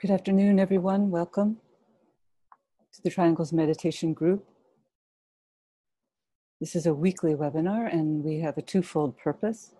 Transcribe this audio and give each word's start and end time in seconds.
Good 0.00 0.12
afternoon, 0.12 0.60
everyone. 0.60 1.10
Welcome 1.10 1.56
to 2.94 3.02
the 3.02 3.10
Triangles 3.10 3.52
Meditation 3.52 4.12
Group. 4.12 4.46
This 6.60 6.76
is 6.76 6.86
a 6.86 6.94
weekly 6.94 7.34
webinar, 7.34 7.92
and 7.92 8.22
we 8.22 8.38
have 8.38 8.56
a 8.56 8.62
twofold 8.62 9.18
purpose. 9.18 9.74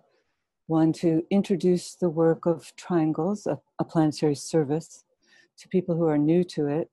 One, 0.67 0.91
to 0.93 1.23
introduce 1.29 1.95
the 1.95 2.09
work 2.09 2.45
of 2.45 2.75
Triangles, 2.75 3.47
a, 3.47 3.61
a 3.79 3.85
planetary 3.85 4.35
service, 4.35 5.05
to 5.57 5.69
people 5.69 5.95
who 5.95 6.07
are 6.07 6.17
new 6.17 6.43
to 6.43 6.67
it, 6.67 6.89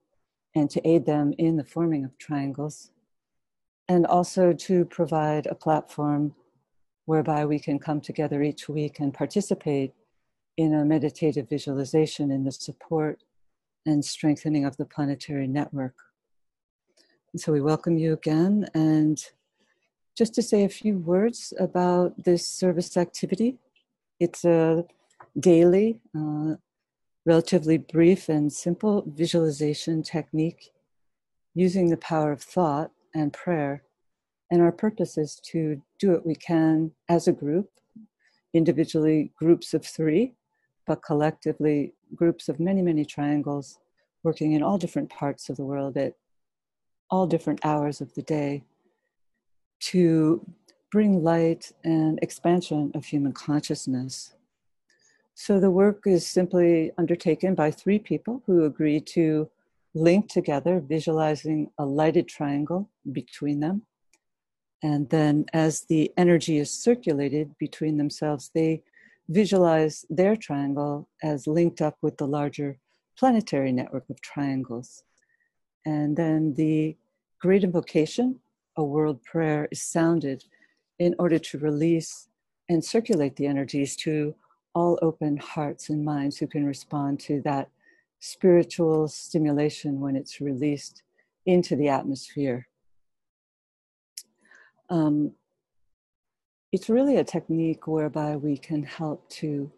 and 0.54 0.70
to 0.70 0.88
aid 0.88 1.04
them 1.04 1.34
in 1.36 1.56
the 1.56 1.64
forming 1.64 2.04
of 2.04 2.16
triangles. 2.18 2.92
And 3.88 4.06
also 4.06 4.52
to 4.52 4.84
provide 4.84 5.46
a 5.46 5.56
platform 5.56 6.36
whereby 7.06 7.44
we 7.44 7.58
can 7.58 7.80
come 7.80 8.00
together 8.00 8.44
each 8.44 8.68
week 8.68 9.00
and 9.00 9.12
participate 9.12 9.94
in 10.56 10.74
a 10.74 10.84
meditative 10.84 11.48
visualization 11.48 12.30
in 12.30 12.44
the 12.44 12.52
support 12.52 13.22
and 13.84 14.04
strengthening 14.04 14.64
of 14.64 14.76
the 14.76 14.84
planetary 14.84 15.46
network. 15.46 15.94
And 17.32 17.40
so 17.40 17.52
we 17.52 17.60
welcome 17.60 17.98
you 17.98 18.14
again. 18.14 18.66
And 18.74 19.22
just 20.16 20.34
to 20.34 20.42
say 20.42 20.64
a 20.64 20.68
few 20.68 20.96
words 20.96 21.52
about 21.58 22.24
this 22.24 22.48
service 22.48 22.96
activity, 22.96 23.58
it's 24.18 24.44
a 24.44 24.84
daily, 25.38 26.00
uh, 26.18 26.54
relatively 27.26 27.76
brief 27.76 28.28
and 28.28 28.50
simple 28.50 29.04
visualization 29.06 30.02
technique 30.02 30.70
using 31.54 31.90
the 31.90 31.96
power 31.98 32.32
of 32.32 32.42
thought 32.42 32.90
and 33.14 33.32
prayer. 33.32 33.82
And 34.50 34.62
our 34.62 34.72
purpose 34.72 35.18
is 35.18 35.40
to 35.50 35.82
do 35.98 36.12
what 36.12 36.24
we 36.24 36.34
can 36.34 36.92
as 37.08 37.28
a 37.28 37.32
group, 37.32 37.68
individually, 38.54 39.32
groups 39.36 39.74
of 39.74 39.84
three, 39.84 40.34
but 40.86 41.02
collectively 41.02 41.94
groups 42.14 42.48
of 42.48 42.60
many, 42.60 42.82
many 42.82 43.04
triangles 43.04 43.78
working 44.22 44.52
in 44.52 44.62
all 44.62 44.78
different 44.78 45.10
parts 45.10 45.48
of 45.48 45.56
the 45.56 45.64
world 45.64 45.96
at 45.96 46.14
all 47.10 47.26
different 47.26 47.60
hours 47.64 48.00
of 48.00 48.12
the 48.14 48.22
day 48.22 48.62
to 49.78 50.44
bring 50.90 51.22
light 51.22 51.72
and 51.84 52.18
expansion 52.22 52.90
of 52.94 53.04
human 53.04 53.32
consciousness. 53.32 54.34
So 55.34 55.60
the 55.60 55.70
work 55.70 56.02
is 56.06 56.26
simply 56.26 56.92
undertaken 56.96 57.54
by 57.54 57.70
three 57.70 57.98
people 57.98 58.42
who 58.46 58.64
agree 58.64 59.00
to 59.00 59.50
link 59.94 60.28
together, 60.28 60.80
visualizing 60.80 61.70
a 61.78 61.84
lighted 61.84 62.28
triangle 62.28 62.88
between 63.12 63.60
them. 63.60 63.82
And 64.82 65.08
then, 65.10 65.46
as 65.52 65.82
the 65.82 66.12
energy 66.16 66.58
is 66.58 66.70
circulated 66.70 67.56
between 67.58 67.96
themselves, 67.96 68.50
they 68.54 68.82
visualize 69.28 70.04
their 70.08 70.36
triangle 70.36 71.08
as 71.22 71.46
linked 71.46 71.80
up 71.80 71.96
with 72.02 72.16
the 72.16 72.26
larger 72.26 72.78
planetary 73.18 73.72
network 73.72 74.08
of 74.10 74.20
triangles. 74.20 75.02
And 75.84 76.16
then 76.16 76.54
the 76.54 76.96
great 77.40 77.64
invocation, 77.64 78.40
a 78.76 78.84
world 78.84 79.22
prayer, 79.22 79.68
is 79.70 79.82
sounded 79.82 80.44
in 80.98 81.14
order 81.18 81.38
to 81.38 81.58
release 81.58 82.28
and 82.68 82.84
circulate 82.84 83.36
the 83.36 83.46
energies 83.46 83.96
to 83.96 84.34
all 84.74 84.98
open 85.00 85.36
hearts 85.38 85.88
and 85.88 86.04
minds 86.04 86.36
who 86.36 86.46
can 86.46 86.66
respond 86.66 87.20
to 87.20 87.40
that 87.42 87.70
spiritual 88.20 89.08
stimulation 89.08 90.00
when 90.00 90.16
it's 90.16 90.40
released 90.40 91.02
into 91.46 91.76
the 91.76 91.88
atmosphere. 91.88 92.66
Um, 94.90 95.32
it's 96.76 96.90
really 96.90 97.16
a 97.16 97.24
technique 97.24 97.86
whereby 97.86 98.36
we 98.36 98.54
can 98.54 98.82
help 98.82 99.26
to 99.30 99.72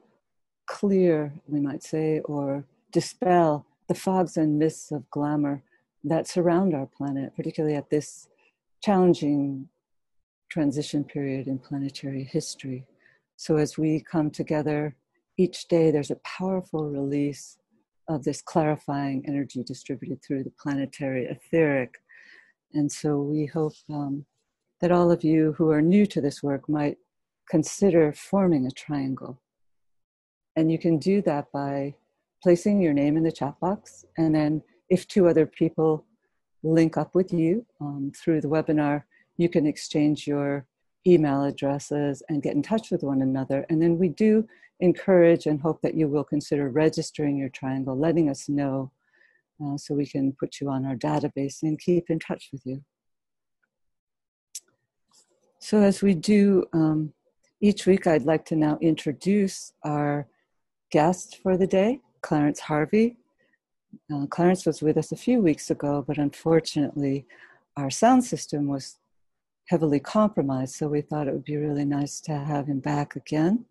clear, 0.66 1.32
we 1.46 1.60
might 1.60 1.84
say, 1.84 2.18
or 2.24 2.64
dispel 2.90 3.64
the 3.86 3.94
fogs 3.94 4.36
and 4.36 4.58
mists 4.58 4.90
of 4.90 5.08
glamour 5.08 5.62
that 6.02 6.26
surround 6.26 6.74
our 6.74 6.86
planet, 6.86 7.36
particularly 7.36 7.76
at 7.76 7.88
this 7.88 8.26
challenging 8.82 9.68
transition 10.48 11.04
period 11.04 11.46
in 11.46 11.60
planetary 11.60 12.24
history. 12.24 12.84
So, 13.36 13.58
as 13.58 13.78
we 13.78 14.00
come 14.00 14.28
together 14.32 14.96
each 15.36 15.68
day, 15.68 15.92
there's 15.92 16.10
a 16.10 16.24
powerful 16.38 16.90
release 16.90 17.58
of 18.08 18.24
this 18.24 18.42
clarifying 18.42 19.24
energy 19.28 19.62
distributed 19.62 20.20
through 20.20 20.42
the 20.42 20.52
planetary 20.60 21.26
etheric. 21.26 21.94
And 22.74 22.90
so, 22.90 23.20
we 23.20 23.46
hope 23.46 23.74
um, 23.88 24.26
that 24.80 24.92
all 24.92 25.10
of 25.10 25.24
you 25.24 25.54
who 25.58 25.70
are 25.70 25.82
new 25.82 26.06
to 26.06 26.20
this 26.20 26.42
work 26.42 26.68
might 26.68 26.98
consider 27.48 28.12
forming 28.12 28.66
a 28.66 28.70
triangle. 28.70 29.40
And 30.56 30.70
you 30.70 30.78
can 30.78 30.98
do 30.98 31.22
that 31.22 31.50
by 31.52 31.94
placing 32.42 32.80
your 32.80 32.92
name 32.92 33.16
in 33.16 33.22
the 33.22 33.32
chat 33.32 33.58
box. 33.60 34.04
And 34.16 34.34
then, 34.34 34.62
if 34.88 35.06
two 35.06 35.28
other 35.28 35.46
people 35.46 36.04
link 36.62 36.96
up 36.96 37.14
with 37.14 37.32
you 37.32 37.64
um, 37.80 38.12
through 38.16 38.40
the 38.40 38.48
webinar, 38.48 39.04
you 39.36 39.48
can 39.48 39.66
exchange 39.66 40.26
your 40.26 40.66
email 41.06 41.44
addresses 41.44 42.22
and 42.28 42.42
get 42.42 42.54
in 42.54 42.62
touch 42.62 42.90
with 42.90 43.02
one 43.02 43.22
another. 43.22 43.66
And 43.68 43.80
then 43.80 43.98
we 43.98 44.08
do 44.08 44.46
encourage 44.80 45.46
and 45.46 45.60
hope 45.60 45.80
that 45.82 45.94
you 45.94 46.08
will 46.08 46.24
consider 46.24 46.68
registering 46.70 47.36
your 47.36 47.48
triangle, 47.48 47.96
letting 47.96 48.28
us 48.28 48.48
know 48.48 48.90
uh, 49.64 49.76
so 49.76 49.94
we 49.94 50.06
can 50.06 50.32
put 50.32 50.60
you 50.60 50.70
on 50.70 50.84
our 50.84 50.96
database 50.96 51.62
and 51.62 51.78
keep 51.78 52.10
in 52.10 52.18
touch 52.18 52.48
with 52.52 52.64
you. 52.64 52.82
So, 55.60 55.82
as 55.82 56.02
we 56.02 56.14
do 56.14 56.64
um, 56.72 57.12
each 57.60 57.86
week, 57.86 58.06
I'd 58.06 58.22
like 58.22 58.44
to 58.46 58.56
now 58.56 58.78
introduce 58.80 59.72
our 59.84 60.28
guest 60.90 61.38
for 61.42 61.56
the 61.56 61.66
day. 61.66 62.00
Clarence 62.22 62.60
Harvey. 62.60 63.16
Uh, 64.12 64.26
Clarence 64.26 64.66
was 64.66 64.82
with 64.82 64.96
us 64.96 65.12
a 65.12 65.16
few 65.16 65.40
weeks 65.40 65.70
ago, 65.70 66.04
but 66.06 66.18
unfortunately, 66.18 67.26
our 67.76 67.90
sound 67.90 68.24
system 68.24 68.68
was 68.68 68.98
heavily 69.68 70.00
compromised, 70.00 70.74
so 70.74 70.88
we 70.88 71.00
thought 71.00 71.28
it 71.28 71.32
would 71.32 71.44
be 71.44 71.56
really 71.56 71.84
nice 71.84 72.20
to 72.20 72.32
have 72.32 72.66
him 72.66 72.80
back 72.80 73.16
again. 73.16 73.64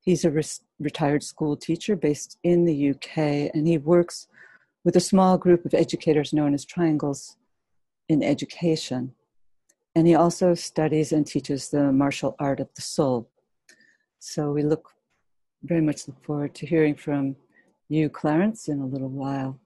He's 0.00 0.24
a 0.24 0.30
re- 0.30 0.42
retired 0.78 1.22
school 1.22 1.56
teacher 1.56 1.96
based 1.96 2.38
in 2.42 2.64
the 2.64 2.90
UK, 2.90 3.50
and 3.54 3.66
he 3.66 3.78
works 3.78 4.26
with 4.84 4.96
a 4.96 5.00
small 5.00 5.38
group 5.38 5.64
of 5.64 5.74
educators 5.74 6.32
known 6.32 6.54
as 6.54 6.64
Triangles 6.64 7.36
in 8.08 8.22
Education. 8.22 9.14
And 9.94 10.06
he 10.06 10.14
also 10.14 10.54
studies 10.54 11.12
and 11.12 11.26
teaches 11.26 11.68
the 11.68 11.92
martial 11.92 12.36
art 12.38 12.60
of 12.60 12.68
the 12.74 12.82
soul. 12.82 13.28
So 14.18 14.52
we 14.52 14.62
look 14.62 14.90
very 15.62 15.80
much 15.80 16.08
look 16.08 16.22
forward 16.24 16.54
to 16.54 16.66
hearing 16.66 16.94
from 16.94 17.36
you, 17.88 18.08
Clarence, 18.08 18.68
in 18.68 18.80
a 18.80 18.86
little 18.86 19.08
while. 19.08 19.58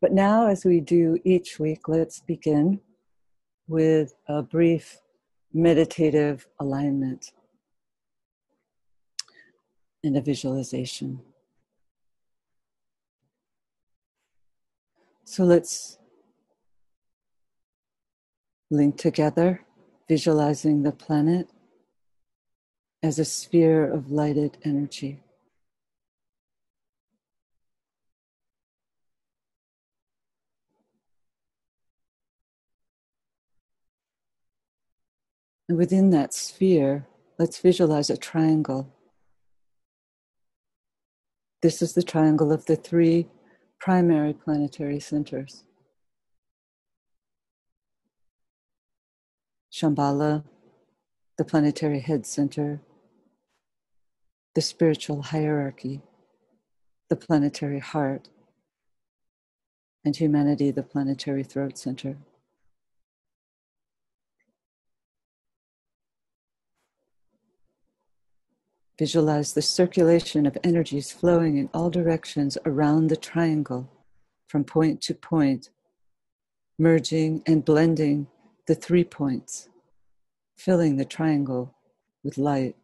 But 0.00 0.12
now, 0.12 0.46
as 0.46 0.64
we 0.64 0.80
do 0.80 1.18
each 1.24 1.58
week, 1.58 1.86
let's 1.86 2.20
begin 2.20 2.80
with 3.68 4.14
a 4.26 4.42
brief 4.42 4.98
meditative 5.52 6.46
alignment 6.58 7.32
and 10.02 10.16
a 10.16 10.20
visualization. 10.20 11.20
So 15.24 15.44
let's 15.44 15.99
link 18.70 18.96
together, 18.96 19.64
visualizing 20.08 20.82
the 20.82 20.92
planet 20.92 21.48
as 23.02 23.18
a 23.18 23.24
sphere 23.24 23.90
of 23.90 24.10
lighted 24.10 24.58
energy. 24.64 25.20
And 35.68 35.78
within 35.78 36.10
that 36.10 36.34
sphere, 36.34 37.06
let's 37.38 37.58
visualize 37.60 38.10
a 38.10 38.16
triangle. 38.16 38.92
This 41.62 41.80
is 41.80 41.94
the 41.94 42.02
triangle 42.02 42.52
of 42.52 42.66
the 42.66 42.74
three 42.76 43.28
primary 43.78 44.32
planetary 44.32 45.00
centers 45.00 45.64
Shambhala, 49.72 50.42
the 51.38 51.44
planetary 51.44 52.00
head 52.00 52.26
center, 52.26 52.80
the 54.54 54.60
spiritual 54.60 55.22
hierarchy, 55.22 56.00
the 57.08 57.16
planetary 57.16 57.78
heart, 57.78 58.28
and 60.04 60.16
humanity, 60.16 60.70
the 60.70 60.82
planetary 60.82 61.44
throat 61.44 61.78
center. 61.78 62.16
Visualize 68.98 69.54
the 69.54 69.62
circulation 69.62 70.46
of 70.46 70.58
energies 70.64 71.12
flowing 71.12 71.56
in 71.56 71.70
all 71.72 71.90
directions 71.90 72.58
around 72.66 73.06
the 73.06 73.16
triangle, 73.16 73.88
from 74.48 74.64
point 74.64 75.00
to 75.00 75.14
point, 75.14 75.70
merging 76.76 77.42
and 77.46 77.64
blending 77.64 78.26
the 78.66 78.74
three 78.74 79.04
points, 79.04 79.68
filling 80.56 80.96
the 80.96 81.04
triangle 81.04 81.74
with 82.22 82.38
light. 82.38 82.76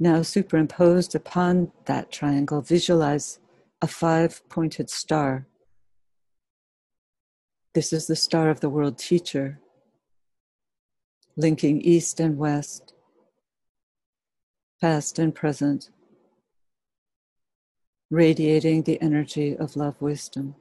Now, 0.00 0.22
superimposed 0.22 1.16
upon 1.16 1.72
that 1.86 2.12
triangle, 2.12 2.60
visualize 2.60 3.40
a 3.82 3.88
five 3.88 4.48
pointed 4.48 4.90
star 4.90 5.46
this 7.74 7.92
is 7.92 8.06
the 8.06 8.16
star 8.16 8.50
of 8.50 8.60
the 8.60 8.70
world 8.70 8.98
teacher, 8.98 9.60
linking 11.36 11.80
east 11.80 12.18
and 12.18 12.38
west, 12.38 12.94
past 14.80 15.18
and 15.18 15.34
present, 15.34 15.90
radiating 18.10 18.82
the 18.82 19.00
energy 19.02 19.56
of 19.56 19.76
love 19.76 20.00
wisdom. 20.00 20.54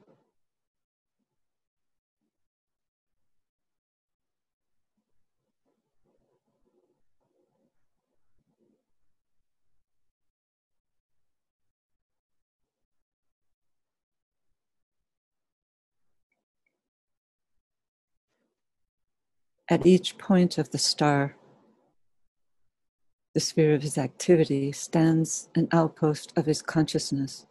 At 19.69 19.85
each 19.85 20.17
point 20.17 20.57
of 20.57 20.71
the 20.71 20.77
star, 20.77 21.35
the 23.33 23.41
sphere 23.41 23.75
of 23.75 23.81
his 23.81 23.97
activity, 23.97 24.71
stands 24.71 25.49
an 25.55 25.67
outpost 25.73 26.31
of 26.37 26.45
his 26.45 26.61
consciousness, 26.61 27.45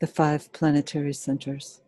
the 0.00 0.06
five 0.06 0.50
planetary 0.54 1.12
centers. 1.12 1.82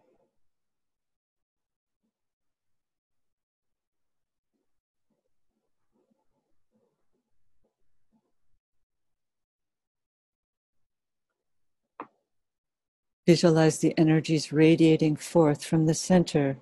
Visualize 13.26 13.78
the 13.78 13.96
energies 13.98 14.52
radiating 14.52 15.16
forth 15.16 15.64
from 15.64 15.86
the 15.86 15.94
center 15.94 16.58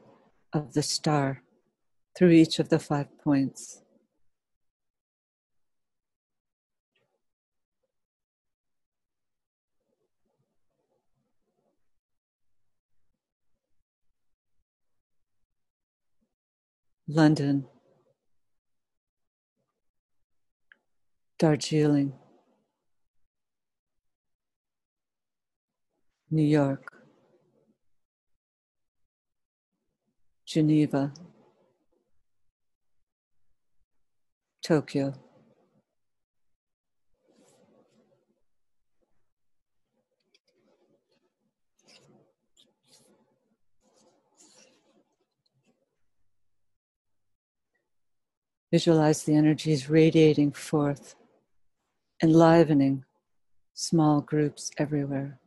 of 0.53 0.75
the 0.75 0.83
star 0.83 1.43
through 2.17 2.31
each 2.31 2.59
of 2.59 2.71
the 2.71 2.79
five 2.79 3.07
points. 3.23 3.83
London, 17.09 17.65
Darjeeling, 21.39 22.13
New 26.31 26.43
York, 26.43 26.93
Geneva, 30.45 31.13
Tokyo. 34.67 35.15
Visualize 48.73 49.23
the 49.23 49.37
energies 49.37 49.89
radiating 49.89 50.51
forth, 50.51 51.15
enlivening 52.21 53.05
small 53.73 54.21
groups 54.21 54.73
everywhere. 54.79 55.39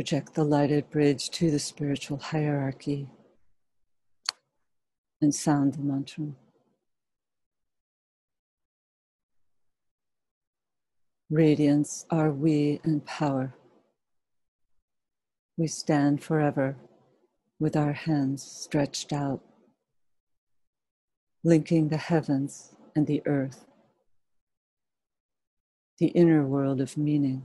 Project 0.00 0.32
the 0.32 0.44
lighted 0.44 0.88
bridge 0.88 1.28
to 1.28 1.50
the 1.50 1.58
spiritual 1.58 2.16
hierarchy 2.16 3.06
and 5.20 5.34
sound 5.34 5.74
the 5.74 5.82
mantra. 5.82 6.28
Radiance 11.28 12.06
are 12.08 12.30
we 12.30 12.80
in 12.82 13.02
power. 13.02 13.54
We 15.58 15.66
stand 15.66 16.22
forever 16.22 16.76
with 17.58 17.76
our 17.76 17.92
hands 17.92 18.42
stretched 18.42 19.12
out, 19.12 19.42
linking 21.44 21.90
the 21.90 21.98
heavens 21.98 22.74
and 22.96 23.06
the 23.06 23.20
earth, 23.26 23.66
the 25.98 26.06
inner 26.06 26.46
world 26.46 26.80
of 26.80 26.96
meaning 26.96 27.44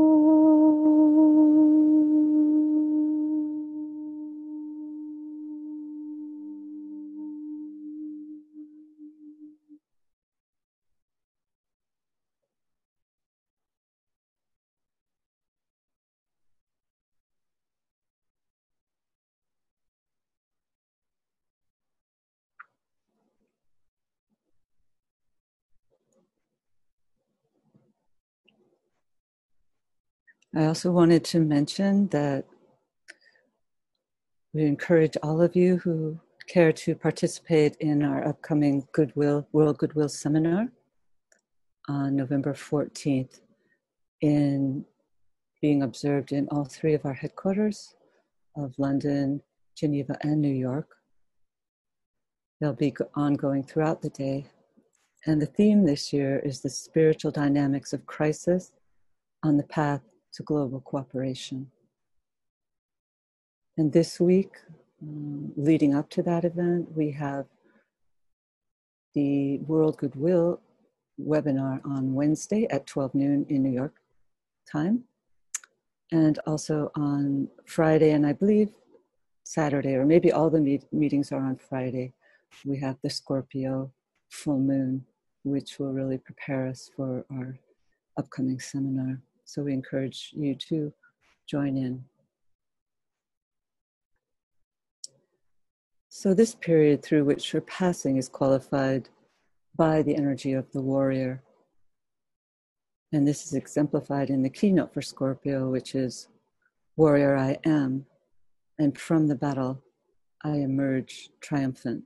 Ooh. 0.00 0.29
I 30.54 30.64
also 30.66 30.90
wanted 30.90 31.24
to 31.26 31.38
mention 31.38 32.08
that 32.08 32.44
we 34.52 34.64
encourage 34.64 35.16
all 35.22 35.40
of 35.40 35.54
you 35.54 35.76
who 35.76 36.18
care 36.48 36.72
to 36.72 36.96
participate 36.96 37.76
in 37.76 38.02
our 38.02 38.26
upcoming 38.26 38.88
Goodwill 38.90 39.46
World 39.52 39.78
Goodwill 39.78 40.08
Seminar 40.08 40.66
on 41.88 42.16
November 42.16 42.52
14th 42.52 43.40
in 44.22 44.84
being 45.62 45.84
observed 45.84 46.32
in 46.32 46.48
all 46.48 46.64
three 46.64 46.94
of 46.94 47.06
our 47.06 47.14
headquarters 47.14 47.94
of 48.56 48.74
London, 48.76 49.40
Geneva, 49.76 50.18
and 50.22 50.40
New 50.40 50.48
York. 50.52 50.88
They'll 52.60 52.72
be 52.72 52.92
ongoing 53.14 53.62
throughout 53.62 54.02
the 54.02 54.10
day. 54.10 54.50
And 55.26 55.40
the 55.40 55.46
theme 55.46 55.86
this 55.86 56.12
year 56.12 56.40
is 56.40 56.60
the 56.60 56.70
spiritual 56.70 57.30
dynamics 57.30 57.92
of 57.92 58.04
crisis 58.06 58.72
on 59.44 59.56
the 59.56 59.62
path 59.62 60.00
to 60.34 60.42
global 60.42 60.80
cooperation. 60.80 61.70
And 63.76 63.92
this 63.92 64.20
week, 64.20 64.52
um, 65.02 65.52
leading 65.56 65.94
up 65.94 66.10
to 66.10 66.22
that 66.22 66.44
event, 66.44 66.96
we 66.96 67.10
have 67.12 67.46
the 69.14 69.58
World 69.58 69.96
Goodwill 69.98 70.60
webinar 71.20 71.84
on 71.84 72.14
Wednesday 72.14 72.66
at 72.70 72.86
12 72.86 73.14
noon 73.14 73.46
in 73.48 73.62
New 73.62 73.70
York 73.70 73.96
time, 74.70 75.04
and 76.12 76.38
also 76.46 76.90
on 76.94 77.48
Friday, 77.66 78.10
and 78.10 78.26
I 78.26 78.32
believe 78.32 78.70
Saturday, 79.44 79.94
or 79.94 80.04
maybe 80.04 80.30
all 80.30 80.50
the 80.50 80.60
meet- 80.60 80.92
meetings 80.92 81.32
are 81.32 81.44
on 81.44 81.56
Friday. 81.56 82.12
We 82.64 82.78
have 82.80 82.98
the 83.02 83.10
Scorpio 83.10 83.92
full 84.28 84.58
moon, 84.58 85.06
which 85.42 85.78
will 85.78 85.92
really 85.92 86.18
prepare 86.18 86.66
us 86.66 86.90
for 86.94 87.24
our 87.30 87.58
upcoming 88.16 88.60
seminar. 88.60 89.20
So 89.50 89.62
we 89.62 89.72
encourage 89.72 90.30
you 90.32 90.54
to 90.68 90.92
join 91.48 91.76
in. 91.76 92.04
So, 96.08 96.34
this 96.34 96.54
period 96.54 97.02
through 97.02 97.24
which 97.24 97.50
her 97.50 97.60
passing 97.60 98.16
is 98.16 98.28
qualified 98.28 99.08
by 99.76 100.02
the 100.02 100.14
energy 100.14 100.52
of 100.52 100.70
the 100.70 100.80
warrior. 100.80 101.42
And 103.12 103.26
this 103.26 103.44
is 103.44 103.54
exemplified 103.54 104.30
in 104.30 104.44
the 104.44 104.50
keynote 104.50 104.94
for 104.94 105.02
Scorpio, 105.02 105.68
which 105.68 105.96
is 105.96 106.28
Warrior 106.96 107.36
I 107.36 107.58
am, 107.64 108.06
and 108.78 108.96
from 108.96 109.26
the 109.26 109.34
battle 109.34 109.82
I 110.44 110.58
emerge 110.58 111.28
triumphant. 111.40 112.04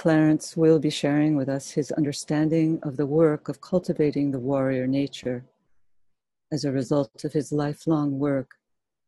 Clarence 0.00 0.56
will 0.56 0.78
be 0.78 0.88
sharing 0.88 1.36
with 1.36 1.46
us 1.46 1.72
his 1.72 1.92
understanding 1.92 2.80
of 2.82 2.96
the 2.96 3.04
work 3.04 3.50
of 3.50 3.60
cultivating 3.60 4.30
the 4.30 4.38
warrior 4.38 4.86
nature 4.86 5.44
as 6.50 6.64
a 6.64 6.72
result 6.72 7.22
of 7.22 7.34
his 7.34 7.52
lifelong 7.52 8.18
work 8.18 8.52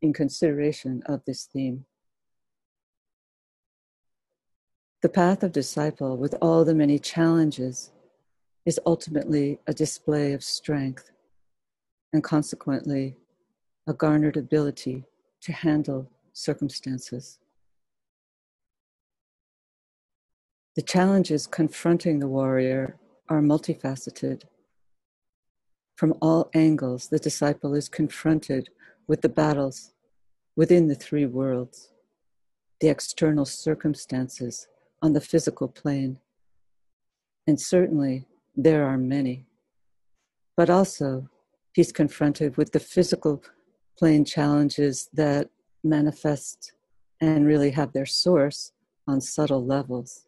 in 0.02 0.12
consideration 0.12 1.02
of 1.06 1.24
this 1.24 1.48
theme. 1.50 1.86
The 5.00 5.08
path 5.08 5.42
of 5.42 5.52
disciple, 5.52 6.18
with 6.18 6.34
all 6.42 6.62
the 6.62 6.74
many 6.74 6.98
challenges, 6.98 7.90
is 8.66 8.78
ultimately 8.84 9.60
a 9.66 9.72
display 9.72 10.34
of 10.34 10.44
strength 10.44 11.10
and 12.12 12.22
consequently 12.22 13.16
a 13.86 13.94
garnered 13.94 14.36
ability 14.36 15.06
to 15.40 15.52
handle 15.52 16.10
circumstances. 16.34 17.38
The 20.74 20.82
challenges 20.82 21.46
confronting 21.46 22.18
the 22.18 22.28
warrior 22.28 22.96
are 23.28 23.42
multifaceted. 23.42 24.44
From 25.96 26.14
all 26.22 26.48
angles, 26.54 27.08
the 27.08 27.18
disciple 27.18 27.74
is 27.74 27.90
confronted 27.90 28.70
with 29.06 29.20
the 29.20 29.28
battles 29.28 29.92
within 30.56 30.88
the 30.88 30.94
three 30.94 31.26
worlds, 31.26 31.90
the 32.80 32.88
external 32.88 33.44
circumstances 33.44 34.66
on 35.02 35.12
the 35.12 35.20
physical 35.20 35.68
plane, 35.68 36.18
and 37.46 37.60
certainly 37.60 38.26
there 38.56 38.86
are 38.86 38.98
many. 38.98 39.44
But 40.56 40.70
also, 40.70 41.28
he's 41.74 41.92
confronted 41.92 42.56
with 42.56 42.72
the 42.72 42.80
physical 42.80 43.42
plane 43.98 44.24
challenges 44.24 45.10
that 45.12 45.50
manifest 45.84 46.72
and 47.20 47.46
really 47.46 47.70
have 47.72 47.92
their 47.92 48.06
source 48.06 48.72
on 49.06 49.20
subtle 49.20 49.64
levels, 49.64 50.26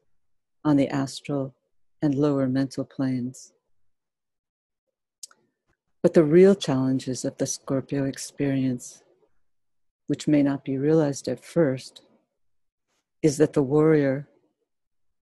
on 0.65 0.77
the 0.77 0.89
astral 0.89 1.55
and 2.01 2.15
lower 2.15 2.47
mental 2.49 2.85
planes. 2.85 3.53
But 6.03 6.15
the 6.15 6.25
real 6.25 6.55
challenges 6.55 7.25
of 7.25 7.39
the 7.39 7.47
Scorpio 7.47 8.05
experience, 8.05 9.03
which 10.07 10.29
may 10.29 10.43
not 10.43 10.65
be 10.65 10.77
realized 10.77 11.29
at 11.29 11.45
first, 11.45 12.03
is 13.23 13.39
that 13.39 13.55
the 13.55 13.63
warrior 13.63 14.29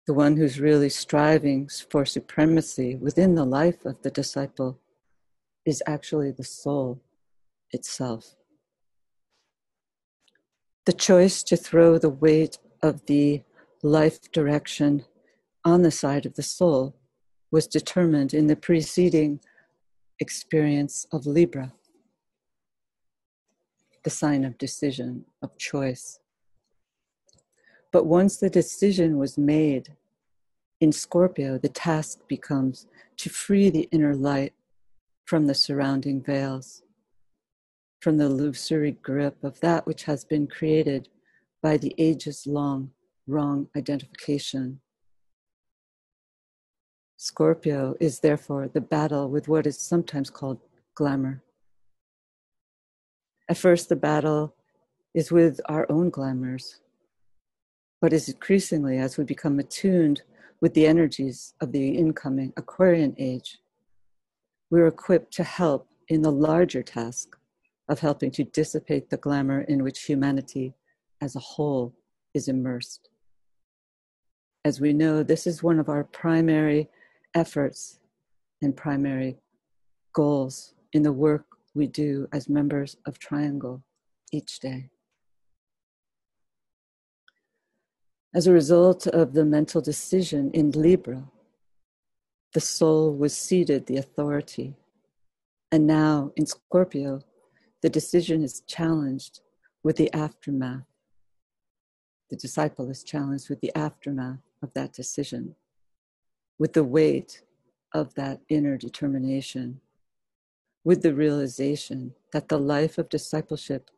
the 0.07 0.15
one 0.15 0.37
who's 0.37 0.61
really 0.61 0.89
striving 0.89 1.69
for 1.91 2.07
supremacy 2.07 2.95
within 2.95 3.35
the 3.35 3.45
life 3.45 3.85
of 3.85 4.01
the 4.03 4.11
disciple 4.11 4.79
is 5.65 5.83
actually 5.85 6.31
the 6.31 6.45
soul 6.45 7.03
itself. 7.73 8.37
The 10.85 10.93
choice 10.93 11.43
to 11.43 11.57
throw 11.57 11.99
the 11.99 12.09
weight 12.09 12.59
of 12.83 13.05
the 13.07 13.43
life 13.83 14.31
direction 14.31 15.05
on 15.67 15.83
the 15.83 15.91
side 15.91 16.25
of 16.25 16.35
the 16.35 16.45
soul 16.45 16.95
was 17.51 17.67
determined 17.67 18.33
in 18.33 18.47
the 18.47 18.55
preceding 18.55 19.41
experience 20.21 21.09
of 21.13 21.27
Libra, 21.27 21.73
the 24.05 24.11
sign 24.11 24.45
of 24.45 24.57
decision, 24.59 25.25
of 25.43 25.59
choice. 25.59 26.21
But 27.91 28.07
once 28.07 28.37
the 28.37 28.49
decision 28.49 29.19
was 29.19 29.37
made 29.37 29.97
in 30.81 30.93
Scorpio, 30.93 31.59
the 31.59 31.69
task 31.69 32.21
becomes 32.29 32.87
to 33.17 33.29
free 33.29 33.69
the 33.69 33.89
inner 33.91 34.15
light 34.15 34.53
from 35.25 35.49
the 35.49 35.55
surrounding 35.55 36.23
veils, 36.23 36.85
from 37.99 38.19
the 38.19 38.27
illusory 38.27 38.93
grip 38.93 39.43
of 39.43 39.59
that 39.63 39.85
which 39.85 40.05
has 40.05 40.25
been 40.25 40.47
created 40.47 41.09
by 41.61 41.77
the 41.77 41.93
ages 41.99 42.47
long 42.47 42.93
wrong 43.27 43.67
identification. 43.77 44.81
Scorpio 47.17 47.97
is 47.99 48.21
therefore 48.21 48.69
the 48.69 48.81
battle 48.81 49.31
with 49.31 49.49
what 49.49 49.67
is 49.67 49.79
sometimes 49.79 50.29
called 50.29 50.61
glamour. 50.95 51.43
At 53.49 53.57
first, 53.57 53.89
the 53.89 53.97
battle 53.97 54.55
is 55.15 55.33
with 55.33 55.61
our 55.67 55.87
own 55.91 56.11
glamours, 56.11 56.81
but 58.01 58.13
is 58.13 58.29
increasingly 58.29 58.99
as 58.99 59.17
we 59.17 59.25
become 59.25 59.59
attuned 59.59 60.23
with 60.61 60.75
the 60.75 60.87
energies 60.87 61.55
of 61.61 61.73
the 61.73 61.97
incoming 61.97 62.53
Aquarian 62.57 63.15
age, 63.19 63.59
we're 64.71 64.87
equipped 64.87 65.33
to 65.35 65.45
help 65.45 65.89
in 66.09 66.23
the 66.23 66.33
larger 66.33 66.83
task 66.83 67.37
of 67.89 68.01
helping 68.01 68.31
to 68.33 68.45
dissipate 68.45 69.11
the 69.11 69.17
glamour 69.17 69.61
in 69.63 69.83
which 69.85 70.05
humanity 70.05 70.75
as 71.21 71.37
a 71.37 71.41
whole 71.41 71.95
is 72.35 72.49
immersed. 72.49 73.09
As 74.65 74.81
we 74.81 74.93
know, 74.93 75.23
this 75.23 75.47
is 75.47 75.63
one 75.63 75.79
of 75.79 75.89
our 75.89 76.05
primary 76.05 76.89
efforts 77.37 78.01
and 78.63 78.77
primary 78.77 79.37
goals 80.13 80.75
in 80.93 81.03
the 81.03 81.13
work 81.13 81.45
we 81.75 81.87
do 81.87 82.27
as 82.33 82.49
members 82.49 82.97
of 83.07 83.19
Triangle 83.19 83.85
each 84.33 84.59
day. 84.59 84.89
As 88.35 88.47
a 88.47 88.53
result 88.53 89.07
of 89.07 89.35
the 89.35 89.45
mental 89.45 89.81
decision 89.81 90.51
in 90.53 90.71
Libra, 90.71 91.25
the 92.55 92.61
soul 92.61 93.15
was 93.15 93.37
ceded 93.37 93.87
the 93.87 93.99
authority. 93.99 94.75
And 95.71 95.87
now 95.87 96.33
in 96.37 96.47
Scorpio, 96.47 97.21
the 97.83 97.91
decision 97.91 98.43
is 98.43 98.61
challenged 98.61 99.41
with 99.83 99.97
the 99.97 100.13
aftermath. 100.15 100.87
The 102.31 102.37
disciple 102.37 102.89
is 102.91 103.05
challenged 103.05 103.51
with 103.51 103.61
the 103.61 103.75
aftermath 103.77 104.41
of 104.63 104.73
that 104.75 104.95
decision, 104.95 105.55
with 106.59 106.73
the 106.73 106.85
weight 106.85 107.43
of 107.93 108.15
that 108.15 108.41
inner 108.49 108.77
determination, 108.77 109.81
with 110.85 111.03
the 111.03 111.15
realization 111.15 112.15
that 112.33 112.49
the 112.49 112.59
life 112.59 112.99
of 112.99 113.09
discipleship 113.09 113.91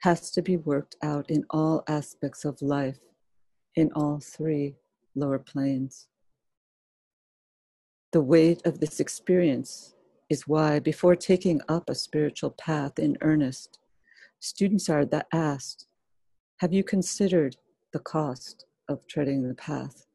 has 0.00 0.30
to 0.30 0.42
be 0.42 0.56
worked 0.56 0.96
out 1.02 1.28
in 1.30 1.44
all 1.50 1.82
aspects 1.88 2.44
of 2.44 2.62
life 2.62 3.00
in 3.74 3.90
all 3.94 4.20
three 4.20 4.76
lower 5.14 5.38
planes. 5.38 6.08
The 8.12 8.20
weight 8.20 8.64
of 8.64 8.80
this 8.80 9.00
experience 9.00 9.94
is 10.30 10.48
why, 10.48 10.78
before 10.78 11.16
taking 11.16 11.60
up 11.68 11.88
a 11.88 11.94
spiritual 11.94 12.50
path 12.50 12.98
in 12.98 13.16
earnest, 13.20 13.78
students 14.40 14.88
are 14.88 15.06
asked 15.32 15.86
Have 16.58 16.72
you 16.72 16.82
considered 16.82 17.56
the 17.92 17.98
cost 17.98 18.66
of 18.88 19.06
treading 19.06 19.46
the 19.46 19.54
path? 19.54 20.07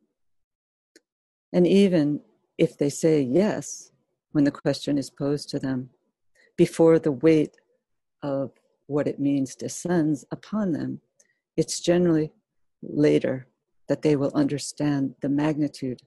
And 1.54 1.68
even 1.68 2.20
if 2.58 2.78
they 2.78 2.90
say 2.90 3.22
yes, 3.22 3.92
when 4.32 4.44
the 4.44 4.52
question 4.52 4.98
is 4.98 5.10
posed 5.10 5.50
to 5.50 5.60
them, 5.60 5.92
before 6.58 7.00
the 7.00 7.12
weight 7.12 7.56
of 8.24 8.52
what 8.88 9.08
it 9.08 9.20
means 9.20 9.56
descends 9.56 10.26
upon 10.32 10.72
them, 10.72 11.02
it's 11.56 11.80
generally 11.80 12.32
later 12.82 13.48
that 13.88 14.02
they 14.02 14.16
will 14.16 14.32
understand 14.34 15.14
the 15.22 15.30
magnitude 15.30 16.02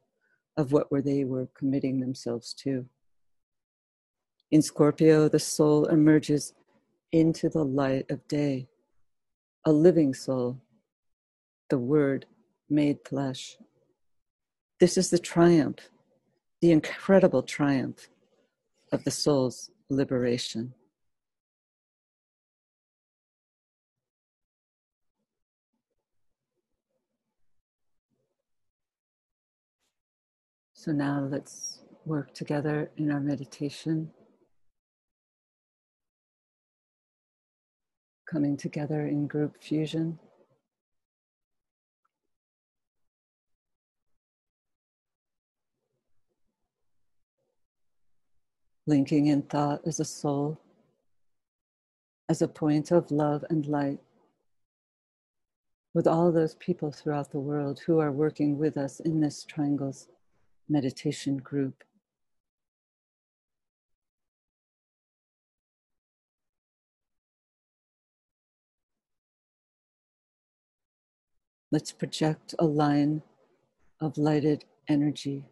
of 0.56 0.72
what 0.72 0.90
were 0.90 1.02
they 1.02 1.24
were 1.24 1.48
committing 1.54 2.00
themselves 2.00 2.52
to. 2.54 2.86
In 4.50 4.62
Scorpio, 4.62 5.28
the 5.28 5.38
soul 5.38 5.86
emerges 5.86 6.54
into 7.12 7.48
the 7.48 7.64
light 7.64 8.10
of 8.10 8.26
day, 8.26 8.68
a 9.64 9.72
living 9.72 10.14
soul, 10.14 10.60
the 11.70 11.78
Word 11.78 12.26
made 12.68 12.98
flesh. 13.06 13.56
This 14.78 14.99
is 14.99 15.09
the 15.09 15.18
triumph, 15.18 15.88
the 16.61 16.71
incredible 16.71 17.42
triumph 17.42 18.09
of 18.92 19.04
the 19.04 19.11
soul's 19.11 19.71
liberation. 19.88 20.75
So 30.75 30.92
now 30.92 31.26
let's 31.28 31.80
work 32.04 32.35
together 32.35 32.90
in 32.99 33.11
our 33.11 33.18
meditation. 33.18 34.12
Coming 38.30 38.59
together 38.59 39.06
in 39.06 39.26
group 39.26 39.61
fusion. 39.61 40.18
Linking 48.86 49.26
in 49.26 49.42
thought 49.42 49.80
as 49.86 50.00
a 50.00 50.04
soul, 50.04 50.60
as 52.28 52.40
a 52.42 52.48
point 52.48 52.90
of 52.92 53.10
love 53.10 53.44
and 53.50 53.66
light. 53.66 54.00
with 55.96 56.06
all 56.06 56.30
those 56.30 56.54
people 56.56 56.92
throughout 56.92 57.30
the 57.32 57.40
world 57.40 57.80
who 57.86 57.98
are 57.98 58.12
working 58.12 58.58
with 58.58 58.76
us 58.76 59.00
in 59.00 59.18
this 59.18 59.44
triangles 59.44 60.08
meditation 60.68 61.38
group. 61.38 61.82
Let's 71.72 71.92
project 71.92 72.54
a 72.58 72.66
line 72.66 73.22
of 73.98 74.18
lighted 74.18 74.66
energy 74.88 75.46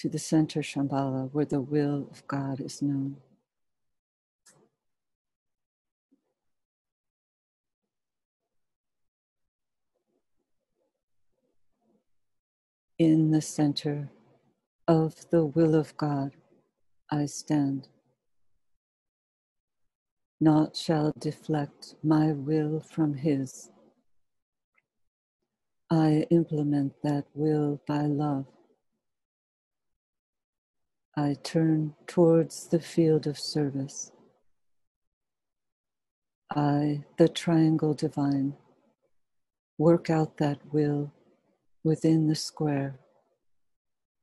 to 0.00 0.08
the 0.08 0.18
center 0.18 0.60
Shambhala 0.60 1.28
where 1.30 1.44
the 1.44 1.60
will 1.60 2.08
of 2.10 2.26
God 2.26 2.58
is 2.58 2.80
known. 2.80 3.18
In 12.98 13.30
the 13.30 13.42
center 13.42 14.08
of 14.88 15.14
the 15.30 15.44
will 15.44 15.74
of 15.74 15.94
God, 15.98 16.32
I 17.10 17.26
stand. 17.26 17.88
Naught 20.40 20.76
shall 20.76 21.12
deflect 21.18 21.94
my 22.02 22.32
will 22.32 22.80
from 22.80 23.12
His. 23.12 23.70
I 25.90 26.26
implement 26.30 26.94
that 27.02 27.26
will 27.34 27.82
by 27.86 28.06
love. 28.06 28.46
I 31.20 31.36
turn 31.42 31.92
towards 32.06 32.68
the 32.68 32.80
field 32.80 33.26
of 33.26 33.38
service. 33.38 34.10
I, 36.56 37.04
the 37.18 37.28
triangle 37.28 37.92
divine, 37.92 38.56
work 39.76 40.08
out 40.08 40.38
that 40.38 40.60
will 40.72 41.12
within 41.84 42.26
the 42.26 42.34
square 42.34 43.00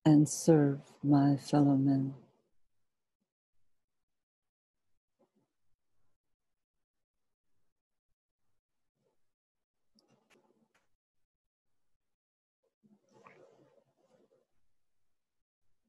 and 0.05 0.27
serve 0.27 0.79
my 1.03 1.37
fellow 1.37 1.75
men. 1.75 2.15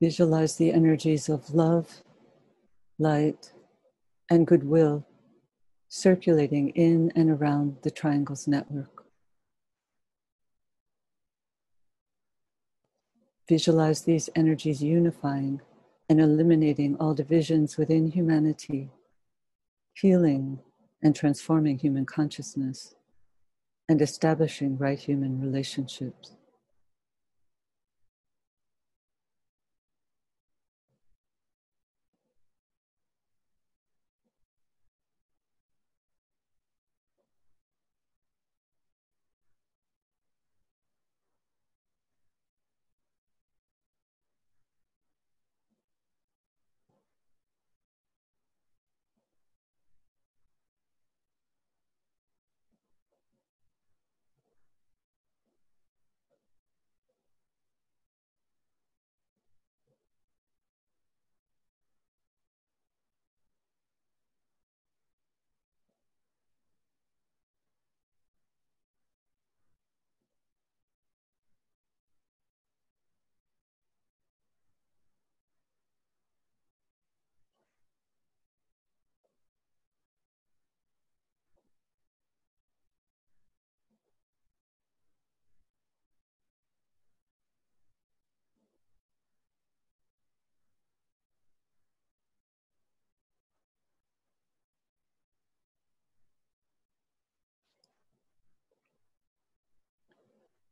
Visualize 0.00 0.56
the 0.56 0.72
energies 0.72 1.28
of 1.28 1.52
love, 1.54 2.02
light, 2.98 3.52
and 4.30 4.46
goodwill 4.46 5.04
circulating 5.88 6.68
in 6.70 7.10
and 7.16 7.30
around 7.30 7.76
the 7.82 7.90
triangle's 7.90 8.46
network. 8.46 9.04
Visualize 13.48 14.02
these 14.02 14.28
energies 14.36 14.82
unifying 14.82 15.60
and 16.08 16.20
eliminating 16.20 16.96
all 17.00 17.14
divisions 17.14 17.78
within 17.78 18.10
humanity, 18.10 18.90
healing 19.94 20.60
and 21.02 21.16
transforming 21.16 21.78
human 21.78 22.04
consciousness, 22.04 22.94
and 23.88 24.02
establishing 24.02 24.76
right 24.76 24.98
human 24.98 25.40
relationships. 25.40 26.37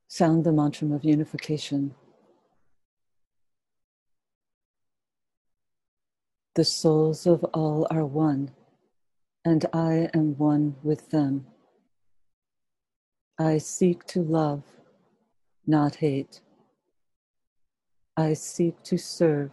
Sound 0.09 0.45
the 0.45 0.53
mantra 0.53 0.93
of 0.93 1.05
unification. 1.05 1.95
The 6.55 6.65
souls 6.65 7.27
of 7.27 7.45
all 7.53 7.87
are 7.91 8.07
one, 8.07 8.53
and 9.45 9.67
I 9.73 10.09
am 10.15 10.39
one 10.39 10.77
with 10.83 11.11
them. 11.11 11.47
I 13.39 13.59
seek 13.59 14.05
to 14.07 14.23
love, 14.23 14.63
not 15.67 15.97
hate. 15.97 16.41
I 18.17 18.33
seek 18.33 18.83
to 18.85 18.97
serve 18.97 19.51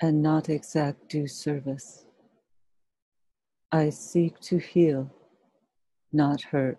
and 0.00 0.22
not 0.22 0.48
exact 0.48 1.08
due 1.08 1.26
service. 1.26 2.06
I 3.70 3.90
seek 3.90 4.40
to 4.40 4.58
heal, 4.58 5.10
not 6.12 6.40
hurt. 6.40 6.78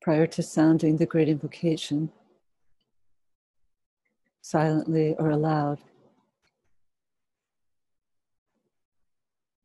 Prior 0.00 0.26
to 0.26 0.42
sounding 0.42 0.96
the 0.96 1.06
great 1.06 1.28
invocation, 1.28 2.10
silently 4.40 5.14
or 5.18 5.30
aloud. 5.30 5.78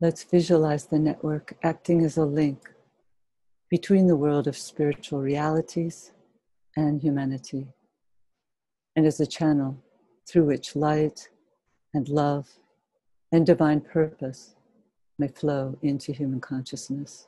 Let's 0.02 0.24
visualize 0.24 0.86
the 0.86 1.00
network 1.00 1.58
acting 1.64 2.04
as 2.04 2.18
a 2.18 2.26
link 2.26 2.70
between 3.70 4.08
the 4.08 4.16
world 4.16 4.48
of 4.48 4.58
spiritual 4.58 5.22
realities 5.22 6.12
and 6.76 7.02
humanity, 7.02 7.68
and 8.96 9.06
as 9.06 9.20
a 9.20 9.26
channel 9.26 9.78
through 10.28 10.46
which 10.46 10.76
light 10.76 11.30
and 11.94 12.10
love 12.10 12.50
and 13.32 13.46
divine 13.46 13.80
purpose 13.80 14.56
may 15.18 15.30
flow 15.30 15.78
into 15.82 16.12
human 16.12 16.42
consciousness. 16.42 17.28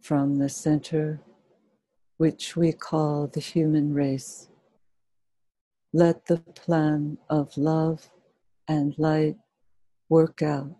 From 0.00 0.36
the 0.36 0.48
center, 0.48 1.20
which 2.16 2.56
we 2.56 2.72
call 2.72 3.26
the 3.26 3.40
human 3.40 3.94
race, 3.94 4.48
let 5.92 6.26
the 6.26 6.38
plan 6.38 7.18
of 7.28 7.56
love 7.56 8.08
and 8.66 8.98
light 8.98 9.36
work 10.08 10.42
out, 10.42 10.76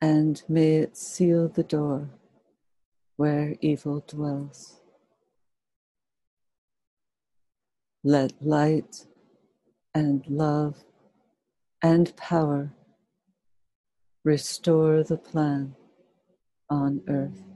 and 0.00 0.42
may 0.48 0.76
it 0.76 0.96
seal 0.96 1.48
the 1.48 1.62
door 1.62 2.10
where 3.16 3.54
evil 3.60 4.02
dwells. 4.06 4.80
Let 8.02 8.32
light 8.40 9.06
and 9.94 10.24
love 10.26 10.84
and 11.82 12.16
power 12.16 12.72
restore 14.24 15.02
the 15.02 15.18
plan 15.18 15.76
on 16.68 17.02
earth. 17.08 17.53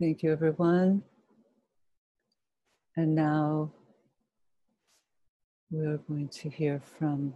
Thank 0.00 0.22
you, 0.22 0.30
everyone. 0.30 1.02
And 2.96 3.16
now 3.16 3.72
we're 5.72 5.96
going 5.96 6.28
to 6.28 6.48
hear 6.48 6.80
from 6.98 7.34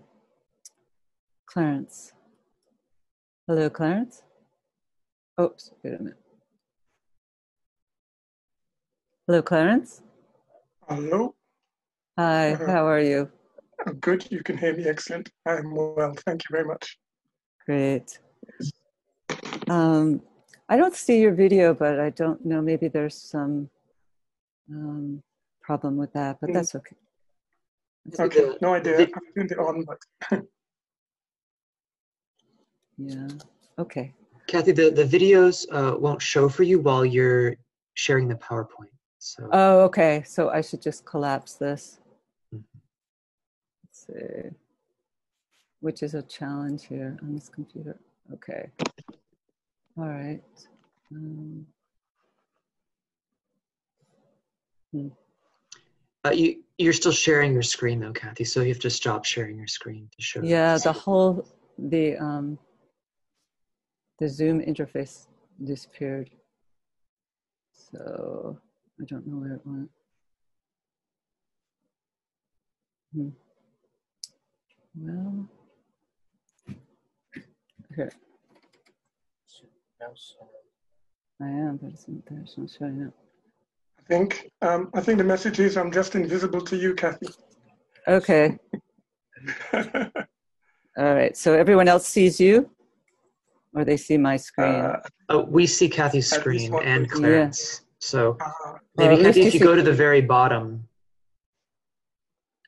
Clarence. 1.46 2.12
Hello, 3.48 3.68
Clarence. 3.68 4.22
Oops, 5.40 5.72
wait 5.82 5.94
a 5.94 5.98
minute. 5.98 6.16
Hello, 9.26 9.42
Clarence. 9.42 10.02
Hello. 10.88 11.34
Hi, 12.16 12.52
uh, 12.52 12.66
how 12.66 12.86
are 12.86 13.00
you? 13.00 13.28
I'm 13.84 13.94
good. 13.94 14.30
You 14.30 14.44
can 14.44 14.56
hear 14.56 14.76
me 14.76 14.84
excellent. 14.84 15.30
I'm 15.46 15.74
well. 15.74 16.14
Thank 16.24 16.42
you 16.44 16.54
very 16.54 16.64
much. 16.64 16.96
Great. 17.66 18.20
Um, 19.68 20.22
I 20.72 20.76
don't 20.76 20.96
see 20.96 21.20
your 21.20 21.34
video, 21.34 21.74
but 21.74 22.00
I 22.00 22.08
don't 22.08 22.42
know. 22.46 22.62
Maybe 22.62 22.88
there's 22.88 23.14
some 23.14 23.68
um, 24.70 25.22
problem 25.60 25.98
with 25.98 26.14
that, 26.14 26.38
but 26.40 26.50
that's 26.54 26.74
okay. 26.74 26.96
okay, 28.18 28.54
no 28.62 28.72
idea. 28.72 29.02
I 29.02 29.06
turned 29.36 29.52
it 29.52 29.58
on, 29.58 29.84
but. 29.84 29.98
yeah, 32.96 33.28
okay. 33.78 34.14
Kathy, 34.46 34.72
the, 34.72 34.88
the 34.88 35.04
videos 35.04 35.66
uh, 35.70 35.98
won't 35.98 36.22
show 36.22 36.48
for 36.48 36.62
you 36.62 36.80
while 36.80 37.04
you're 37.04 37.54
sharing 37.92 38.26
the 38.26 38.36
PowerPoint. 38.36 38.96
So. 39.18 39.50
Oh, 39.52 39.80
okay. 39.80 40.22
So 40.26 40.48
I 40.48 40.62
should 40.62 40.80
just 40.80 41.04
collapse 41.04 41.52
this. 41.52 41.98
Mm-hmm. 42.54 42.78
Let's 43.84 44.06
see. 44.06 44.48
Which 45.80 46.02
is 46.02 46.14
a 46.14 46.22
challenge 46.22 46.86
here 46.86 47.18
on 47.20 47.34
this 47.34 47.50
computer. 47.50 47.98
Okay. 48.32 48.70
All 49.98 50.08
right. 50.08 50.40
Um, 51.10 51.66
hmm. 54.92 55.08
uh, 56.24 56.30
you 56.30 56.62
you're 56.78 56.94
still 56.94 57.12
sharing 57.12 57.52
your 57.52 57.62
screen 57.62 58.00
though, 58.00 58.12
Kathy. 58.12 58.44
So 58.44 58.62
you 58.62 58.68
have 58.68 58.78
to 58.80 58.90
stop 58.90 59.24
sharing 59.24 59.58
your 59.58 59.66
screen 59.66 60.08
to 60.16 60.22
show. 60.22 60.42
Yeah, 60.42 60.78
the 60.78 60.92
whole 60.92 61.46
the 61.78 62.16
um 62.16 62.58
the 64.18 64.28
Zoom 64.28 64.60
interface 64.60 65.26
disappeared. 65.62 66.30
So 67.72 68.58
I 69.00 69.04
don't 69.04 69.26
know 69.26 69.36
where 69.36 69.54
it 69.54 69.60
went. 69.66 69.90
Hmm. 73.14 73.28
Well, 74.94 75.48
here. 77.94 78.12
I 81.40 81.48
am, 81.48 81.78
but 81.80 81.90
it's 81.92 82.08
not 82.08 82.24
there. 82.28 82.40
It's 82.40 82.58
not 82.58 82.70
showing 82.70 83.06
up. 83.06 83.14
I 83.98 84.02
think 84.08 84.50
um, 84.62 84.90
I 84.94 85.00
think 85.00 85.18
the 85.18 85.24
message 85.24 85.60
is 85.60 85.76
I'm 85.76 85.92
just 85.92 86.14
invisible 86.14 86.60
to 86.60 86.76
you, 86.76 86.94
Kathy. 86.94 87.28
Okay. 88.06 88.56
All 89.72 91.14
right. 91.14 91.36
So 91.36 91.54
everyone 91.54 91.88
else 91.88 92.06
sees 92.06 92.40
you, 92.40 92.70
or 93.74 93.84
they 93.84 93.96
see 93.96 94.18
my 94.18 94.36
screen. 94.36 94.68
Uh, 94.68 95.00
oh, 95.28 95.40
we 95.40 95.66
see 95.66 95.88
Kathy's 95.88 96.30
screen 96.30 96.74
and 96.74 97.10
Clarence. 97.10 97.80
Yeah. 97.80 97.86
So 98.00 98.36
uh, 98.40 98.72
maybe 98.96 99.14
well, 99.14 99.24
Kathy, 99.24 99.42
if 99.42 99.54
you 99.54 99.60
go 99.60 99.76
to 99.76 99.82
the 99.82 99.92
very 99.92 100.20
bottom 100.20 100.88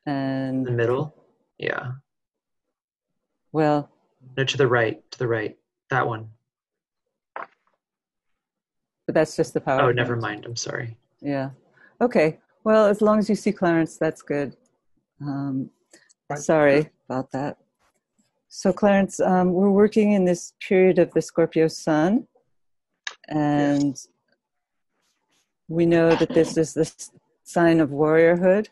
and 0.06 0.64
the 0.64 0.70
middle, 0.70 1.14
yeah. 1.58 1.92
Well, 3.52 3.90
no, 4.36 4.44
to 4.44 4.56
the 4.56 4.66
right, 4.66 5.02
to 5.12 5.18
the 5.18 5.28
right, 5.28 5.56
that 5.90 6.06
one. 6.06 6.30
But 9.06 9.14
that's 9.14 9.36
just 9.36 9.54
the 9.54 9.60
power. 9.60 9.82
Oh, 9.82 9.92
never 9.92 10.16
mind. 10.16 10.44
I'm 10.44 10.56
sorry. 10.56 10.96
Yeah. 11.20 11.50
Okay. 12.00 12.38
Well, 12.64 12.86
as 12.86 13.02
long 13.02 13.18
as 13.18 13.28
you 13.28 13.34
see 13.34 13.52
Clarence, 13.52 13.98
that's 13.98 14.22
good. 14.22 14.56
Um, 15.20 15.70
sorry 16.34 16.90
about 17.08 17.30
that. 17.32 17.58
So, 18.48 18.72
Clarence, 18.72 19.20
um, 19.20 19.52
we're 19.52 19.70
working 19.70 20.12
in 20.12 20.24
this 20.24 20.54
period 20.66 20.98
of 20.98 21.12
the 21.12 21.20
Scorpio 21.20 21.68
sun, 21.68 22.26
and 23.28 23.88
yes. 23.88 24.08
we 25.68 25.86
know 25.86 26.14
that 26.14 26.28
this 26.28 26.56
is 26.56 26.72
the 26.72 26.90
sign 27.42 27.80
of 27.80 27.90
warriorhood, 27.90 28.68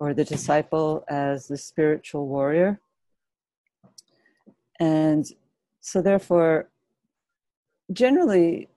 or 0.00 0.12
the 0.12 0.24
disciple 0.24 1.04
as 1.08 1.46
the 1.46 1.56
spiritual 1.56 2.26
warrior. 2.26 2.80
And 4.80 5.24
so, 5.80 6.02
therefore, 6.02 6.68
generally, 7.92 8.68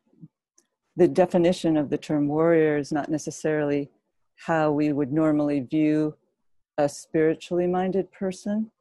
the 0.97 1.07
definition 1.07 1.77
of 1.77 1.91
the 1.91 1.97
term 1.97 2.27
warrior 2.27 2.75
is 2.75 2.91
not 2.91 3.07
necessarily 3.07 3.89
how 4.35 4.71
we 4.71 4.91
would 4.91 5.13
normally 5.13 5.59
view 5.59 6.15
a 6.79 6.89
spiritually 6.89 7.67
minded 7.67 8.11
person. 8.11 8.71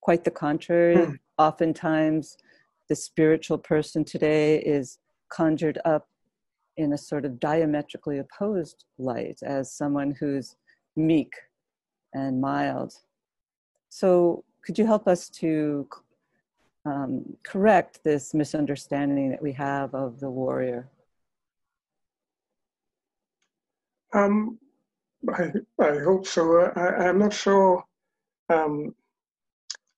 Quite 0.00 0.22
the 0.22 0.30
contrary. 0.30 0.96
Hmm. 0.96 1.12
Oftentimes, 1.38 2.38
the 2.88 2.94
spiritual 2.94 3.58
person 3.58 4.04
today 4.04 4.60
is 4.60 4.98
conjured 5.28 5.78
up 5.84 6.08
in 6.76 6.92
a 6.92 6.98
sort 6.98 7.24
of 7.24 7.40
diametrically 7.40 8.18
opposed 8.18 8.84
light 8.98 9.40
as 9.42 9.72
someone 9.72 10.12
who's 10.12 10.54
meek 10.96 11.32
and 12.14 12.40
mild. 12.40 12.94
So, 13.88 14.44
could 14.64 14.78
you 14.78 14.86
help 14.86 15.08
us 15.08 15.28
to 15.30 15.88
um, 16.84 17.36
correct 17.42 18.04
this 18.04 18.34
misunderstanding 18.34 19.30
that 19.30 19.42
we 19.42 19.52
have 19.52 19.94
of 19.94 20.20
the 20.20 20.30
warrior? 20.30 20.88
Um, 24.12 24.58
I, 25.28 25.52
I 25.80 25.98
hope 25.98 26.26
so. 26.26 26.60
I, 26.76 27.08
I'm 27.08 27.18
not 27.18 27.32
sure. 27.32 27.84
Um, 28.48 28.94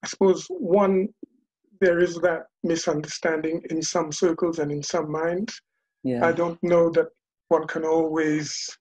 I 0.05 0.09
suppose 0.09 0.47
one, 0.49 1.09
there 1.81 2.01
is 2.01 2.17
that 2.17 2.47
misunderstanding 2.63 3.63
in 3.71 3.83
some 3.83 4.13
circles 4.13 4.59
and 4.59 4.71
in 4.71 4.83
some 4.83 5.11
minds. 5.11 5.61
Yeah. 6.03 6.25
I 6.27 6.33
don't 6.33 6.63
know 6.63 6.91
that 6.91 7.09
one 7.49 7.67
can 7.67 7.85
always 7.85 8.77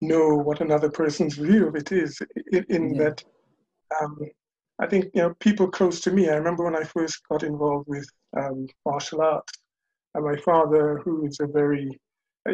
know 0.00 0.34
what 0.34 0.60
another 0.60 0.90
person's 0.90 1.34
view 1.34 1.68
of 1.68 1.76
it 1.76 1.92
is. 1.92 2.20
In, 2.52 2.64
in 2.68 2.94
Yeah. 2.94 3.04
that, 3.04 3.24
um, 4.00 4.18
I 4.78 4.86
think 4.86 5.06
you 5.14 5.22
know 5.22 5.34
people 5.40 5.68
close 5.68 6.00
to 6.02 6.10
me. 6.10 6.28
I 6.28 6.36
remember 6.36 6.64
when 6.64 6.76
I 6.76 6.84
first 6.84 7.20
got 7.28 7.42
involved 7.42 7.88
with 7.88 8.06
um, 8.36 8.66
martial 8.86 9.20
arts, 9.20 9.52
and 10.14 10.24
my 10.24 10.36
father, 10.36 10.98
who 11.04 11.26
is 11.26 11.38
a 11.40 11.46
very, 11.46 12.00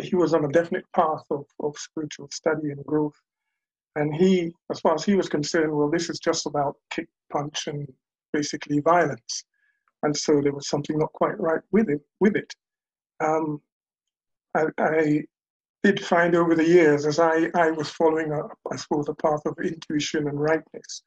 he 0.03 0.17
was 0.17 0.35
on 0.35 0.45
a 0.45 0.49
definite 0.49 0.85
path 0.95 1.25
of, 1.31 1.45
of 1.61 1.77
spiritual 1.77 2.29
study 2.33 2.71
and 2.71 2.85
growth, 2.85 3.19
and 3.97 4.15
he, 4.15 4.53
as 4.71 4.81
far 4.81 4.95
as 4.95 5.05
he 5.05 5.15
was 5.15 5.29
concerned, 5.29 5.73
well, 5.73 5.91
this 5.91 6.11
is 6.11 6.19
just 6.19 6.47
about 6.47 6.77
kick, 6.91 7.09
punch, 7.33 7.67
and 7.67 7.87
basically 8.33 8.81
violence, 8.81 9.45
and 10.03 10.17
so 10.17 10.41
there 10.41 10.53
was 10.53 10.69
something 10.69 10.99
not 10.99 11.13
quite 11.13 11.39
right 11.41 11.63
with 11.73 11.89
it. 11.89 12.01
With 12.21 12.37
it, 12.37 12.53
um, 13.21 13.61
I, 14.55 14.67
I 14.79 15.25
did 15.83 16.05
find 16.05 16.35
over 16.35 16.55
the 16.55 16.67
years 16.67 17.07
as 17.07 17.19
I, 17.19 17.49
I 17.55 17.71
was 17.71 17.89
following, 17.91 18.33
a, 18.33 18.43
I 18.73 18.77
suppose, 18.77 19.09
a 19.09 19.15
path 19.15 19.43
of 19.47 19.57
intuition 19.63 20.27
and 20.29 20.41
rightness. 20.41 21.03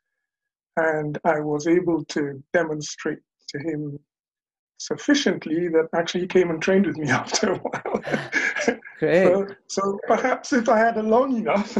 And 0.78 1.17
I 1.25 1.41
was 1.41 1.67
able 1.67 2.06
to 2.06 2.41
demonstrate 2.54 3.19
to 3.49 3.60
him 3.60 3.99
sufficiently 4.78 5.67
that 5.67 5.89
actually 5.93 6.21
he 6.21 6.28
came 6.28 6.49
and 6.49 6.62
trained 6.62 6.86
with 6.86 6.97
me 6.97 7.10
after 7.10 7.54
a 7.54 7.58
while. 7.58 8.78
Great. 8.99 9.23
so, 9.23 9.47
so 9.67 9.99
perhaps 10.07 10.51
if 10.51 10.67
I 10.67 10.77
had 10.77 10.97
a 10.97 11.03
long 11.03 11.38
enough, 11.38 11.77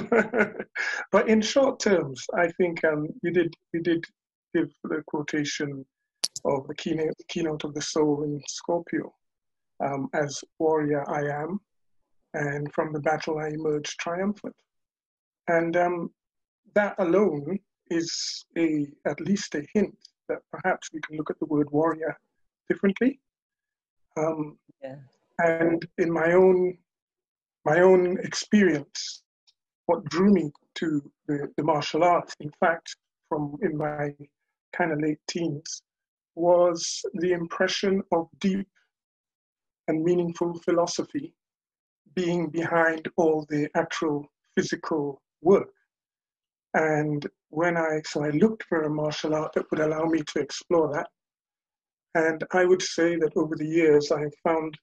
but 1.12 1.28
in 1.28 1.42
short 1.42 1.82
terms, 1.82 2.26
I 2.34 2.48
think 2.54 2.84
um, 2.86 3.10
you 3.22 3.32
did 3.32 3.54
you 3.74 3.82
did 3.82 4.06
give 4.56 4.70
the 4.86 5.04
quotation 5.06 5.86
of 6.46 6.66
the 6.68 6.76
keynote, 6.76 7.14
keynote 7.28 7.66
of 7.66 7.74
the 7.74 7.82
soul 7.82 8.24
in 8.24 8.42
Scorpio 8.48 9.14
um, 9.84 10.10
as 10.14 10.42
warrior 10.60 11.04
I 11.10 11.44
am, 11.44 11.60
and 12.34 12.72
from 12.74 12.94
the 12.94 13.02
battle 13.02 13.38
I 13.38 13.50
emerged 13.50 14.00
triumphant. 14.00 14.56
And 15.50 15.76
um, 15.76 16.12
that 16.74 16.96
alone 17.00 17.60
is 17.90 18.46
a 18.58 18.88
at 19.06 19.20
least 19.20 19.56
a 19.56 19.66
hint 19.74 19.98
that 20.30 20.40
perhaps 20.54 20.90
we 20.94 21.02
can 21.02 21.18
look 21.18 21.30
at 21.30 21.40
the 21.40 21.48
word 21.48 21.70
warrior 21.72 22.18
differently. 22.70 23.20
Um, 24.16 24.58
Yeah. 24.82 24.96
and 25.40 25.86
in 25.98 26.12
my 26.12 26.34
own 26.34 26.78
my 27.70 27.82
own 27.82 28.18
experience, 28.24 29.22
what 29.86 30.04
drew 30.06 30.32
me 30.34 30.52
to 30.76 30.88
the, 31.28 31.48
the 31.56 31.64
martial 31.64 32.04
arts, 32.04 32.34
in 32.40 32.52
fact, 32.60 32.96
from 33.28 33.58
in 33.62 33.78
my 33.78 34.12
kind 34.76 34.92
of 34.92 35.00
late 35.00 35.20
teens, 35.28 35.84
was 36.36 37.02
the 37.16 37.32
impression 37.32 38.02
of 38.12 38.28
deep 38.40 38.68
and 39.88 40.04
meaningful 40.04 40.54
philosophy 40.66 41.34
being 42.16 42.50
behind 42.50 43.08
all 43.18 43.46
the 43.50 43.68
actual 43.76 44.26
physical 44.56 45.22
work. 45.42 45.74
And 46.74 47.26
when 47.50 47.78
I, 47.78 48.02
so 48.06 48.24
I 48.24 48.30
looked 48.30 48.64
for 48.64 48.84
a 48.84 48.90
martial 48.90 49.36
art 49.36 49.54
that 49.54 49.70
would 49.70 49.80
allow 49.80 50.06
me 50.06 50.22
to 50.22 50.40
explore 50.40 50.92
that. 50.94 51.08
And 52.16 52.44
I 52.52 52.66
would 52.66 52.82
say 52.82 53.16
that 53.18 53.34
over 53.36 53.56
the 53.56 53.72
years, 53.80 54.12
I 54.12 54.22
have 54.22 54.38
found 54.44 54.76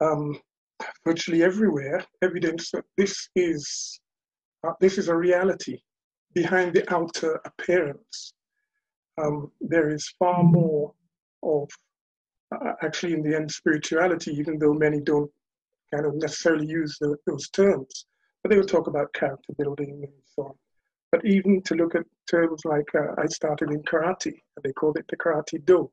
um, 0.00 0.40
virtually 1.04 1.42
everywhere 1.42 2.04
evidence 2.22 2.70
that 2.70 2.84
this 2.96 3.28
is, 3.34 4.00
uh, 4.66 4.72
this 4.80 4.98
is 4.98 5.08
a 5.08 5.16
reality 5.16 5.78
behind 6.34 6.72
the 6.72 6.90
outer 6.92 7.40
appearance. 7.44 8.34
Um, 9.20 9.50
there 9.60 9.90
is 9.90 10.14
far 10.18 10.42
more 10.42 10.92
of, 11.42 11.68
uh, 12.54 12.72
actually, 12.82 13.12
in 13.12 13.22
the 13.22 13.36
end, 13.36 13.50
spirituality, 13.50 14.32
even 14.32 14.58
though 14.58 14.72
many 14.72 15.00
don't 15.00 15.30
kind 15.92 16.06
of 16.06 16.14
necessarily 16.14 16.66
use 16.66 16.96
the, 17.00 17.16
those 17.26 17.48
terms, 17.50 18.06
but 18.42 18.50
they 18.50 18.56
will 18.56 18.64
talk 18.64 18.86
about 18.86 19.12
character 19.12 19.52
building 19.58 20.00
and 20.02 20.12
so 20.34 20.44
on. 20.44 20.54
But 21.10 21.26
even 21.26 21.62
to 21.64 21.74
look 21.74 21.94
at 21.94 22.06
terms 22.30 22.62
like 22.64 22.88
uh, 22.94 23.12
I 23.18 23.26
started 23.26 23.70
in 23.70 23.82
karate, 23.82 24.32
and 24.56 24.62
they 24.62 24.72
called 24.72 24.96
it 24.96 25.06
the 25.08 25.16
karate 25.16 25.62
do. 25.66 25.90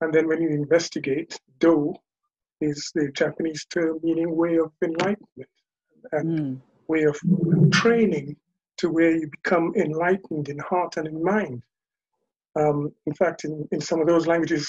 And 0.00 0.12
then 0.12 0.26
when 0.26 0.40
you 0.40 0.48
investigate, 0.48 1.38
do 1.60 1.94
is 2.62 2.90
the 2.94 3.10
Japanese 3.12 3.64
term 3.66 3.98
meaning 4.02 4.36
way 4.36 4.56
of 4.58 4.70
enlightenment 4.82 5.50
and 6.12 6.28
Mm. 6.28 6.60
way 6.88 7.04
of 7.04 7.18
training 7.70 8.36
to 8.78 8.90
where 8.90 9.12
you 9.16 9.28
become 9.28 9.72
enlightened 9.76 10.48
in 10.48 10.58
heart 10.58 10.96
and 10.96 11.06
in 11.06 11.22
mind. 11.22 11.62
Um, 12.56 12.92
in 13.06 13.14
fact, 13.14 13.44
in, 13.44 13.66
in 13.72 13.80
some 13.80 14.00
of 14.00 14.06
those 14.06 14.26
languages, 14.26 14.68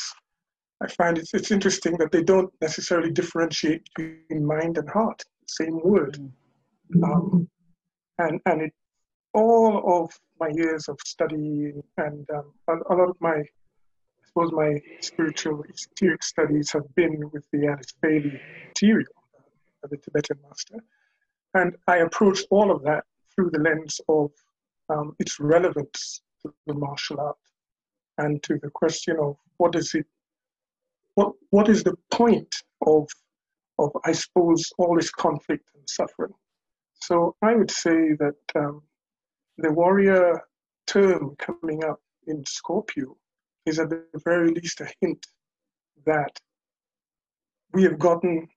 I 0.82 0.88
find 0.88 1.18
it's, 1.18 1.34
it's 1.34 1.52
interesting 1.52 1.98
that 1.98 2.12
they 2.12 2.24
don't 2.24 2.52
necessarily 2.62 3.12
differentiate 3.12 3.84
between 3.96 4.46
mind 4.46 4.78
and 4.78 4.90
heart, 4.90 5.22
same 5.48 5.80
word. 5.84 6.18
Um, 7.04 7.50
and, 8.20 8.40
and 8.46 8.62
it, 8.64 8.74
all 9.34 10.04
of 10.04 10.12
my 10.40 10.50
years 10.50 10.88
of 10.88 10.98
study 11.06 11.74
and 11.98 12.30
um, 12.32 12.54
a, 12.68 12.74
a 12.92 12.96
lot 12.96 13.10
of 13.10 13.18
my, 13.20 13.44
suppose 14.34 14.52
my 14.52 14.82
spiritual 15.02 15.64
esoteric 15.72 16.24
studies 16.24 16.72
have 16.72 16.94
been 16.96 17.30
with 17.32 17.46
the 17.52 17.68
Alice 17.68 17.94
Bailey 18.02 18.40
material 18.68 19.14
of 19.84 19.90
the 19.92 19.98
Tibetan 19.98 20.40
master. 20.48 20.84
And 21.54 21.76
I 21.88 21.98
approached 21.98 22.48
all 22.50 22.72
of 22.72 22.82
that 22.84 23.04
through 23.34 23.52
the 23.52 23.60
lens 23.60 24.02
of 24.10 24.32
um, 24.90 25.16
its 25.20 25.40
relevance 25.40 26.22
to 26.42 26.54
the 26.66 26.74
martial 26.74 27.20
art 27.20 27.38
and 28.18 28.42
to 28.44 28.58
the 28.62 28.72
question 28.72 29.18
of 29.20 29.36
what 29.58 29.76
is 29.76 29.94
it, 29.94 30.08
what, 31.14 31.34
what 31.52 31.70
is 31.70 31.84
the 31.84 31.96
point 32.10 32.56
of, 32.88 33.08
of, 33.78 33.92
I 34.04 34.14
suppose, 34.14 34.72
all 34.80 34.96
this 34.96 35.12
conflict 35.12 35.66
and 35.76 35.88
suffering. 35.88 36.34
So 36.96 37.36
I 37.44 37.56
would 37.56 37.72
say 37.72 38.14
that 38.14 38.36
um, 38.56 38.82
the 39.58 39.72
warrior 39.72 40.42
term 40.88 41.36
coming 41.38 41.84
up 41.84 42.00
in 42.26 42.44
Scorpio 42.46 43.16
is 43.66 43.80
at 43.80 43.90
the 43.90 44.04
very 44.24 44.52
least 44.52 44.82
a 44.82 44.88
hint 45.02 45.26
that 46.06 46.40
we 47.74 47.84
have 47.84 47.98
gotten 47.98 48.48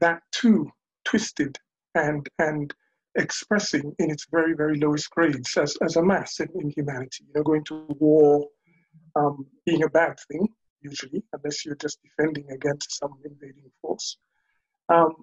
that 0.00 0.22
too 0.32 0.70
twisted 1.04 1.56
and 1.94 2.28
and 2.38 2.74
expressing 3.16 3.94
in 3.98 4.10
its 4.10 4.26
very 4.30 4.54
very 4.54 4.78
lowest 4.78 5.10
grades 5.10 5.56
as, 5.56 5.76
as 5.82 5.96
a 5.96 6.02
mass 6.02 6.40
in, 6.40 6.48
in 6.60 6.70
humanity. 6.70 7.24
You 7.26 7.32
know 7.34 7.42
going 7.42 7.64
to 7.64 7.86
war 7.98 8.46
um, 9.16 9.46
being 9.64 9.82
a 9.82 9.88
bad 9.88 10.16
thing 10.30 10.48
usually 10.80 11.22
unless 11.32 11.64
you're 11.64 11.74
just 11.76 11.98
defending 12.02 12.50
against 12.50 12.98
some 12.98 13.14
invading 13.24 13.70
force. 13.82 14.16
Um, 14.88 15.14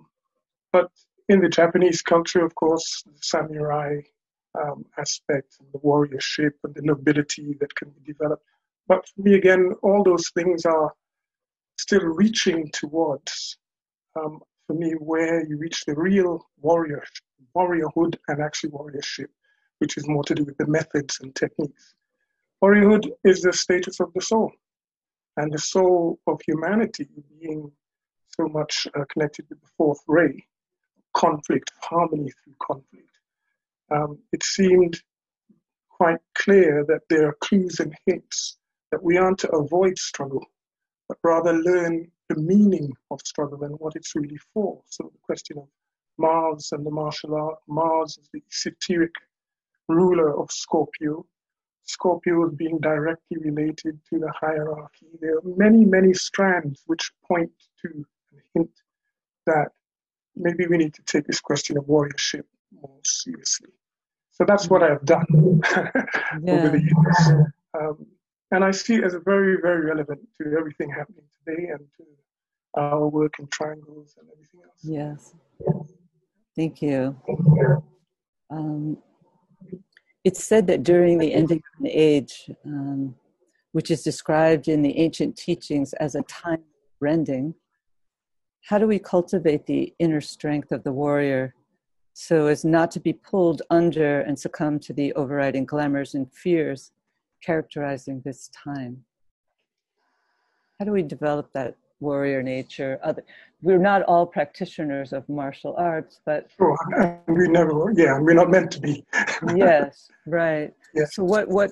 but 0.72 0.92
in 1.30 1.40
the 1.40 1.50
japanese 1.50 2.02
culture 2.02 2.46
of 2.46 2.54
course 2.56 3.04
the 3.06 3.18
samurai 3.22 4.00
um, 4.62 4.86
aspect 4.98 5.56
and 5.60 5.68
the 5.74 5.80
warriorship 5.80 6.52
and 6.64 6.74
the 6.76 6.82
nobility 6.82 7.56
that 7.60 7.74
can 7.76 7.90
be 7.90 8.14
developed 8.14 8.46
but 8.88 9.08
for 9.08 9.22
me 9.22 9.36
again 9.36 9.74
all 9.84 10.04
those 10.04 10.30
things 10.30 10.66
are 10.66 10.94
still 11.78 12.04
reaching 12.04 12.70
towards 12.72 13.58
um, 14.16 14.40
for 14.68 14.74
me 14.74 14.92
where 14.94 15.46
you 15.46 15.58
reach 15.58 15.84
the 15.86 15.96
real 15.96 16.46
warrior 16.62 17.04
warriorhood 17.56 18.16
and 18.28 18.42
actually 18.42 18.72
warriorship 18.72 19.28
which 19.80 19.98
is 19.98 20.08
more 20.08 20.24
to 20.24 20.36
do 20.36 20.44
with 20.44 20.58
the 20.58 20.68
methods 20.68 21.20
and 21.22 21.36
techniques. 21.36 21.94
Warriorhood 22.64 23.10
is 23.24 23.42
the 23.42 23.54
status 23.54 24.00
of 24.00 24.14
the 24.14 24.22
soul 24.22 24.52
and 25.38 25.52
the 25.52 25.60
soul 25.60 26.20
of 26.28 26.40
humanity 26.48 27.08
being 27.40 27.72
so 28.28 28.48
much 28.48 28.88
uh, 28.96 29.04
connected 29.12 29.46
with 29.50 29.62
the 29.62 29.68
fourth 29.78 30.00
ray 30.08 30.46
conflict 31.14 31.72
harmony 31.82 32.32
through 32.44 32.56
conflict. 32.62 33.10
Um, 33.92 34.20
it 34.32 34.44
seemed 34.44 35.02
quite 35.90 36.20
clear 36.34 36.84
that 36.88 37.02
there 37.10 37.30
are 37.30 37.38
clues 37.40 37.80
and 37.80 37.96
hints 38.06 38.58
that 38.96 39.04
we 39.04 39.18
aren't 39.18 39.40
to 39.40 39.50
avoid 39.52 39.98
struggle 39.98 40.46
but 41.10 41.18
rather 41.22 41.52
learn 41.54 42.10
the 42.30 42.36
meaning 42.36 42.92
of 43.12 43.20
struggle 43.26 43.64
and 43.66 43.78
what 43.80 43.96
it's 43.98 44.16
really 44.16 44.40
for. 44.54 44.82
So 44.88 45.12
the 45.14 45.20
question 45.22 45.58
of 45.58 45.68
Mars 46.18 46.70
and 46.72 46.86
the 46.86 46.92
martial 46.92 47.36
art, 47.36 47.60
Mars 47.68 48.18
is 48.18 48.30
the 48.34 48.42
esoteric 48.50 49.14
ruler 49.90 50.40
of 50.40 50.50
Scorpio. 50.50 51.26
Scorpio 51.84 52.48
is 52.48 52.56
being 52.56 52.80
directly 52.80 53.38
related 53.38 54.00
to 54.10 54.20
the 54.20 54.32
hierarchy. 54.32 55.08
There 55.20 55.38
are 55.38 55.42
many, 55.44 55.84
many 55.86 56.14
strands 56.14 56.82
which 56.88 57.12
point 57.28 57.52
to 57.82 58.06
and 58.32 58.42
hint 58.54 58.72
that 59.46 59.68
maybe 60.38 60.68
we 60.68 60.78
need 60.78 60.94
to 60.96 61.04
take 61.04 61.28
this 61.28 61.42
question 61.42 61.78
of 61.78 61.84
warriorship 61.86 62.46
more 62.72 63.00
seriously. 63.04 63.70
So 64.32 64.46
that's 64.46 64.70
what 64.70 64.84
I've 64.84 65.06
done 65.06 65.28
over 66.48 66.70
the 66.70 66.82
years. 66.82 67.50
Um, 67.80 68.08
and 68.52 68.64
I 68.64 68.72
see 68.72 68.96
it 68.96 69.04
as 69.04 69.16
very, 69.26 69.58
very 69.62 69.86
relevant 69.86 70.22
to 70.42 70.56
everything 70.58 70.90
happening 70.90 71.26
today 71.46 71.70
and 71.70 71.80
to 71.98 72.04
our 72.76 73.08
work 73.08 73.34
in 73.40 73.48
triangles 73.48 74.16
and 74.20 74.28
everything 74.32 74.62
else. 74.64 74.80
Yes. 74.84 75.34
Thank 76.56 76.82
you. 76.82 77.16
Um, 78.50 78.98
it's 80.24 80.44
said 80.44 80.68
that 80.68 80.84
during 80.84 81.18
the 81.18 81.34
ending 81.34 81.58
of 81.58 81.86
an 81.86 81.92
age, 81.92 82.50
um, 82.66 83.16
which 83.72 83.92
is 83.92 84.04
described 84.04 84.68
in 84.68 84.82
the 84.82 84.98
ancient 84.98 85.38
teachings 85.38 85.94
as 85.94 86.16
a 86.16 86.22
time 86.24 86.64
rending, 87.00 87.54
how 88.64 88.78
do 88.78 88.88
we 88.88 89.00
cultivate 89.00 89.66
the 89.66 89.94
inner 90.00 90.22
strength 90.22 90.72
of 90.72 90.84
the 90.84 90.92
warrior 90.92 91.54
so 92.14 92.48
as 92.48 92.64
not 92.64 92.90
to 92.92 93.00
be 93.00 93.14
pulled 93.14 93.62
under 93.70 94.22
and 94.22 94.40
succumb 94.40 94.80
to 94.80 94.94
the 94.94 95.12
overriding 95.14 95.66
glamours 95.66 96.16
and 96.16 96.32
fears 96.32 96.92
characterizing 97.46 98.22
this 98.26 98.50
time? 98.50 99.04
How 100.80 100.86
do 100.86 100.92
we 100.92 101.04
develop 101.04 101.52
that 101.54 101.76
warrior 102.00 102.44
nature? 102.44 103.00
Other, 103.04 103.24
we're 103.62 103.78
not 103.78 104.04
all 104.04 104.26
practitioners 104.26 105.14
of 105.14 105.28
martial 105.30 105.76
arts, 105.78 106.20
but 106.26 106.50
sure, 106.58 106.78
we 107.28 107.48
never. 107.48 107.94
Yeah, 107.96 108.20
we're 108.20 108.34
not 108.34 108.50
meant 108.50 108.72
to 108.72 108.82
be. 108.82 109.06
yes, 109.56 110.10
right. 110.26 110.74
Yes. 110.94 111.16
So, 111.16 111.24
what 111.24 111.48
what 111.48 111.72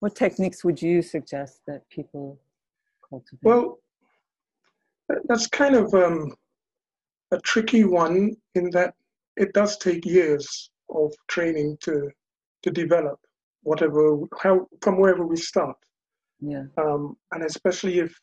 what 0.00 0.14
techniques 0.14 0.64
would 0.64 0.80
you 0.80 1.02
suggest 1.02 1.60
that 1.66 1.88
people 1.90 2.38
cultivate? 3.08 3.40
Well, 3.42 3.78
that's 5.24 5.46
kind 5.48 5.74
of 5.74 5.92
um, 5.94 6.32
a 7.32 7.38
tricky 7.40 7.84
one 7.84 8.36
in 8.54 8.70
that 8.70 8.94
it 9.36 9.52
does 9.52 9.76
take 9.76 10.04
years 10.06 10.70
of 10.90 11.12
training 11.28 11.78
to 11.80 12.10
to 12.62 12.70
develop 12.70 13.18
whatever 13.62 14.18
how 14.40 14.66
from 14.82 14.98
wherever 14.98 15.26
we 15.26 15.36
start. 15.36 15.76
Yeah. 16.40 16.64
Um, 16.78 17.16
and 17.32 17.44
especially 17.44 17.98
if 17.98 18.18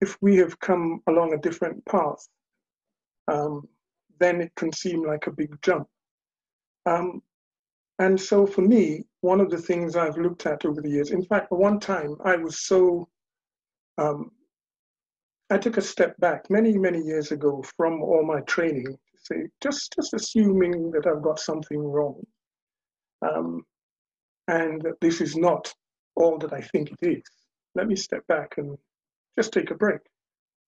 if 0.00 0.16
we 0.20 0.36
have 0.36 0.58
come 0.60 1.00
along 1.06 1.32
a 1.32 1.38
different 1.38 1.84
path 1.86 2.28
um, 3.28 3.66
then 4.18 4.40
it 4.40 4.52
can 4.56 4.72
seem 4.72 5.06
like 5.06 5.26
a 5.26 5.32
big 5.32 5.50
jump. 5.62 5.88
Um, 6.84 7.22
and 7.98 8.20
so 8.20 8.46
for 8.46 8.62
me 8.62 9.04
one 9.22 9.40
of 9.40 9.50
the 9.50 9.58
things 9.58 9.96
i've 9.96 10.18
looked 10.18 10.44
at 10.44 10.66
over 10.66 10.82
the 10.82 10.90
years 10.90 11.12
in 11.12 11.24
fact 11.24 11.50
one 11.50 11.80
time 11.80 12.14
i 12.26 12.36
was 12.36 12.66
so 12.66 13.08
um, 13.96 14.30
i 15.50 15.56
took 15.56 15.78
a 15.78 15.82
step 15.82 16.14
back 16.20 16.50
many 16.50 16.76
many 16.76 17.00
years 17.00 17.32
ago 17.32 17.64
from 17.78 18.02
all 18.02 18.22
my 18.22 18.40
training 18.42 18.98
say, 19.26 19.48
just, 19.62 19.94
just 19.94 20.14
assuming 20.14 20.90
that 20.92 21.06
I've 21.06 21.22
got 21.22 21.38
something 21.38 21.78
wrong. 21.78 22.22
Um, 23.22 23.64
and 24.48 24.82
that 24.82 25.00
this 25.00 25.20
is 25.20 25.36
not 25.36 25.72
all 26.14 26.38
that 26.38 26.52
I 26.52 26.60
think 26.60 26.92
it 26.92 27.06
is. 27.06 27.24
Let 27.74 27.88
me 27.88 27.96
step 27.96 28.26
back 28.26 28.54
and 28.58 28.76
just 29.36 29.52
take 29.52 29.70
a 29.70 29.74
break 29.74 30.00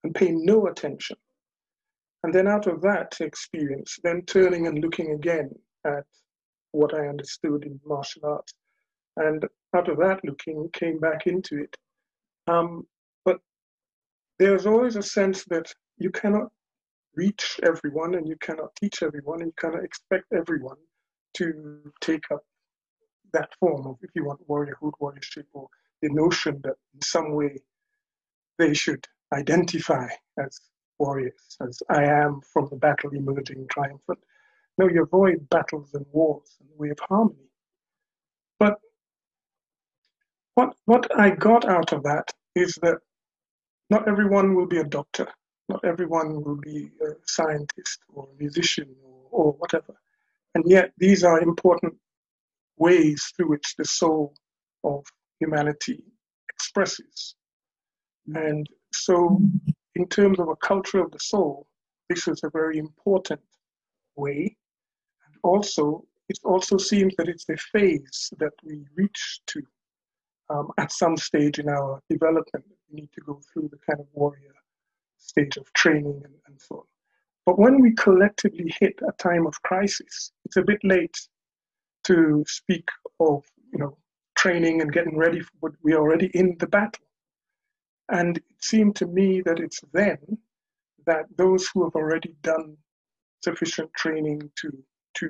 and 0.05 0.14
pay 0.14 0.31
no 0.31 0.66
attention. 0.66 1.16
And 2.22 2.35
then 2.35 2.49
out 2.49 2.66
of 2.66 2.81
that 2.83 3.16
experience, 3.20 3.99
then 4.03 4.22
turning 4.22 4.66
and 4.66 4.81
looking 4.81 5.12
again 5.12 5.51
at 5.87 6.05
what 6.72 6.95
I 6.95 7.09
understood 7.09 7.64
in 7.64 7.81
martial 7.87 8.26
arts. 8.26 8.53
And 9.16 9.45
out 9.74 9.89
of 9.89 9.99
that 9.99 10.20
looking, 10.24 10.68
came 10.72 10.99
back 10.99 11.26
into 11.26 11.62
it. 11.62 11.76
Um, 12.47 12.87
but 13.24 13.39
there's 14.39 14.66
always 14.66 14.97
a 14.97 15.03
sense 15.03 15.45
that 15.47 15.72
you 15.97 16.11
cannot 16.11 16.49
reach 17.14 17.59
everyone 17.62 18.14
and 18.14 18.29
you 18.29 18.37
cannot 18.41 18.74
teach 18.81 19.03
everyone 19.03 19.41
and 19.41 19.49
you 19.49 19.55
cannot 19.59 19.85
expect 19.85 20.24
everyone 20.33 20.76
to 21.35 21.93
take 22.01 22.24
up 22.33 22.43
that 23.33 23.55
form 23.61 23.87
of, 23.87 23.97
if 24.03 24.11
you 24.14 24.24
want, 24.24 24.47
warriorhood, 24.49 24.93
warriorship, 25.01 25.45
or 25.53 25.68
the 26.03 26.11
notion 26.11 26.61
that 26.64 26.76
in 26.95 27.03
some 27.03 27.33
way 27.33 27.59
they 28.59 28.74
should 28.74 29.07
identify 29.33 30.09
as 30.39 30.61
warriors, 30.99 31.57
as 31.61 31.83
I 31.91 32.05
am 32.05 32.41
from 32.53 32.68
the 32.70 32.76
battle 32.76 33.11
emerging 33.11 33.66
triumphant. 33.70 34.18
No, 34.79 34.89
you 34.89 35.03
avoid 35.03 35.49
battles 35.51 35.95
and 35.95 36.07
wars 36.12 36.57
and 36.61 36.68
we 36.79 36.89
have 36.89 36.99
harmony. 37.01 37.51
But 38.59 38.76
what, 40.55 40.74
what 40.87 41.18
I 41.18 41.31
got 41.31 41.64
out 41.64 41.93
of 41.93 42.03
that 42.05 42.33
is 42.55 42.76
that 42.83 42.99
not 43.91 44.09
everyone 44.09 44.55
will 44.55 44.66
be 44.66 44.79
a 44.79 44.85
doctor 44.85 45.29
not 45.68 45.85
everyone 45.85 46.43
will 46.43 46.57
be 46.57 46.91
a 47.03 47.11
scientist 47.26 48.01
or 48.12 48.29
a 48.33 48.43
musician 48.43 48.89
or, 49.05 49.20
or 49.31 49.53
whatever. 49.53 49.95
And 50.55 50.64
yet, 50.66 50.93
these 50.99 51.24
are 51.24 51.41
important 51.41 51.95
ways 52.79 53.33
through 53.37 53.51
which 53.51 53.74
the 53.76 53.85
soul 53.85 54.35
of 54.85 55.05
humanity 55.41 56.05
expresses. 56.49 57.35
And 58.35 58.68
so, 58.93 59.41
in 59.95 60.07
terms 60.09 60.39
of 60.39 60.49
a 60.49 60.57
culture 60.57 61.01
of 61.01 61.11
the 61.11 61.18
soul, 61.18 61.66
this 62.09 62.29
is 62.29 62.41
a 62.43 62.51
very 62.51 62.79
important 62.79 63.41
way. 64.16 64.57
And 65.26 65.35
also, 65.43 66.05
it 66.29 66.39
also 66.45 66.76
seems 66.76 67.14
that 67.16 67.29
it's 67.29 67.49
a 67.49 67.57
phase 67.57 68.33
that 68.39 68.53
we 68.62 68.85
reach 68.97 69.41
to 69.47 69.62
um, 70.51 70.68
at 70.79 70.93
some 70.93 71.16
stage 71.16 71.59
in 71.59 71.68
our 71.68 72.01
development. 72.09 72.64
We 72.91 73.01
need 73.01 73.11
to 73.14 73.20
go 73.22 73.41
through 73.53 73.70
the 73.70 73.79
kind 73.89 74.01
of 74.01 74.07
warrior 74.12 74.55
stage 75.18 75.57
of 75.57 75.72
training 75.72 76.22
and, 76.24 76.35
and 76.47 76.61
so 76.61 76.76
on. 76.76 76.85
But 77.47 77.59
when 77.59 77.81
we 77.81 77.95
collectively 77.95 78.74
hit 78.79 79.01
a 79.07 79.12
time 79.12 79.47
of 79.47 79.62
crisis, 79.62 80.33
it's 80.45 80.57
a 80.57 80.62
bit 80.62 80.81
late 80.85 81.18
to 82.09 82.44
speak 82.46 82.88
of 83.20 83.44
you 83.72 83.78
know 83.78 83.96
training 84.36 84.80
and 84.80 84.92
getting 84.92 85.16
ready 85.16 85.40
for 85.40 85.52
what 85.61 85.72
we're 85.82 85.98
already 85.98 86.30
in 86.34 86.56
the 86.59 86.66
battle. 86.66 87.04
And 88.11 88.36
it 88.38 88.44
seemed 88.61 88.96
to 88.96 89.06
me 89.06 89.42
that 89.42 89.59
it's 89.59 89.80
then 89.92 90.18
that 91.06 91.26
those 91.36 91.68
who 91.68 91.84
have 91.84 91.94
already 91.94 92.34
done 92.42 92.76
sufficient 93.42 93.90
training 93.94 94.50
to 94.61 94.70
to 95.18 95.26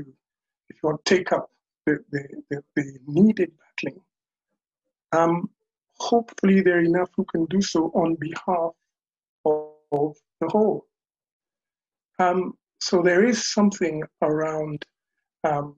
if 0.70 0.76
you 0.82 0.88
want 0.88 1.04
take 1.04 1.32
up 1.32 1.50
the, 1.86 1.98
the, 2.10 2.22
the, 2.50 2.62
the 2.76 2.98
needed 3.06 3.50
battling, 3.60 4.00
um, 5.12 5.48
hopefully 5.98 6.60
there 6.60 6.78
are 6.78 6.84
enough 6.84 7.10
who 7.16 7.24
can 7.24 7.46
do 7.46 7.62
so 7.62 7.90
on 7.94 8.14
behalf 8.16 8.72
of 9.44 9.78
of 9.92 10.16
the 10.40 10.48
whole. 10.48 10.86
Um, 12.18 12.54
so 12.80 13.02
there 13.02 13.24
is 13.24 13.52
something 13.52 14.02
around 14.22 14.84
um, 15.44 15.76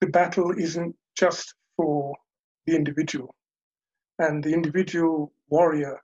the 0.00 0.08
battle 0.08 0.52
isn't 0.52 0.94
just 1.16 1.54
for 1.76 2.14
the 2.66 2.74
individual, 2.74 3.34
and 4.18 4.42
the 4.42 4.52
individual 4.52 5.32
warrior 5.48 6.00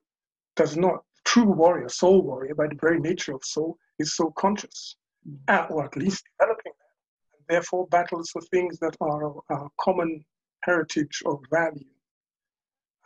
does 0.55 0.77
not. 0.77 1.03
True 1.25 1.45
warrior, 1.45 1.89
soul 1.89 2.23
warrior, 2.23 2.55
by 2.55 2.69
the 2.69 2.79
very 2.81 3.01
nature 3.01 3.35
of 3.35 3.45
soul, 3.45 3.77
is 3.99 4.15
so 4.15 4.31
conscious, 4.39 4.97
mm. 5.29 5.37
at, 5.49 5.71
or 5.71 5.85
at 5.85 5.97
least 5.97 6.25
developing 6.39 6.73
that. 6.79 7.39
And 7.39 7.45
therefore, 7.49 7.87
battles 7.89 8.31
for 8.31 8.41
things 8.43 8.79
that 8.79 8.97
are 9.01 9.35
our 9.51 9.69
common 9.81 10.25
heritage 10.61 11.23
or 11.27 11.41
value, 11.51 11.85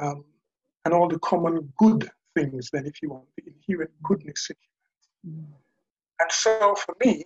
um, 0.01 0.25
and 0.85 0.95
all 0.95 1.09
the 1.09 1.19
common 1.21 1.73
good 1.79 2.11
things 2.37 2.71
than 2.73 2.87
if 2.87 3.03
you 3.03 3.11
want 3.11 3.25
the 3.37 3.45
inherent 3.47 3.91
goodness 4.03 4.51
in 4.51 4.57
humanity. 5.23 5.53
Mm. 5.53 5.57
And 6.21 6.31
so 6.31 6.75
for 6.75 6.95
me, 7.05 7.25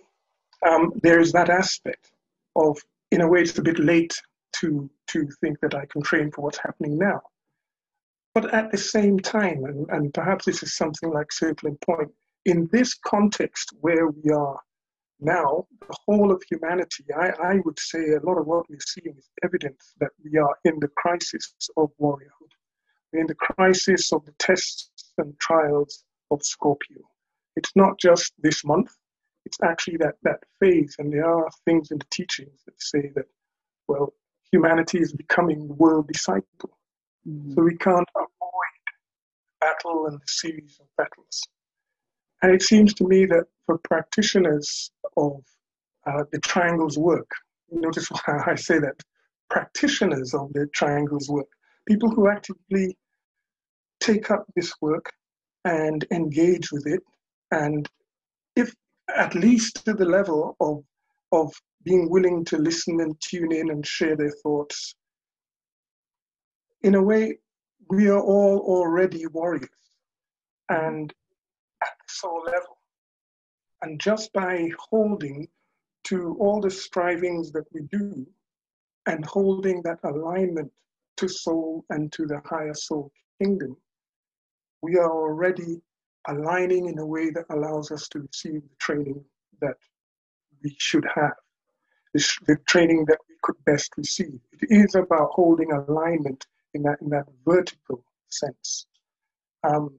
um, 0.67 0.93
there 1.03 1.19
is 1.19 1.31
that 1.33 1.49
aspect 1.49 2.11
of, 2.55 2.77
in 3.15 3.21
a 3.21 3.27
way, 3.27 3.41
it's 3.41 3.57
a 3.57 3.61
bit 3.61 3.79
late 3.79 4.13
to, 4.57 4.89
to 5.07 5.29
think 5.39 5.57
that 5.61 5.73
I 5.73 5.85
can 5.85 6.01
train 6.01 6.31
for 6.31 6.41
what's 6.41 6.57
happening 6.57 6.97
now. 6.97 7.21
But 8.33 8.53
at 8.53 8.71
the 8.71 8.77
same 8.77 9.17
time, 9.21 9.63
and, 9.63 9.89
and 9.89 10.13
perhaps 10.13 10.43
this 10.43 10.61
is 10.61 10.75
something 10.75 11.11
like 11.11 11.31
circling 11.31 11.77
point, 11.77 12.11
in 12.43 12.67
this 12.73 12.93
context 12.93 13.73
where 13.79 14.07
we 14.07 14.31
are 14.31 14.59
now, 15.21 15.65
the 15.79 15.95
whole 16.05 16.29
of 16.29 16.43
humanity, 16.49 17.05
I, 17.17 17.29
I 17.41 17.61
would 17.63 17.79
say 17.79 17.99
a 17.99 18.25
lot 18.25 18.37
of 18.37 18.47
what 18.47 18.69
we're 18.69 18.79
seeing 18.85 19.15
is 19.17 19.29
evidence 19.45 19.93
that 20.01 20.11
we 20.21 20.37
are 20.37 20.55
in 20.65 20.77
the 20.81 20.89
crisis 20.97 21.53
of 21.77 21.91
warriorhood. 22.01 22.53
In 23.13 23.27
the 23.27 23.35
crisis 23.35 24.11
of 24.11 24.25
the 24.25 24.33
tests 24.39 25.13
and 25.17 25.39
trials 25.39 26.03
of 26.31 26.43
Scorpio. 26.43 26.99
It's 27.55 27.71
not 27.77 27.97
just 27.97 28.33
this 28.39 28.65
month, 28.65 28.91
it's 29.45 29.57
actually 29.63 29.97
that, 29.97 30.15
that 30.23 30.39
phase. 30.59 30.95
And 30.99 31.13
there 31.13 31.25
are 31.25 31.47
things 31.65 31.91
in 31.91 31.99
the 31.99 32.05
teachings 32.11 32.61
that 32.65 32.81
say 32.81 33.11
that, 33.15 33.25
well, 33.87 34.13
humanity 34.51 34.99
is 34.99 35.13
becoming 35.13 35.67
the 35.67 35.73
world 35.73 36.07
disciple. 36.07 36.77
Mm-hmm. 37.27 37.53
So 37.53 37.61
we 37.63 37.77
can't 37.77 38.09
avoid 38.15 38.31
battle 39.61 40.07
and 40.07 40.19
the 40.19 40.27
series 40.27 40.77
of 40.79 40.87
battles. 40.97 41.41
And 42.41 42.53
it 42.53 42.61
seems 42.61 42.93
to 42.95 43.07
me 43.07 43.25
that 43.27 43.45
for 43.65 43.77
practitioners 43.79 44.91
of 45.17 45.41
uh, 46.05 46.23
the 46.31 46.39
triangle's 46.39 46.97
work, 46.97 47.29
notice 47.71 48.07
why 48.11 48.43
I 48.45 48.55
say 48.55 48.79
that 48.79 49.01
practitioners 49.49 50.33
of 50.33 50.53
the 50.53 50.67
triangles 50.73 51.29
work, 51.29 51.47
people 51.87 52.09
who 52.09 52.29
actively 52.29 52.97
take 53.99 54.29
up 54.31 54.45
this 54.55 54.73
work 54.81 55.11
and 55.63 56.05
engage 56.11 56.71
with 56.71 56.85
it, 56.85 57.01
and 57.51 57.87
if 58.55 58.73
at 59.13 59.35
least 59.35 59.85
to 59.85 59.93
the 59.93 60.05
level 60.05 60.55
of 60.59 60.83
of 61.31 61.53
being 61.83 62.09
willing 62.09 62.43
to 62.45 62.57
listen 62.57 63.01
and 63.01 63.19
tune 63.21 63.51
in 63.51 63.69
and 63.69 63.85
share 63.85 64.15
their 64.15 64.33
thoughts. 64.43 64.95
In 66.81 66.95
a 66.95 67.03
way, 67.03 67.37
we 67.89 68.09
are 68.09 68.21
all 68.21 68.59
already 68.59 69.27
warriors, 69.27 69.69
and 70.69 71.13
at 71.81 71.89
the 71.99 72.13
soul 72.13 72.43
level. 72.45 72.77
And 73.81 73.99
just 73.99 74.33
by 74.33 74.69
holding 74.89 75.47
to 76.05 76.35
all 76.39 76.61
the 76.61 76.71
strivings 76.71 77.51
that 77.51 77.65
we 77.73 77.81
do 77.91 78.25
and 79.05 79.25
holding 79.25 79.81
that 79.83 79.99
alignment 80.03 80.71
to 81.17 81.27
soul 81.27 81.85
and 81.89 82.11
to 82.13 82.25
the 82.25 82.41
higher 82.45 82.73
soul 82.73 83.11
kingdom, 83.41 83.77
we 84.81 84.97
are 84.97 85.11
already 85.11 85.81
aligning 86.27 86.87
in 86.87 86.99
a 86.99 87.05
way 87.05 87.29
that 87.29 87.45
allows 87.49 87.91
us 87.91 88.07
to 88.09 88.19
receive 88.19 88.61
the 88.61 88.75
training 88.79 89.23
that 89.61 89.75
we 90.63 90.75
should 90.79 91.05
have, 91.13 91.33
the, 92.13 92.57
training 92.67 93.05
that 93.05 93.19
we 93.29 93.35
could 93.43 93.55
best 93.65 93.91
receive. 93.97 94.39
It 94.53 94.67
is 94.69 94.95
about 94.95 95.29
holding 95.31 95.71
alignment 95.71 96.45
in 96.73 96.83
that, 96.83 97.01
in 97.01 97.09
that 97.09 97.25
vertical 97.45 98.03
sense. 98.29 98.87
Um, 99.63 99.97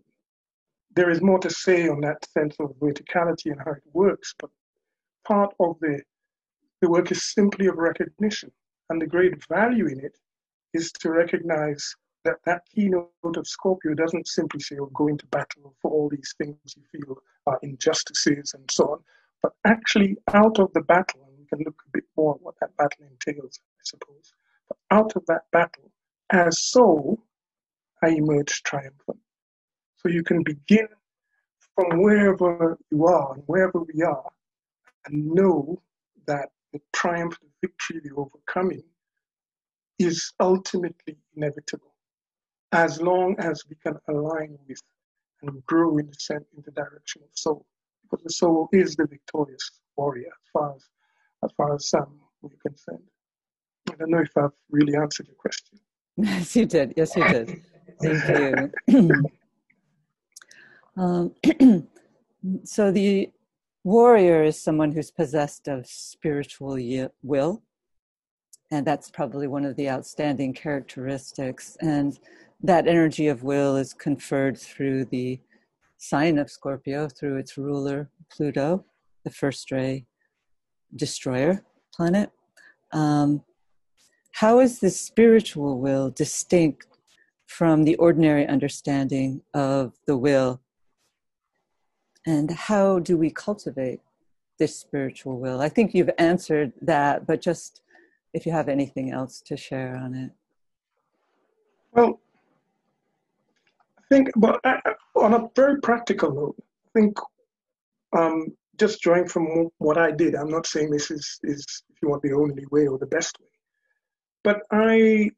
there 0.95 1.11
is 1.11 1.20
more 1.20 1.39
to 1.41 1.51
say 1.51 1.89
on 1.89 2.01
that 2.01 2.27
sense 2.31 2.57
of 2.59 2.70
verticality 2.81 3.53
and 3.53 3.61
how 3.64 3.72
it 3.72 3.83
works, 3.93 4.35
but 4.39 4.51
part 5.27 5.55
of 5.61 5.77
the, 5.81 6.01
the 6.81 6.89
work 6.89 7.11
is 7.11 7.33
simply 7.35 7.66
of 7.66 7.77
recognition. 7.77 8.51
And 8.89 9.03
the 9.03 9.07
great 9.07 9.35
value 9.49 9.87
in 9.87 10.01
it 10.01 10.16
is 10.72 10.93
to 11.01 11.11
recognize 11.11 11.97
that 12.27 12.45
that 12.45 12.62
keynote 12.74 13.11
of 13.24 13.47
Scorpio 13.47 13.95
doesn't 13.95 14.27
simply 14.27 14.61
say, 14.61 14.77
oh, 14.81 14.87
go 14.87 15.07
into 15.07 15.27
battle 15.27 15.74
for 15.81 15.91
all 15.91 16.09
these 16.09 16.35
things 16.37 16.57
you 16.77 16.83
feel 16.93 17.16
are 17.47 17.59
injustices 17.62 18.53
and 18.55 18.68
so 18.70 18.85
on, 18.93 18.99
but 19.43 19.53
actually 19.64 20.16
out 20.35 20.59
of 20.59 20.72
the 20.74 20.83
battle, 20.83 21.20
and 21.27 21.39
we 21.39 21.47
can 21.47 21.61
look 21.64 21.81
a 21.87 21.91
bit 21.93 22.05
more 22.16 22.35
at 22.35 22.43
what 22.43 22.55
that 22.61 22.77
battle 22.77 23.07
entails, 23.09 23.61
I 23.79 23.83
suppose, 23.85 24.35
but 24.68 24.79
out 24.91 25.14
of 25.14 25.24
that 25.27 25.43
battle, 25.53 25.91
as 26.31 26.61
soul, 26.62 27.22
I 28.03 28.09
emerge 28.09 28.62
triumphant. 28.64 29.18
So 29.99 30.09
you 30.09 30.22
can 30.22 30.43
begin 30.43 30.89
from 31.74 32.03
wherever 32.03 32.77
you 32.91 33.07
are 33.07 33.35
and 33.35 33.43
wherever 33.47 33.81
we 33.81 34.03
are 34.03 34.31
and 35.07 35.27
know 35.27 35.81
that 36.27 36.51
the 36.72 36.81
triumph, 36.93 37.39
the 37.41 37.68
victory, 37.68 38.01
the 38.03 38.14
overcoming 38.16 38.83
is 39.99 40.33
ultimately 40.41 41.16
inevitable 41.37 41.96
as 42.73 43.01
long 43.01 43.37
as 43.39 43.62
we 43.69 43.77
can 43.77 43.97
align 44.09 44.59
with 44.69 44.81
and 45.43 45.64
grow 45.67 45.99
in 45.99 46.07
the, 46.07 46.41
in 46.57 46.62
the 46.64 46.71
direction 46.73 47.23
of 47.23 47.29
soul. 47.33 47.67
Because 48.03 48.25
the 48.25 48.31
soul 48.31 48.69
is 48.73 48.97
the 48.97 49.07
victorious 49.07 49.81
warrior 49.97 50.29
as 50.29 50.51
far 50.53 50.75
as, 50.75 50.85
as, 51.45 51.51
far 51.57 51.75
as 51.75 51.95
um, 51.95 52.19
we're 52.43 52.51
concerned. 52.64 53.03
I 53.91 53.95
don't 53.97 54.11
know 54.11 54.21
if 54.21 54.31
I've 54.37 54.51
really 54.71 54.97
answered 54.97 55.27
your 55.29 55.37
question. 55.37 55.79
Yes, 56.19 56.57
you 56.57 56.64
did. 56.64 56.95
Yes, 56.97 57.14
you 57.14 57.29
did. 57.29 57.62
Thank 58.01 58.73
you. 58.89 59.11
um, 60.97 61.35
so 62.64 62.91
the 62.91 63.31
warrior 63.85 64.43
is 64.43 64.59
someone 64.59 64.93
who's 64.93 65.11
possessed 65.11 65.69
of 65.69 65.87
spiritual 65.87 66.79
will, 67.23 67.62
and 68.71 68.87
that's 68.87 69.11
probably 69.11 69.47
one 69.47 69.67
of 69.67 69.77
the 69.77 69.91
outstanding 69.91 70.55
characteristics. 70.55 71.77
And 71.83 72.19
that 72.63 72.89
energy 72.89 73.29
of 73.29 73.43
will 73.43 73.77
is 73.77 73.93
conferred 73.93 74.59
through 74.59 75.07
the 75.07 75.41
sign 75.99 76.39
of 76.39 76.51
Scorpio, 76.51 77.09
through 77.09 77.39
its 77.39 77.57
ruler, 77.57 78.11
Pluto, 78.31 78.85
the 79.25 79.31
first 79.31 79.71
ray 79.71 80.07
destroyer 80.95 81.65
planet. 81.95 82.31
Um, 82.93 83.43
how 84.33 84.61
is 84.61 84.81
the 84.81 84.91
spiritual 84.91 85.81
will 85.81 86.11
distinct 86.11 86.87
from 87.47 87.85
the 87.85 87.97
ordinary 87.97 88.47
understanding 88.47 89.43
of 89.55 89.95
the 90.07 90.17
will? 90.17 90.61
And 92.27 92.51
how 92.51 92.99
do 92.99 93.17
we 93.17 93.31
cultivate 93.31 94.01
this 94.59 94.77
spiritual 94.77 95.39
will? 95.39 95.61
I 95.61 95.69
think 95.69 95.95
you've 95.95 96.11
answered 96.19 96.73
that, 96.83 97.27
but 97.27 97.41
just 97.41 97.83
if 98.35 98.45
you 98.45 98.53
have 98.53 98.69
anything 98.69 99.11
else 99.11 99.41
to 99.47 99.57
share 99.57 99.97
on 99.97 100.15
it. 100.15 100.33
Well, 101.93 102.21
think, 104.11 104.31
but 104.37 104.61
on 105.15 105.35
a 105.35 105.49
very 105.55 105.81
practical 105.81 106.33
note, 106.33 106.57
I 106.59 107.01
think 107.01 107.19
um, 108.17 108.47
just 108.79 109.01
drawing 109.01 109.29
from 109.29 109.71
what 109.79 109.99
I 109.99 110.11
did, 110.11 110.35
I'm 110.35 110.51
not 110.51 110.67
saying 110.67 110.91
this 110.91 111.11
is, 111.11 111.39
is, 111.43 111.65
if 111.91 111.97
you 112.03 112.09
want, 112.09 112.23
the 112.23 112.33
only 112.33 112.65
way 112.71 112.87
or 112.87 112.99
the 112.99 113.07
best 113.07 113.37
way. 113.41 113.49
But 114.45 114.63
I 114.71 115.31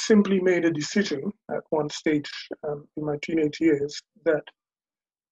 simply 0.00 0.40
made 0.40 0.64
a 0.64 0.72
decision 0.72 1.32
at 1.50 1.62
one 1.70 1.88
stage 1.88 2.30
um, 2.66 2.86
in 2.96 3.04
my 3.04 3.16
teenage 3.22 3.60
years 3.60 4.00
that 4.24 4.42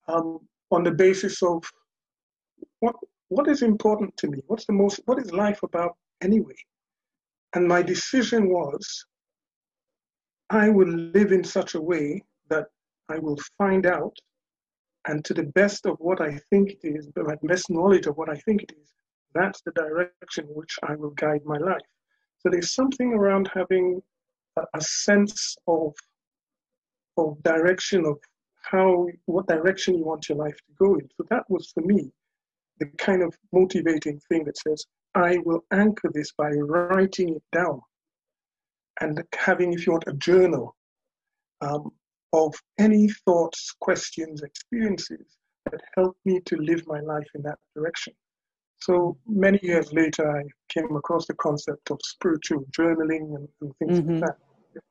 um, 0.09 0.41
on 0.71 0.85
the 0.85 0.91
basis 0.91 1.43
of 1.43 1.63
what 2.81 2.95
what 3.29 3.49
is 3.49 3.63
important 3.63 4.17
to 4.17 4.27
me, 4.29 4.43
what's 4.47 4.65
the 4.65 4.73
most, 4.73 5.01
what 5.05 5.19
is 5.19 5.33
life 5.33 5.63
about 5.63 5.97
anyway? 6.23 6.55
And 7.55 7.69
my 7.69 7.83
decision 7.83 8.49
was 8.49 9.05
I 10.51 10.71
will 10.71 10.89
live 10.89 11.33
in 11.33 11.45
such 11.45 11.75
a 11.75 11.81
way 11.81 12.25
that 12.51 12.67
I 13.09 13.19
will 13.19 13.39
find 13.57 13.87
out, 13.87 14.17
and 15.07 15.25
to 15.25 15.35
the 15.35 15.45
best 15.45 15.87
of 15.87 15.97
what 15.99 16.21
I 16.21 16.39
think 16.51 16.71
it 16.71 16.81
is, 16.83 17.09
my 17.17 17.37
best 17.43 17.71
knowledge 17.71 18.07
of 18.07 18.17
what 18.17 18.29
I 18.29 18.37
think 18.37 18.63
it 18.63 18.73
is, 18.81 18.93
that's 19.35 19.63
the 19.63 19.73
direction 19.73 20.47
which 20.49 20.79
I 20.83 20.97
will 20.97 21.11
guide 21.11 21.45
my 21.45 21.59
life. 21.59 21.89
So 22.41 22.51
there's 22.51 22.75
something 22.75 23.13
around 23.13 23.51
having 23.55 24.01
a, 24.57 24.63
a 24.75 24.81
sense 24.81 25.57
of 25.67 25.95
of 27.17 27.43
direction 27.43 28.07
of 28.07 28.17
how 28.63 29.07
what 29.27 29.47
direction 29.49 29.99
you 29.99 30.05
want 30.05 30.29
your 30.29 30.39
life 30.39 30.57
to 30.57 30.73
go 30.79 30.95
in. 30.95 31.09
So 31.17 31.27
that 31.31 31.45
was 31.49 31.71
for 31.73 31.81
me 31.81 32.13
the 32.79 32.87
kind 32.99 33.23
of 33.23 33.37
motivating 33.53 34.21
thing 34.29 34.45
that 34.45 34.57
says 34.57 34.87
I 35.15 35.39
will 35.39 35.65
anchor 35.73 36.11
this 36.13 36.33
by 36.33 36.51
writing 36.51 37.35
it 37.35 37.43
down 37.53 37.81
and 39.01 39.23
having, 39.37 39.73
if 39.73 39.87
you 39.87 39.93
want, 39.93 40.05
a 40.07 40.13
journal 40.15 40.77
um, 41.61 41.91
of 42.33 42.55
any 42.79 43.09
thoughts, 43.25 43.75
questions, 43.81 44.43
experiences 44.43 45.39
that 45.71 45.81
help 45.97 46.17
me 46.25 46.41
to 46.47 46.57
live 46.57 46.87
my 46.87 47.01
life 47.01 47.27
in 47.35 47.43
that 47.43 47.59
direction. 47.75 48.15
So 48.81 49.19
many 49.27 49.59
years 49.63 49.93
later, 49.93 50.31
I 50.31 50.45
came 50.69 50.95
across 50.95 51.27
the 51.27 51.35
concept 51.35 51.91
of 51.91 51.99
spiritual 52.05 52.65
journaling 52.77 53.35
and, 53.35 53.49
and 53.61 53.77
things 53.79 54.01
mm-hmm. 54.01 54.13
like 54.13 54.21
that. 54.21 54.37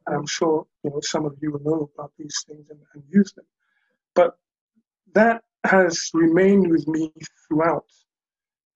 And 0.07 0.15
I'm 0.17 0.27
sure 0.27 0.65
you 0.83 0.89
know 0.89 0.99
some 1.01 1.25
of 1.25 1.35
you 1.41 1.51
will 1.51 1.63
know 1.63 1.89
about 1.95 2.11
these 2.17 2.43
things 2.47 2.65
and, 2.69 2.79
and 2.93 3.03
use 3.09 3.31
them. 3.33 3.45
But 4.13 4.37
that 5.13 5.43
has 5.63 6.09
remained 6.13 6.69
with 6.69 6.87
me 6.87 7.11
throughout. 7.47 7.85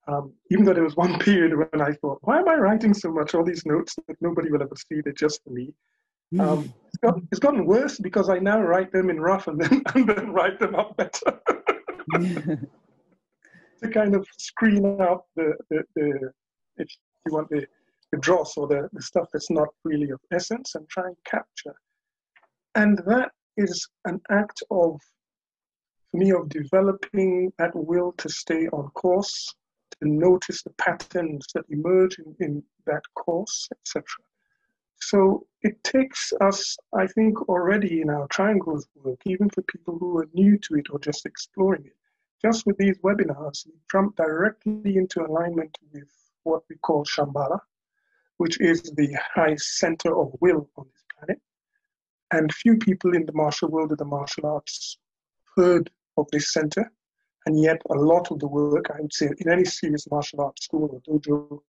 Um, 0.08 0.34
even 0.50 0.66
though 0.66 0.74
there 0.74 0.84
was 0.84 0.96
one 0.96 1.20
period 1.28 1.58
when 1.58 1.82
I 1.82 1.92
thought, 1.94 2.20
why 2.22 2.40
am 2.40 2.50
I 2.50 2.56
writing 2.56 2.94
so 2.94 3.12
much? 3.12 3.36
All 3.36 3.44
these 3.44 3.66
notes 3.66 3.96
that 4.08 4.22
nobody 4.22 4.50
will 4.50 4.62
ever 4.62 4.76
see, 4.76 5.02
they're 5.02 5.14
just 5.14 5.44
for 5.44 5.50
me. 5.52 5.74
Mm. 6.34 6.42
Um, 6.42 6.74
it's, 6.88 6.98
got, 6.98 7.20
it's 7.32 7.40
gotten 7.40 7.66
worse 7.66 8.00
because 8.00 8.30
I 8.30 8.40
now 8.40 8.62
write 8.62 8.92
them 8.92 9.10
in 9.10 9.20
rough 9.20 9.48
and 9.48 9.60
then, 9.60 9.84
and 9.96 10.08
then 10.08 10.32
write 10.32 10.60
them 10.60 10.76
up 10.76 10.96
better. 10.98 11.40
to 13.82 13.90
kind 13.90 14.16
of 14.16 14.26
screen 14.38 15.02
out 15.02 15.26
the, 15.36 15.54
the, 15.70 15.84
the 15.96 16.32
if 16.78 16.88
you 17.26 17.34
want 17.34 17.50
the, 17.50 17.66
the 18.12 18.18
dross 18.20 18.58
or 18.58 18.68
the, 18.68 18.90
the 18.94 19.02
stuff 19.02 19.28
that's 19.32 19.50
not 19.50 19.70
really 19.84 20.12
of 20.12 20.20
essence 20.32 20.76
and 20.76 20.88
try 20.90 21.06
and 21.06 21.18
capture. 21.26 21.76
And 22.76 23.00
that 23.06 23.32
is 23.58 23.88
an 24.06 24.22
act 24.30 24.64
of, 24.72 25.00
for 26.12 26.18
me, 26.18 26.32
of 26.32 26.50
developing 26.50 27.52
that 27.58 27.72
will 27.76 28.14
to 28.18 28.30
stay 28.30 28.68
on 28.68 28.90
course, 28.92 29.54
to 30.00 30.10
notice 30.10 30.64
the 30.64 30.74
patterns 30.78 31.46
that 31.54 31.66
emerge 31.70 32.18
in, 32.20 32.36
in 32.40 32.64
that 32.86 33.04
course, 33.16 33.68
etc. 33.72 34.04
So 35.12 35.46
it 35.62 35.84
takes 35.84 36.32
us, 36.40 36.78
I 36.94 37.06
think, 37.06 37.50
already 37.50 38.00
in 38.00 38.10
our 38.10 38.28
triangles 38.28 38.88
work, 38.96 39.20
even 39.26 39.50
for 39.50 39.62
people 39.64 39.98
who 40.00 40.20
are 40.20 40.30
new 40.34 40.58
to 40.60 40.76
it 40.76 40.86
or 40.90 41.00
just 41.00 41.26
exploring 41.26 41.84
it, 41.86 41.98
just 42.42 42.66
with 42.66 42.78
these 42.78 42.98
webinars, 43.00 43.68
we 43.68 43.74
jump 43.92 44.16
directly 44.16 44.96
into 44.96 45.26
alignment 45.26 45.78
with 45.92 46.08
what 46.44 46.64
we 46.70 46.78
call 46.78 47.04
Shambhala, 47.04 47.60
which 48.38 48.62
is 48.62 48.84
the 48.84 49.14
high 49.36 49.58
center 49.58 50.18
of 50.18 50.34
will 50.40 50.70
on 50.78 50.86
this 50.94 51.04
planet. 51.14 51.42
And 52.32 52.54
few 52.54 52.78
people 52.78 53.14
in 53.14 53.26
the 53.26 53.34
martial 53.34 53.68
world 53.68 53.92
of 53.92 53.98
the 53.98 54.06
martial 54.06 54.46
arts 54.46 54.98
heard 55.58 55.92
of 56.16 56.28
this 56.32 56.54
center. 56.54 56.90
And 57.46 57.60
yet, 57.62 57.82
a 57.90 57.96
lot 57.96 58.32
of 58.32 58.40
the 58.40 58.48
work, 58.48 58.86
I 58.96 59.02
would 59.02 59.14
say, 59.14 59.28
in 59.40 59.52
any 59.52 59.66
serious 59.66 60.10
martial 60.10 60.40
arts 60.40 60.64
school 60.64 60.90
or 60.94 61.02
dojo, 61.02 61.62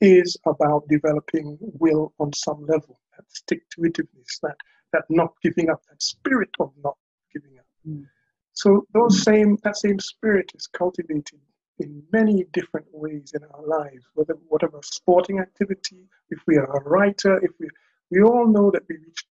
is 0.00 0.36
about 0.46 0.86
developing 0.88 1.58
will 1.60 2.12
on 2.18 2.32
some 2.32 2.64
level, 2.66 3.00
that 3.16 3.24
stick 3.28 3.68
to 3.70 3.80
itiveness, 3.82 4.40
that, 4.42 4.56
that 4.92 5.04
not 5.08 5.32
giving 5.42 5.70
up, 5.70 5.82
that 5.88 6.02
spirit 6.02 6.50
of 6.60 6.72
not 6.82 6.96
giving 7.32 7.58
up. 7.58 7.66
Mm. 7.86 8.06
So 8.52 8.86
those 8.92 9.22
same 9.22 9.56
that 9.62 9.76
same 9.76 10.00
spirit 10.00 10.50
is 10.54 10.66
cultivated 10.66 11.40
in 11.78 12.02
many 12.12 12.44
different 12.52 12.86
ways 12.92 13.32
in 13.34 13.44
our 13.54 13.64
lives, 13.64 14.04
whether 14.14 14.34
whatever 14.48 14.80
sporting 14.82 15.38
activity, 15.38 16.08
if 16.30 16.40
we 16.46 16.56
are 16.56 16.76
a 16.76 16.82
writer, 16.82 17.38
if 17.44 17.52
we 17.60 17.68
we 18.10 18.22
all 18.22 18.46
know 18.46 18.70
that 18.70 18.82
we 18.88 18.96
reach 18.96 19.24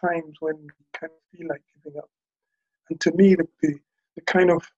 times 0.00 0.36
when 0.40 0.56
we 0.56 0.68
kind 0.92 1.12
of 1.12 1.38
feel 1.38 1.48
like 1.48 1.62
giving 1.82 1.98
up. 1.98 2.10
And 2.90 3.00
to 3.00 3.12
me, 3.12 3.34
the, 3.34 3.46
the, 3.62 3.74
the 4.16 4.22
kind 4.22 4.50
of 4.50 4.68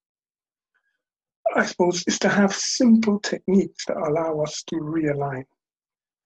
I 1.55 1.66
suppose, 1.66 2.05
is 2.07 2.18
to 2.20 2.28
have 2.28 2.55
simple 2.55 3.18
techniques 3.18 3.86
that 3.86 3.97
allow 3.97 4.41
us 4.41 4.62
to 4.68 4.76
realign. 4.76 5.45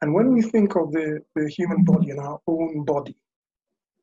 And 0.02 0.12
when 0.12 0.32
we 0.32 0.42
think 0.42 0.76
of 0.76 0.92
the, 0.92 1.20
the 1.34 1.48
human 1.48 1.84
body 1.84 2.10
and 2.10 2.20
our 2.20 2.40
own 2.46 2.84
body, 2.84 3.16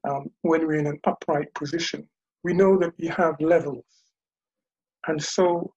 um, 0.03 0.32
when 0.41 0.66
we're 0.66 0.80
in 0.80 0.88
an 0.88 0.99
upright 1.05 1.53
position, 1.53 2.07
we 2.43 2.53
know 2.53 2.78
that 2.80 2.93
we 2.97 3.07
have 3.07 3.39
levels. 3.39 3.86
And 5.07 5.22
so, 5.22 5.74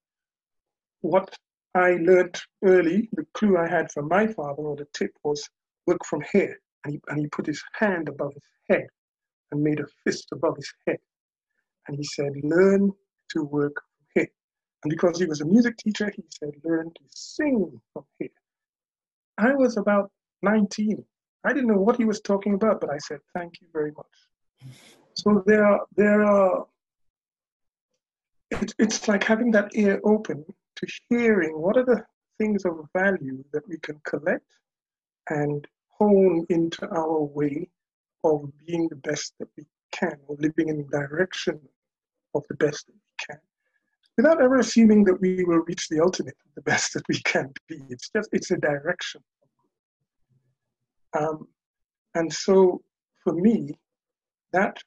what 1.02 1.36
I 1.74 1.92
learned 1.92 2.40
early, 2.64 3.10
the 3.12 3.26
clue 3.34 3.58
I 3.58 3.68
had 3.68 3.92
from 3.92 4.08
my 4.08 4.26
father, 4.26 4.62
or 4.62 4.76
the 4.76 4.86
tip 4.94 5.10
was 5.24 5.46
work 5.86 6.04
from 6.06 6.22
here. 6.32 6.58
And 6.84 6.94
he, 6.94 7.00
and 7.08 7.18
he 7.18 7.26
put 7.26 7.46
his 7.46 7.62
hand 7.74 8.08
above 8.08 8.32
his 8.34 8.44
head 8.70 8.86
and 9.50 9.62
made 9.62 9.80
a 9.80 9.86
fist 10.04 10.28
above 10.32 10.56
his 10.56 10.72
head. 10.86 10.98
And 11.88 11.96
he 11.96 12.04
said, 12.04 12.32
Learn 12.42 12.92
to 13.30 13.42
work 13.42 13.76
and 14.84 14.90
because 14.90 15.18
he 15.18 15.24
was 15.24 15.40
a 15.40 15.46
music 15.46 15.78
teacher, 15.78 16.12
he 16.14 16.22
said, 16.28 16.52
learn 16.62 16.90
to 16.94 17.00
sing 17.08 17.80
from 17.92 18.04
here. 18.18 18.28
I 19.38 19.54
was 19.54 19.78
about 19.78 20.10
19. 20.42 21.02
I 21.42 21.52
didn't 21.52 21.68
know 21.68 21.80
what 21.80 21.96
he 21.96 22.04
was 22.04 22.20
talking 22.20 22.54
about, 22.54 22.80
but 22.80 22.90
I 22.90 22.98
said, 22.98 23.20
thank 23.34 23.60
you 23.60 23.66
very 23.72 23.92
much. 23.92 24.74
So 25.14 25.42
there 25.46 25.78
there 25.96 26.22
are, 26.22 26.66
it, 28.50 28.74
it's 28.78 29.08
like 29.08 29.24
having 29.24 29.50
that 29.52 29.74
ear 29.74 30.00
open 30.04 30.44
to 30.76 30.86
hearing 31.08 31.58
what 31.60 31.76
are 31.76 31.84
the 31.84 32.04
things 32.38 32.64
of 32.64 32.86
value 32.96 33.42
that 33.52 33.66
we 33.68 33.78
can 33.78 34.00
collect 34.04 34.46
and 35.30 35.66
hone 35.88 36.44
into 36.50 36.86
our 36.90 37.22
way 37.22 37.68
of 38.22 38.50
being 38.66 38.88
the 38.88 38.96
best 38.96 39.34
that 39.38 39.48
we 39.56 39.64
can, 39.92 40.18
or 40.26 40.36
living 40.38 40.68
in 40.68 40.78
the 40.78 40.98
direction 40.98 41.58
of 42.34 42.42
the 42.48 42.56
best 42.56 42.86
that 42.86 42.94
without 44.16 44.40
ever 44.40 44.58
assuming 44.58 45.04
that 45.04 45.20
we 45.20 45.44
will 45.44 45.62
reach 45.66 45.88
the 45.88 46.00
ultimate, 46.00 46.36
the 46.54 46.62
best 46.62 46.94
that 46.94 47.02
we 47.08 47.20
can 47.22 47.52
be. 47.68 47.80
It's 47.88 48.10
just, 48.14 48.28
it's 48.32 48.50
a 48.50 48.56
direction. 48.56 49.20
Um, 51.18 51.48
and 52.14 52.32
so 52.32 52.82
for 53.22 53.34
me, 53.34 53.74
that 54.52 54.78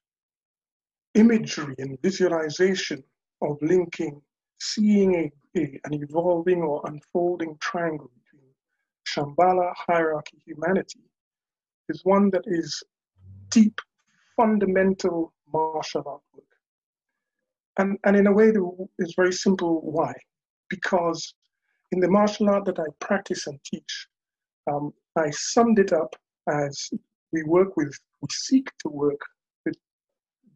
imagery 1.13 1.75
and 1.77 1.97
visualization 2.01 3.03
of 3.41 3.57
linking, 3.61 4.21
seeing 4.59 5.15
a, 5.15 5.59
a, 5.59 5.79
an 5.85 5.93
evolving 5.93 6.61
or 6.61 6.81
unfolding 6.85 7.57
triangle 7.59 8.11
between 8.23 8.51
Shambhala, 9.07 9.73
hierarchy, 9.75 10.37
humanity, 10.45 11.01
is 11.89 12.01
one 12.03 12.29
that 12.31 12.43
is 12.45 12.81
deep, 13.49 13.79
fundamental 14.35 15.33
martial 15.53 16.03
art. 16.05 16.21
And, 17.77 17.97
and 18.05 18.15
in 18.15 18.27
a 18.27 18.31
way, 18.31 18.51
it's 18.97 19.13
very 19.15 19.33
simple. 19.33 19.81
Why? 19.81 20.13
Because 20.69 21.33
in 21.91 21.99
the 21.99 22.09
martial 22.09 22.49
art 22.49 22.65
that 22.65 22.79
I 22.79 22.85
practice 22.99 23.47
and 23.47 23.59
teach, 23.63 24.07
um, 24.71 24.93
I 25.15 25.29
summed 25.29 25.79
it 25.79 25.93
up 25.93 26.15
as 26.49 26.89
we 27.31 27.43
work 27.43 27.77
with, 27.77 27.97
we 28.21 28.27
seek 28.31 28.69
to 28.79 28.89
work 28.89 29.19
with 29.65 29.75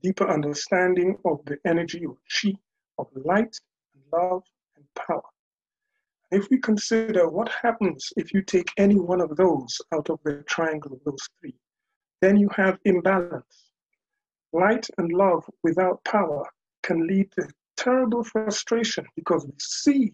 deeper 0.02 0.28
understanding 0.28 1.18
of 1.26 1.40
the 1.46 1.58
energy 1.66 2.06
of 2.06 2.18
chi, 2.42 2.54
of 2.98 3.08
light, 3.16 3.56
and 3.94 4.04
love, 4.12 4.44
and 4.76 4.86
power. 4.96 5.22
If 6.32 6.50
we 6.50 6.60
consider 6.60 7.30
what 7.30 7.50
happens 7.50 8.12
if 8.16 8.34
you 8.34 8.42
take 8.42 8.70
any 8.78 9.00
one 9.00 9.22
of 9.22 9.36
those 9.36 9.80
out 9.94 10.10
of 10.10 10.20
the 10.24 10.44
triangle 10.48 10.94
of 10.94 11.04
those 11.06 11.28
three, 11.40 11.56
then 12.22 12.38
you 12.38 12.50
have 12.56 12.80
imbalance. 12.86 13.72
Light 14.54 14.88
and 14.98 15.12
love 15.12 15.44
without 15.64 16.04
power 16.06 16.46
can 16.84 17.08
lead 17.08 17.32
to 17.34 17.48
terrible 17.78 18.24
frustration 18.24 19.06
because 19.16 19.46
we 19.46 19.54
see 19.60 20.14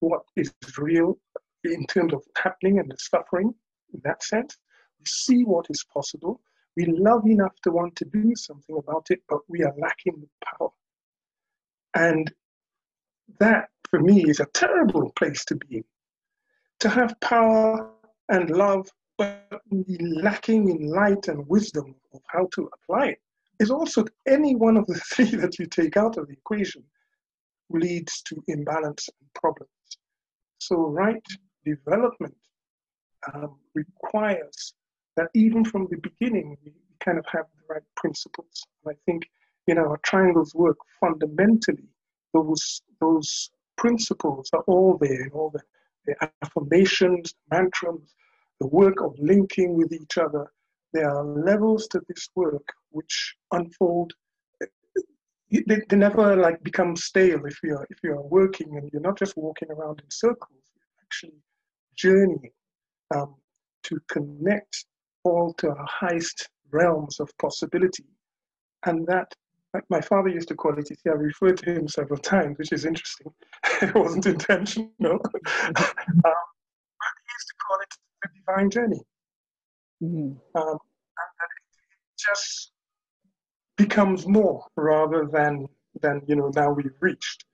what 0.00 0.22
is 0.36 0.52
real 0.78 1.18
in 1.64 1.86
terms 1.86 2.12
of 2.12 2.22
happening 2.36 2.78
and 2.78 2.90
the 2.90 2.96
suffering 2.98 3.54
in 3.92 4.00
that 4.04 4.22
sense. 4.22 4.56
We 4.98 5.06
see 5.06 5.44
what 5.44 5.66
is 5.70 5.84
possible. 5.92 6.40
We 6.76 6.86
love 6.86 7.26
enough 7.26 7.54
to 7.64 7.70
want 7.70 7.96
to 7.96 8.04
do 8.06 8.34
something 8.34 8.76
about 8.76 9.06
it, 9.10 9.20
but 9.28 9.40
we 9.48 9.62
are 9.62 9.74
lacking 9.78 10.20
the 10.20 10.28
power. 10.44 10.70
And 11.94 12.32
that, 13.38 13.68
for 13.90 14.00
me, 14.00 14.24
is 14.24 14.40
a 14.40 14.46
terrible 14.46 15.12
place 15.12 15.44
to 15.46 15.56
be. 15.56 15.84
To 16.80 16.88
have 16.88 17.20
power 17.20 17.90
and 18.28 18.50
love, 18.50 18.88
but 19.18 19.60
lacking 20.00 20.70
in 20.70 20.88
light 20.88 21.28
and 21.28 21.46
wisdom 21.46 21.94
of 22.14 22.20
how 22.26 22.48
to 22.54 22.70
apply 22.72 23.08
it 23.08 23.21
is 23.62 23.70
also 23.70 24.04
any 24.26 24.54
one 24.56 24.76
of 24.76 24.86
the 24.86 24.94
three 25.12 25.36
that 25.36 25.58
you 25.58 25.66
take 25.66 25.96
out 25.96 26.18
of 26.18 26.26
the 26.26 26.34
equation 26.34 26.82
leads 27.70 28.22
to 28.22 28.42
imbalance 28.48 29.08
and 29.08 29.28
problems. 29.34 29.70
So, 30.58 30.76
right 30.76 31.26
development 31.64 32.36
um, 33.32 33.56
requires 33.74 34.74
that 35.16 35.28
even 35.34 35.64
from 35.64 35.86
the 35.90 35.98
beginning, 35.98 36.56
we 36.64 36.72
kind 37.00 37.18
of 37.18 37.24
have 37.30 37.46
the 37.56 37.74
right 37.74 37.82
principles. 37.96 38.66
And 38.84 38.94
I 38.94 38.96
think 39.06 39.22
in 39.68 39.78
our 39.78 39.98
triangles 39.98 40.54
work, 40.54 40.78
fundamentally, 41.00 41.88
those, 42.34 42.82
those 43.00 43.50
principles 43.76 44.50
are 44.52 44.64
all 44.66 44.98
there, 45.00 45.28
all 45.32 45.50
the, 45.50 45.60
the 46.06 46.30
affirmations, 46.42 47.34
mantras, 47.50 48.14
the 48.60 48.66
work 48.66 49.00
of 49.02 49.14
linking 49.18 49.76
with 49.76 49.92
each 49.92 50.18
other, 50.18 50.50
there 50.92 51.10
are 51.10 51.24
levels 51.24 51.86
to 51.88 52.00
this 52.08 52.28
work 52.34 52.66
which 52.90 53.34
unfold. 53.52 54.12
They, 55.50 55.80
they 55.88 55.96
never 55.96 56.36
like 56.36 56.62
become 56.62 56.96
stale 56.96 57.44
if 57.44 57.58
you're 57.62 57.86
if 57.90 57.98
you're 58.02 58.22
working 58.22 58.76
and 58.76 58.88
you're 58.92 59.02
not 59.02 59.18
just 59.18 59.36
walking 59.36 59.70
around 59.70 60.00
in 60.00 60.10
circles. 60.10 60.62
You're 60.74 61.04
actually 61.04 61.42
journeying 61.96 62.52
um, 63.14 63.34
to 63.84 63.98
connect 64.10 64.86
all 65.24 65.52
to 65.58 65.68
our 65.70 65.86
highest 65.86 66.48
realms 66.70 67.20
of 67.20 67.30
possibility. 67.38 68.06
And 68.86 69.06
that 69.06 69.32
like 69.74 69.84
my 69.88 70.00
father 70.00 70.28
used 70.28 70.48
to 70.48 70.54
call 70.54 70.78
it 70.78 70.88
see 70.88 70.94
i 71.06 71.10
referred 71.10 71.56
to 71.56 71.72
him 71.72 71.88
several 71.88 72.18
times 72.18 72.58
which 72.58 72.72
is 72.72 72.84
interesting. 72.84 73.32
It 73.82 73.94
wasn't 73.94 74.26
intentional. 74.26 75.18
Um, 76.24 76.44
but 77.02 77.14
he 77.18 77.32
used 77.36 77.48
to 77.48 77.54
call 77.66 77.78
it 77.80 77.94
the 78.22 78.28
divine 78.38 78.70
journey 78.70 79.02
Mm-hmm. 80.02 80.32
Um, 80.60 80.78
and 81.18 81.50
it 81.56 82.18
just 82.18 82.72
becomes 83.76 84.26
more 84.26 84.66
rather 84.76 85.28
than 85.30 85.68
than 86.00 86.22
you 86.26 86.36
know 86.36 86.50
now 86.54 86.72
we've 86.72 86.98
reached. 87.00 87.44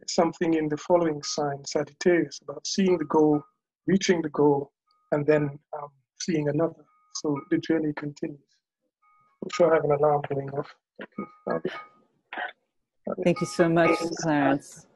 It's 0.00 0.14
something 0.14 0.54
in 0.54 0.68
the 0.68 0.76
following 0.76 1.22
sign, 1.22 1.64
Sagittarius, 1.64 2.40
about 2.42 2.66
seeing 2.66 2.98
the 2.98 3.04
goal, 3.06 3.42
reaching 3.86 4.22
the 4.22 4.28
goal, 4.28 4.70
and 5.12 5.26
then 5.26 5.58
um, 5.76 5.88
seeing 6.20 6.48
another. 6.48 6.84
So 7.16 7.36
the 7.50 7.58
journey 7.58 7.92
continues. 7.94 8.40
I'm 9.42 9.50
sure 9.52 9.72
I 9.72 9.76
have 9.76 9.84
an 9.84 9.92
alarm 9.92 10.22
going 10.28 10.50
off. 10.50 10.74
Thank 13.24 13.40
you 13.40 13.46
so 13.46 13.68
much, 13.68 13.98
Clarence. 14.20 14.86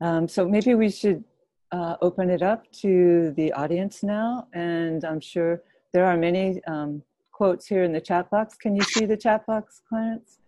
Um, 0.00 0.26
so 0.26 0.48
maybe 0.48 0.74
we 0.74 0.90
should 0.90 1.24
uh, 1.72 1.96
open 2.02 2.30
it 2.30 2.42
up 2.42 2.70
to 2.72 3.32
the 3.36 3.52
audience 3.52 4.02
now, 4.02 4.48
and 4.52 5.04
I'm 5.04 5.20
sure 5.20 5.62
there 5.92 6.04
are 6.04 6.16
many 6.16 6.62
um, 6.66 7.02
quotes 7.32 7.66
here 7.66 7.84
in 7.84 7.92
the 7.92 8.00
chat 8.00 8.30
box. 8.30 8.56
Can 8.56 8.76
you 8.76 8.82
see 8.82 9.06
the 9.06 9.16
chat 9.16 9.46
box, 9.46 9.82
Clarence? 9.88 10.38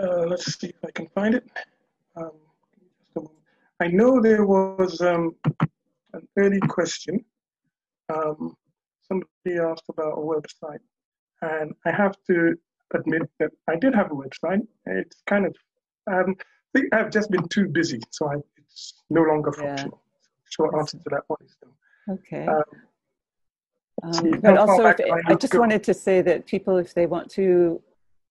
Uh, 0.00 0.26
let's 0.26 0.58
see 0.58 0.68
if 0.68 0.84
I 0.84 0.90
can 0.90 1.08
find 1.08 1.34
it. 1.34 1.44
Um, 2.16 2.32
I 3.80 3.86
know 3.88 4.20
there 4.20 4.44
was 4.44 5.00
um, 5.00 5.36
an 6.12 6.26
early 6.36 6.60
question. 6.60 7.24
Um, 8.12 8.56
somebody 9.06 9.58
asked 9.60 9.84
about 9.88 10.14
a 10.14 10.20
website, 10.20 10.80
and 11.42 11.72
I 11.86 11.92
have 11.92 12.16
to 12.26 12.56
admit 12.94 13.22
that 13.38 13.50
I 13.68 13.76
did 13.76 13.94
have 13.94 14.10
a 14.10 14.14
website. 14.14 14.66
It's 14.86 15.22
kind 15.26 15.46
of, 15.46 15.54
um, 16.10 16.36
I, 16.76 16.82
I 16.92 16.98
have 16.98 17.10
just 17.10 17.30
been 17.30 17.46
too 17.48 17.68
busy, 17.68 18.00
so 18.10 18.30
I, 18.30 18.36
it's 18.58 18.94
no 19.10 19.22
longer 19.22 19.52
functional 19.52 20.02
short 20.50 20.74
answer 20.74 20.98
to 20.98 21.04
that 21.10 21.22
one 21.26 21.38
is. 21.44 21.56
Okay. 22.10 22.46
Um, 22.46 22.62
um, 24.02 24.40
but 24.40 24.56
also, 24.56 24.86
if, 24.86 25.00
I, 25.00 25.32
I 25.32 25.34
just 25.34 25.54
wanted 25.54 25.82
to 25.84 25.94
say 25.94 26.22
that 26.22 26.46
people, 26.46 26.76
if 26.76 26.94
they 26.94 27.06
want 27.06 27.30
to 27.32 27.82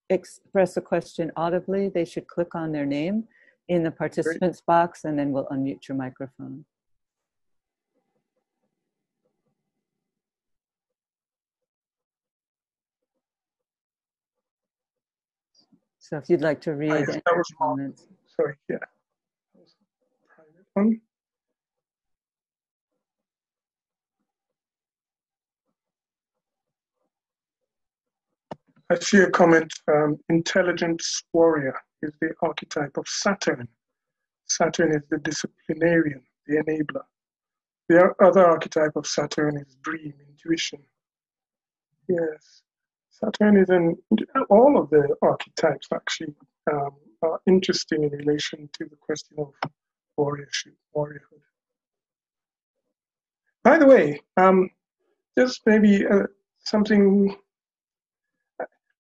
express 0.10 0.78
a 0.78 0.82
question 0.82 1.32
audibly, 1.36 1.90
they 1.90 2.06
should 2.06 2.28
click 2.28 2.56
on 2.56 2.72
their 2.72 2.86
name 2.86 3.26
in 3.68 3.84
the 3.84 3.92
participants 3.92 4.62
Great. 4.62 4.66
box 4.66 5.04
and 5.04 5.20
then 5.20 5.32
we'll 5.32 5.46
unmute 5.48 5.88
your 5.88 5.98
microphone. 5.98 6.64
So 16.00 16.16
if 16.16 16.30
you'd 16.30 16.40
like 16.40 16.62
to 16.62 16.74
read, 16.74 17.06
Sorry, 18.28 18.56
yeah. 18.70 18.78
I 28.90 28.96
see 29.00 29.20
a 29.20 29.30
comment, 29.30 29.74
um, 29.90 30.18
intelligence 30.30 31.24
warrior 31.34 31.76
is 32.02 32.12
the 32.22 32.34
archetype 32.42 32.98
of 32.98 33.06
Saturn. 33.08 33.68
Saturn 34.46 34.94
is 34.96 35.04
the 35.10 35.18
disciplinarian, 35.18 36.24
the 36.46 36.58
enabler. 36.58 37.04
The 37.90 38.14
other 38.24 38.46
archetype 38.46 38.96
of 38.96 39.06
Saturn 39.06 39.58
is 39.58 39.76
dream, 39.82 40.14
intuition. 40.30 40.80
Yes, 42.08 42.62
Saturn 43.10 43.58
is 43.58 43.70
in 43.70 43.98
all 44.50 44.78
of 44.78 44.90
the 44.90 45.16
archetypes 45.22 45.88
actually 45.94 46.36
um, 46.72 46.92
are 47.24 47.42
interesting 47.46 48.04
in 48.04 48.12
relation 48.12 48.70
to 48.74 48.86
the 48.86 48.96
question 48.96 49.38
of 49.40 49.54
warriorship, 50.18 50.76
warriorhood. 50.96 51.44
By 53.64 53.78
the 53.78 53.86
way, 53.86 54.22
um, 54.38 54.70
just 55.38 55.62
maybe 55.66 56.06
uh, 56.06 56.28
something 56.60 57.36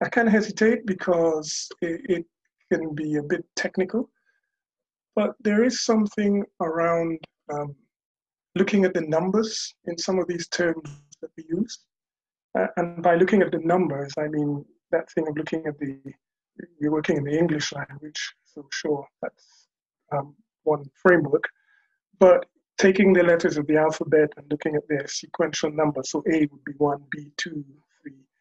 I 0.03 0.09
kind 0.09 0.27
of 0.27 0.33
hesitate 0.33 0.85
because 0.85 1.69
it, 1.81 2.01
it, 2.09 2.25
can 2.69 2.93
be 2.93 3.15
a 3.15 3.23
bit 3.23 3.45
technical, 3.55 4.09
but 5.15 5.35
there 5.39 5.63
is 5.63 5.85
something 5.85 6.43
around 6.59 7.17
um, 7.53 7.73
looking 8.55 8.83
at 8.83 8.93
the 8.93 9.07
numbers 9.07 9.73
in 9.85 9.97
some 9.97 10.19
of 10.19 10.27
these 10.27 10.49
terms 10.49 10.89
that 11.21 11.29
we 11.37 11.45
use. 11.47 11.79
Uh, 12.59 12.67
and 12.75 13.01
by 13.01 13.15
looking 13.15 13.41
at 13.41 13.53
the 13.53 13.59
numbers, 13.59 14.13
I 14.19 14.27
mean 14.27 14.65
that 14.91 15.09
thing 15.11 15.29
of 15.29 15.37
looking 15.37 15.65
at 15.65 15.79
the, 15.79 15.97
you're 16.77 16.91
working 16.91 17.15
in 17.15 17.23
the 17.23 17.37
English 17.37 17.71
language, 17.71 18.33
so 18.43 18.67
sure, 18.71 19.07
that's 19.21 19.67
um, 20.11 20.35
one 20.63 20.83
framework. 21.01 21.45
But 22.19 22.45
taking 22.77 23.13
the 23.13 23.23
letters 23.23 23.57
of 23.57 23.67
the 23.67 23.77
alphabet 23.77 24.29
and 24.37 24.45
looking 24.51 24.75
at 24.75 24.87
their 24.89 25.07
sequential 25.07 25.71
numbers, 25.71 26.11
so 26.11 26.23
A 26.31 26.47
would 26.51 26.63
be 26.65 26.73
1, 26.77 27.03
B 27.11 27.31
2, 27.37 27.49
3, 27.49 27.63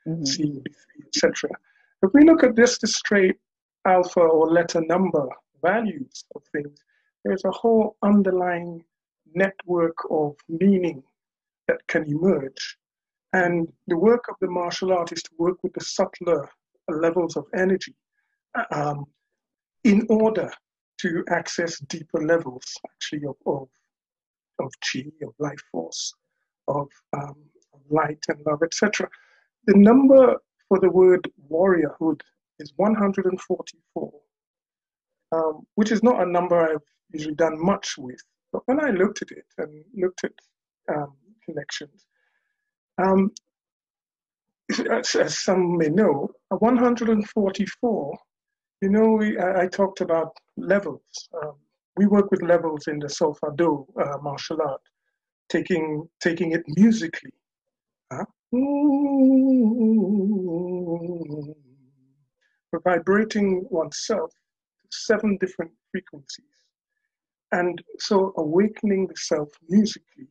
mm-hmm. 0.06 0.24
C 0.24 0.44
would 0.44 0.64
be 0.64 0.72
3, 0.72 1.04
etc. 1.08 1.50
If 2.02 2.12
we 2.12 2.24
look 2.24 2.44
at 2.44 2.56
just 2.56 2.80
the 2.80 2.86
straight 2.86 3.36
alpha 3.86 4.20
or 4.20 4.50
letter 4.50 4.80
number 4.82 5.26
values 5.62 6.24
of 6.34 6.42
things, 6.52 6.78
there's 7.24 7.44
a 7.44 7.50
whole 7.50 7.96
underlying 8.02 8.84
network 9.34 9.96
of 10.10 10.36
meaning 10.48 11.02
that 11.68 11.86
can 11.88 12.04
emerge. 12.04 12.78
And 13.32 13.70
the 13.86 13.96
work 13.96 14.24
of 14.28 14.36
the 14.40 14.48
martial 14.48 14.92
art 14.92 15.12
is 15.12 15.22
to 15.24 15.30
work 15.38 15.62
with 15.62 15.72
the 15.74 15.84
subtler 15.84 16.48
levels 16.88 17.36
of 17.36 17.46
energy 17.54 17.94
um, 18.70 19.06
in 19.84 20.06
order 20.08 20.50
to 21.00 21.24
access 21.30 21.78
deeper 21.80 22.24
levels, 22.24 22.64
actually, 22.88 23.26
of, 23.26 23.36
of, 23.46 23.68
of 24.60 24.72
chi, 24.80 25.04
of 25.22 25.34
life 25.38 25.60
force, 25.70 26.14
of, 26.68 26.88
um, 27.12 27.34
of 27.74 27.80
light 27.90 28.24
and 28.28 28.38
love, 28.46 28.62
etc. 28.62 29.08
The 29.66 29.76
number 29.76 30.36
for 30.68 30.78
the 30.80 30.90
word 30.90 31.28
warriorhood 31.50 32.20
is 32.58 32.72
144, 32.76 34.12
um, 35.32 35.66
which 35.74 35.90
is 35.90 36.02
not 36.02 36.22
a 36.22 36.30
number 36.30 36.56
I've 36.56 36.82
usually 37.12 37.34
done 37.34 37.58
much 37.58 37.94
with. 37.98 38.22
But 38.52 38.62
when 38.66 38.80
I 38.80 38.90
looked 38.90 39.22
at 39.22 39.30
it 39.30 39.44
and 39.58 39.84
looked 39.94 40.24
at 40.24 40.32
um, 40.94 41.14
connections, 41.44 42.06
um, 43.02 43.32
as, 44.90 45.14
as, 45.14 45.38
some 45.38 45.76
may 45.76 45.88
know, 45.88 46.30
144, 46.48 48.18
you 48.82 48.88
know, 48.88 49.12
we, 49.12 49.38
I, 49.38 49.62
I 49.62 49.66
talked 49.66 50.00
about 50.00 50.32
levels. 50.56 51.28
Um, 51.42 51.54
we 51.96 52.06
work 52.06 52.30
with 52.30 52.42
levels 52.42 52.88
in 52.88 52.98
the 52.98 53.06
Solfa 53.06 53.56
Do 53.56 53.86
uh, 54.00 54.18
martial 54.22 54.58
art, 54.62 54.80
taking, 55.48 56.08
taking 56.20 56.52
it 56.52 56.62
musically. 56.68 57.32
Huh? 58.12 58.24
Vibrating 62.84 63.66
oneself 63.70 64.30
to 64.30 64.96
seven 64.96 65.36
different 65.38 65.72
frequencies. 65.90 66.44
And 67.52 67.82
so 67.98 68.32
awakening 68.36 69.06
the 69.06 69.16
self 69.16 69.48
musically 69.68 70.28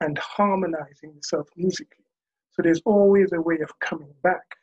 and 0.00 0.18
harmonizing 0.18 1.14
the 1.14 1.22
self 1.22 1.48
musically. 1.56 2.04
So 2.50 2.62
there's 2.62 2.82
always 2.84 3.32
a 3.32 3.40
way 3.40 3.58
of 3.62 3.78
coming 3.80 4.12
back 4.22 4.56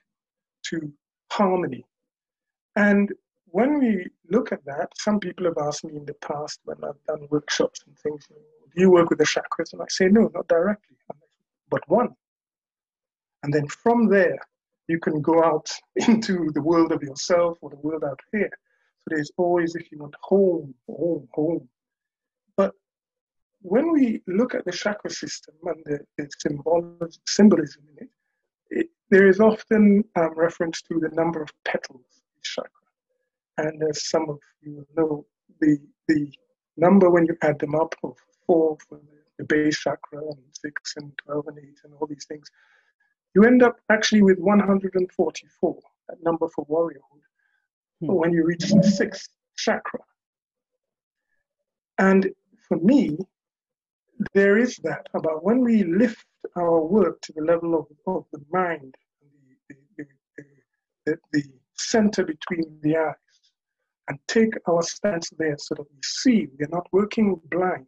to 0.69 0.91
harmony. 1.31 1.85
And 2.75 3.11
when 3.45 3.79
we 3.79 4.07
look 4.29 4.51
at 4.51 4.65
that, 4.65 4.89
some 4.97 5.19
people 5.19 5.45
have 5.45 5.57
asked 5.57 5.85
me 5.85 5.95
in 5.95 6.05
the 6.05 6.13
past 6.15 6.59
when 6.65 6.77
I've 6.83 7.01
done 7.07 7.27
workshops 7.29 7.81
and 7.85 7.97
things, 7.99 8.27
do 8.27 8.81
you 8.81 8.91
work 8.91 9.09
with 9.09 9.19
the 9.19 9.25
chakras? 9.25 9.71
And 9.71 9.81
I 9.81 9.85
say, 9.87 10.07
no, 10.07 10.29
not 10.33 10.47
directly, 10.47 10.97
but 11.69 11.81
one. 11.87 12.09
And 13.45 13.53
then 13.53 13.67
from 13.67 14.07
there, 14.07 14.39
you 14.87 14.99
can 14.99 15.21
go 15.21 15.43
out 15.43 15.69
into 16.07 16.49
the 16.55 16.61
world 16.61 16.91
of 16.91 17.03
yourself 17.03 17.59
or 17.61 17.69
the 17.69 17.83
world 17.87 18.03
out 18.03 18.19
here. 18.31 18.49
So 18.49 19.05
there's 19.07 19.31
always, 19.37 19.75
if 19.75 19.91
you 19.91 19.99
want, 19.99 20.15
home, 20.19 20.73
home, 20.89 21.27
home. 21.31 21.69
But 22.57 22.73
when 23.61 23.91
we 23.91 24.23
look 24.25 24.55
at 24.55 24.65
the 24.65 24.71
chakra 24.71 25.11
system 25.11 25.53
and 25.63 25.83
the, 25.85 25.99
the 26.17 26.27
symbolism, 27.27 27.83
in 27.91 28.05
it, 28.05 28.09
it, 28.71 28.87
there 29.11 29.27
is 29.27 29.39
often 29.39 30.03
um, 30.15 30.33
reference 30.35 30.81
to 30.83 30.99
the 30.99 31.09
number 31.13 31.43
of 31.43 31.51
petals 31.65 32.23
in 32.35 32.41
chakra. 32.41 32.71
And 33.57 33.83
as 33.83 34.09
some 34.09 34.27
of 34.27 34.39
you 34.63 34.87
know, 34.97 35.23
the, 35.61 35.77
the 36.07 36.31
number 36.77 37.11
when 37.11 37.27
you 37.27 37.37
add 37.43 37.59
them 37.59 37.75
up 37.75 37.93
of 38.03 38.17
four 38.47 38.75
for 38.89 38.97
the, 38.97 39.19
the 39.37 39.43
base 39.43 39.77
chakra 39.77 40.19
and 40.19 40.39
six 40.51 40.95
and 40.97 41.11
12 41.25 41.47
and 41.49 41.59
eight 41.59 41.79
and 41.83 41.93
all 41.93 42.07
these 42.07 42.25
things, 42.25 42.49
you 43.35 43.43
end 43.43 43.61
up 43.61 43.77
actually 43.89 44.21
with 44.21 44.39
144, 44.39 45.79
that 46.07 46.23
number 46.23 46.47
for 46.55 46.65
warriorhood, 46.65 47.21
hmm. 47.99 48.13
when 48.13 48.31
you 48.31 48.45
reach 48.45 48.69
the 48.71 48.83
sixth 48.83 49.29
chakra. 49.57 49.99
And 51.97 52.29
for 52.67 52.77
me, 52.77 53.17
there 54.33 54.57
is 54.57 54.77
that 54.77 55.07
about 55.13 55.43
when 55.43 55.59
we 55.59 55.83
lift 55.83 56.25
our 56.55 56.81
work 56.81 57.19
to 57.21 57.33
the 57.33 57.41
level 57.41 57.75
of, 57.75 57.85
of 58.07 58.25
the 58.31 58.41
mind, 58.51 58.95
the, 59.69 59.75
the, 59.97 60.05
the, 61.05 61.17
the 61.33 61.43
center 61.73 62.23
between 62.23 62.79
the 62.81 62.97
eyes, 62.97 63.15
and 64.07 64.19
take 64.27 64.53
our 64.67 64.81
stance 64.81 65.29
there 65.37 65.57
so 65.57 65.75
that 65.75 65.83
we 65.91 65.99
see 66.03 66.47
we're 66.57 66.69
not 66.69 66.87
working 66.91 67.39
blind 67.49 67.87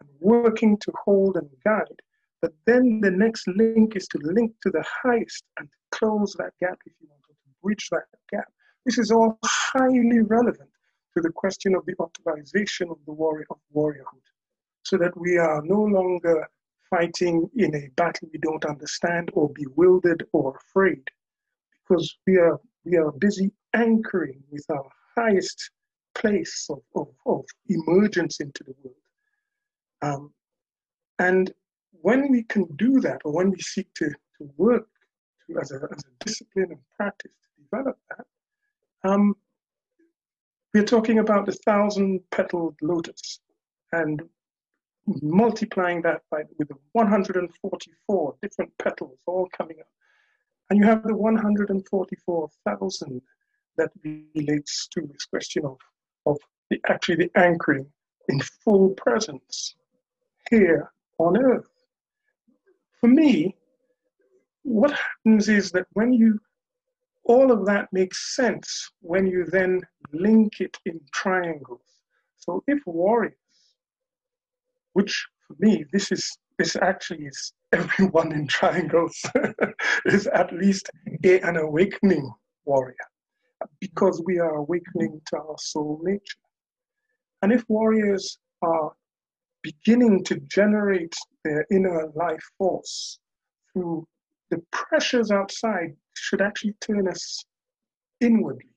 and 0.00 0.08
working 0.20 0.76
to 0.78 0.92
hold 1.04 1.36
and 1.36 1.48
guide 1.64 2.02
but 2.40 2.52
then 2.66 3.00
the 3.00 3.10
next 3.10 3.46
link 3.48 3.96
is 3.96 4.06
to 4.08 4.18
link 4.22 4.52
to 4.62 4.70
the 4.70 4.84
highest 5.02 5.44
and 5.58 5.68
close 5.92 6.34
that 6.38 6.52
gap 6.60 6.78
if 6.86 6.92
you 7.00 7.08
want 7.10 7.22
to 7.22 7.34
bridge 7.62 7.88
that 7.90 8.04
gap. 8.30 8.48
This 8.86 8.98
is 8.98 9.10
all 9.10 9.38
highly 9.44 10.20
relevant 10.20 10.70
to 11.16 11.20
the 11.20 11.32
question 11.32 11.74
of 11.74 11.84
the 11.86 11.94
optimization 11.96 12.90
of 12.90 12.98
the 13.06 13.12
warrior 13.12 13.46
of 13.50 13.58
warriorhood, 13.74 14.26
so 14.84 14.96
that 14.98 15.18
we 15.18 15.36
are 15.36 15.62
no 15.62 15.82
longer 15.82 16.48
fighting 16.88 17.50
in 17.56 17.74
a 17.74 17.88
battle 17.96 18.28
we 18.32 18.38
don't 18.38 18.64
understand 18.64 19.30
or 19.34 19.50
bewildered 19.50 20.24
or 20.32 20.56
afraid, 20.56 21.02
because 21.88 22.16
we 22.26 22.36
are 22.38 22.58
we 22.84 22.96
are 22.96 23.12
busy 23.12 23.50
anchoring 23.74 24.42
with 24.50 24.64
our 24.70 24.88
highest 25.16 25.70
place 26.14 26.66
of, 26.70 26.78
of, 26.94 27.08
of 27.26 27.44
emergence 27.68 28.40
into 28.40 28.64
the 28.64 28.74
world. 28.82 28.96
Um, 30.00 30.32
and 31.18 31.52
when 32.02 32.30
we 32.30 32.44
can 32.44 32.64
do 32.76 33.00
that, 33.00 33.20
or 33.24 33.32
when 33.32 33.50
we 33.50 33.58
seek 33.58 33.92
to, 33.94 34.08
to 34.08 34.48
work 34.56 34.86
to, 35.46 35.58
as, 35.58 35.72
a, 35.72 35.76
as 35.76 36.04
a 36.04 36.24
discipline 36.24 36.70
and 36.70 36.78
practice 36.96 37.32
to 37.32 37.48
develop 37.64 37.98
that, 38.10 38.26
um, 39.08 39.34
we're 40.74 40.84
talking 40.84 41.18
about 41.18 41.46
the 41.46 41.52
thousand 41.52 42.20
petaled 42.30 42.76
lotus 42.82 43.40
and 43.92 44.22
multiplying 45.22 46.02
that 46.02 46.20
by 46.30 46.42
with 46.58 46.70
144 46.92 48.36
different 48.42 48.70
petals 48.78 49.18
all 49.26 49.48
coming 49.56 49.80
up. 49.80 49.86
And 50.68 50.78
you 50.78 50.84
have 50.84 51.02
the 51.04 51.16
144,000 51.16 53.22
that 53.78 53.90
relates 54.04 54.86
to 54.88 55.00
this 55.00 55.24
question 55.24 55.64
of, 55.64 55.78
of 56.26 56.36
the, 56.68 56.78
actually 56.88 57.16
the 57.16 57.30
anchoring 57.36 57.90
in 58.28 58.38
full 58.40 58.90
presence 58.90 59.74
here 60.50 60.92
on 61.18 61.38
earth 61.38 61.70
for 63.00 63.08
me, 63.08 63.56
what 64.62 64.92
happens 64.92 65.48
is 65.48 65.70
that 65.72 65.86
when 65.92 66.12
you, 66.12 66.38
all 67.24 67.50
of 67.52 67.66
that 67.66 67.88
makes 67.92 68.34
sense 68.34 68.90
when 69.00 69.26
you 69.26 69.44
then 69.46 69.80
link 70.12 70.60
it 70.60 70.76
in 70.84 71.00
triangles. 71.12 71.80
So 72.36 72.62
if 72.66 72.80
warriors, 72.86 73.34
which 74.92 75.26
for 75.46 75.56
me, 75.58 75.84
this 75.92 76.10
is, 76.12 76.38
this 76.58 76.76
actually 76.76 77.26
is 77.26 77.52
everyone 77.72 78.32
in 78.32 78.46
triangles, 78.46 79.20
is 80.06 80.26
at 80.28 80.52
least 80.52 80.90
a, 81.24 81.40
an 81.40 81.56
awakening 81.56 82.30
warrior. 82.64 82.96
because 83.80 84.22
we 84.24 84.38
are 84.38 84.56
awakening 84.56 85.20
to 85.26 85.36
our 85.36 85.56
soul 85.58 86.00
nature. 86.02 86.38
And 87.42 87.52
if 87.52 87.64
warriors 87.68 88.38
are 88.62 88.92
beginning 89.62 90.24
to 90.24 90.36
generate 90.40 91.14
their 91.44 91.66
inner 91.70 92.10
life 92.14 92.42
force 92.56 93.18
through 93.72 94.06
the 94.50 94.62
pressures 94.72 95.30
outside 95.30 95.94
should 96.14 96.40
actually 96.40 96.74
turn 96.80 97.08
us 97.08 97.44
inwardly. 98.20 98.70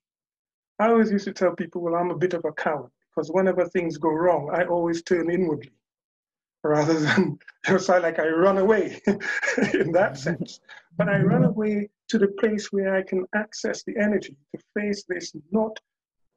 I 0.79 0.89
always 0.89 1.11
used 1.11 1.25
to 1.25 1.33
tell 1.33 1.55
people, 1.55 1.81
well, 1.81 1.95
I'm 1.95 2.11
a 2.11 2.17
bit 2.17 2.33
of 2.33 2.43
a 2.45 2.51
coward 2.51 2.91
because 3.09 3.29
whenever 3.29 3.65
things 3.65 3.97
go 3.97 4.09
wrong, 4.09 4.49
I 4.53 4.65
always 4.65 5.03
turn 5.03 5.29
inwardly 5.29 5.71
rather 6.63 6.99
than 6.99 7.39
just 7.65 7.89
like 7.89 8.19
I 8.19 8.27
run 8.27 8.57
away 8.57 9.01
in 9.73 9.91
that 9.93 10.17
sense. 10.17 10.59
But 10.97 11.09
I 11.09 11.21
run 11.21 11.43
away 11.43 11.89
to 12.09 12.17
the 12.17 12.27
place 12.27 12.71
where 12.71 12.95
I 12.95 13.03
can 13.03 13.25
access 13.35 13.83
the 13.83 13.95
energy 13.97 14.35
to 14.55 14.61
face 14.75 15.03
this 15.07 15.33
not 15.51 15.77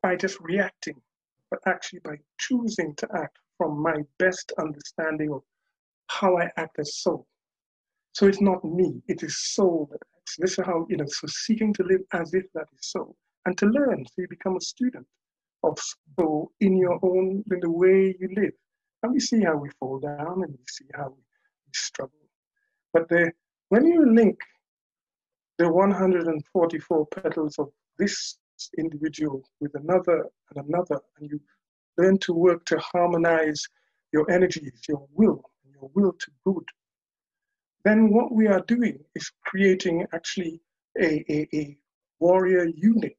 by 0.02 0.16
just 0.16 0.38
reacting, 0.40 1.00
but 1.50 1.60
actually 1.66 2.00
by 2.00 2.16
choosing 2.38 2.94
to 2.96 3.08
act 3.14 3.38
from 3.58 3.82
my 3.82 3.96
best 4.18 4.52
understanding 4.58 5.32
of 5.32 5.42
how 6.08 6.36
I 6.38 6.50
act 6.56 6.78
as 6.78 6.96
soul. 6.96 7.26
So 8.12 8.26
it's 8.26 8.40
not 8.40 8.64
me, 8.64 9.02
it 9.08 9.22
is 9.22 9.36
soul 9.36 9.88
that 9.90 10.00
acts. 10.24 10.36
This 10.38 10.58
is 10.58 10.64
how, 10.64 10.86
you 10.88 10.96
know, 10.96 11.06
so 11.06 11.26
seeking 11.26 11.72
to 11.74 11.82
live 11.82 12.02
as 12.12 12.34
if 12.34 12.44
that 12.54 12.66
is 12.72 12.90
so. 12.90 13.14
And 13.46 13.56
to 13.58 13.66
learn, 13.66 14.04
so 14.06 14.14
you 14.18 14.28
become 14.28 14.56
a 14.56 14.60
student 14.60 15.06
of 15.62 15.78
soul 16.18 16.52
in 16.60 16.76
your 16.76 16.98
own, 17.02 17.44
in 17.50 17.60
the 17.60 17.70
way 17.70 18.14
you 18.18 18.28
live. 18.36 18.52
And 19.02 19.12
we 19.12 19.20
see 19.20 19.42
how 19.42 19.56
we 19.56 19.68
fall 19.78 19.98
down 19.98 20.42
and 20.42 20.52
we 20.52 20.64
see 20.68 20.86
how 20.94 21.08
we 21.08 21.22
struggle. 21.74 22.14
But 22.92 23.08
the, 23.08 23.32
when 23.68 23.86
you 23.86 24.14
link 24.14 24.38
the 25.58 25.70
144 25.70 27.06
petals 27.06 27.58
of 27.58 27.70
this 27.98 28.38
individual 28.78 29.42
with 29.60 29.74
another 29.74 30.26
and 30.50 30.66
another, 30.66 31.00
and 31.18 31.30
you 31.30 31.40
learn 31.98 32.18
to 32.18 32.32
work 32.32 32.64
to 32.66 32.78
harmonize 32.78 33.62
your 34.12 34.30
energies, 34.30 34.80
your 34.88 35.06
will, 35.12 35.42
your 35.64 35.90
will 35.94 36.12
to 36.12 36.30
good, 36.44 36.64
then 37.84 38.10
what 38.10 38.32
we 38.32 38.46
are 38.46 38.64
doing 38.66 38.98
is 39.14 39.30
creating 39.44 40.06
actually 40.14 40.60
a, 41.00 41.24
a, 41.30 41.48
a 41.54 41.78
warrior 42.18 42.66
unit. 42.66 43.16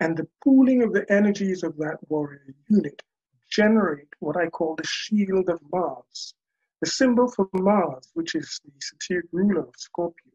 And 0.00 0.16
the 0.16 0.28
pooling 0.44 0.82
of 0.82 0.92
the 0.92 1.10
energies 1.10 1.62
of 1.62 1.76
that 1.78 1.98
warrior 2.08 2.54
unit 2.68 3.02
generate 3.50 4.08
what 4.20 4.36
I 4.36 4.48
call 4.48 4.76
the 4.76 4.86
shield 4.86 5.48
of 5.48 5.60
Mars. 5.72 6.34
The 6.82 6.88
symbol 6.88 7.28
for 7.28 7.48
Mars, 7.54 8.10
which 8.14 8.34
is 8.34 8.60
the 8.64 8.70
esoteric 8.76 9.26
ruler 9.32 9.62
of 9.62 9.74
Scorpio, 9.76 10.32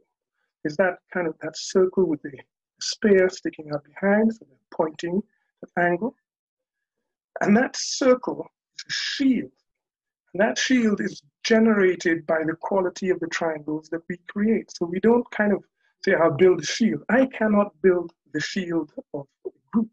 is 0.65 0.75
that 0.77 0.97
kind 1.13 1.27
of 1.27 1.35
that 1.41 1.55
circle 1.55 2.05
with 2.05 2.21
the 2.23 2.37
spear 2.81 3.29
sticking 3.29 3.71
out 3.71 3.83
behind, 3.85 4.33
so 4.33 4.45
they're 4.45 4.57
pointing 4.73 5.21
the 5.61 5.81
angle. 5.81 6.15
And 7.41 7.55
that 7.57 7.75
circle 7.75 8.47
is 8.77 8.85
a 8.87 8.91
shield. 8.91 9.51
And 10.33 10.41
that 10.41 10.57
shield 10.57 11.01
is 11.01 11.21
generated 11.43 12.25
by 12.25 12.39
the 12.45 12.55
quality 12.55 13.09
of 13.09 13.19
the 13.19 13.27
triangles 13.27 13.89
that 13.89 14.01
we 14.09 14.17
create. 14.27 14.71
So 14.75 14.85
we 14.85 14.99
don't 14.99 15.29
kind 15.31 15.53
of 15.53 15.63
say, 16.03 16.13
I'll 16.13 16.31
build 16.31 16.61
a 16.61 16.65
shield. 16.65 17.03
I 17.09 17.25
cannot 17.27 17.79
build 17.81 18.13
the 18.33 18.39
shield 18.39 18.91
of 19.13 19.27
a 19.45 19.49
group. 19.71 19.89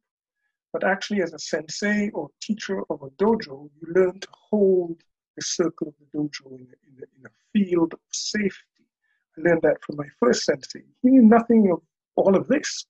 But 0.72 0.84
actually, 0.84 1.22
as 1.22 1.32
a 1.32 1.38
sensei 1.38 2.10
or 2.10 2.28
teacher 2.40 2.82
of 2.90 3.02
a 3.02 3.10
dojo, 3.10 3.68
you 3.80 3.92
learn 3.94 4.20
to 4.20 4.28
hold 4.32 5.02
the 5.36 5.42
circle 5.42 5.88
of 5.88 5.94
the 5.98 6.18
dojo 6.18 6.46
in 6.58 6.66
a, 6.66 6.76
in 6.88 6.98
a, 7.00 7.06
in 7.18 7.26
a 7.26 7.30
field 7.52 7.92
of 7.92 8.00
safety. 8.12 8.86
I 9.36 9.48
learned 9.48 9.62
that 9.62 9.82
from 9.84 9.96
my 9.96 10.06
first 10.18 10.44
sensei. 10.44 10.84
He 11.02 11.10
knew 11.10 11.22
nothing 11.22 11.70
of 11.72 11.82
all 12.16 12.36
of 12.36 12.46
this, 12.48 12.86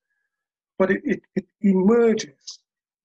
but 0.78 0.90
it, 0.90 1.00
it, 1.04 1.20
it 1.36 1.46
emerges 1.62 2.58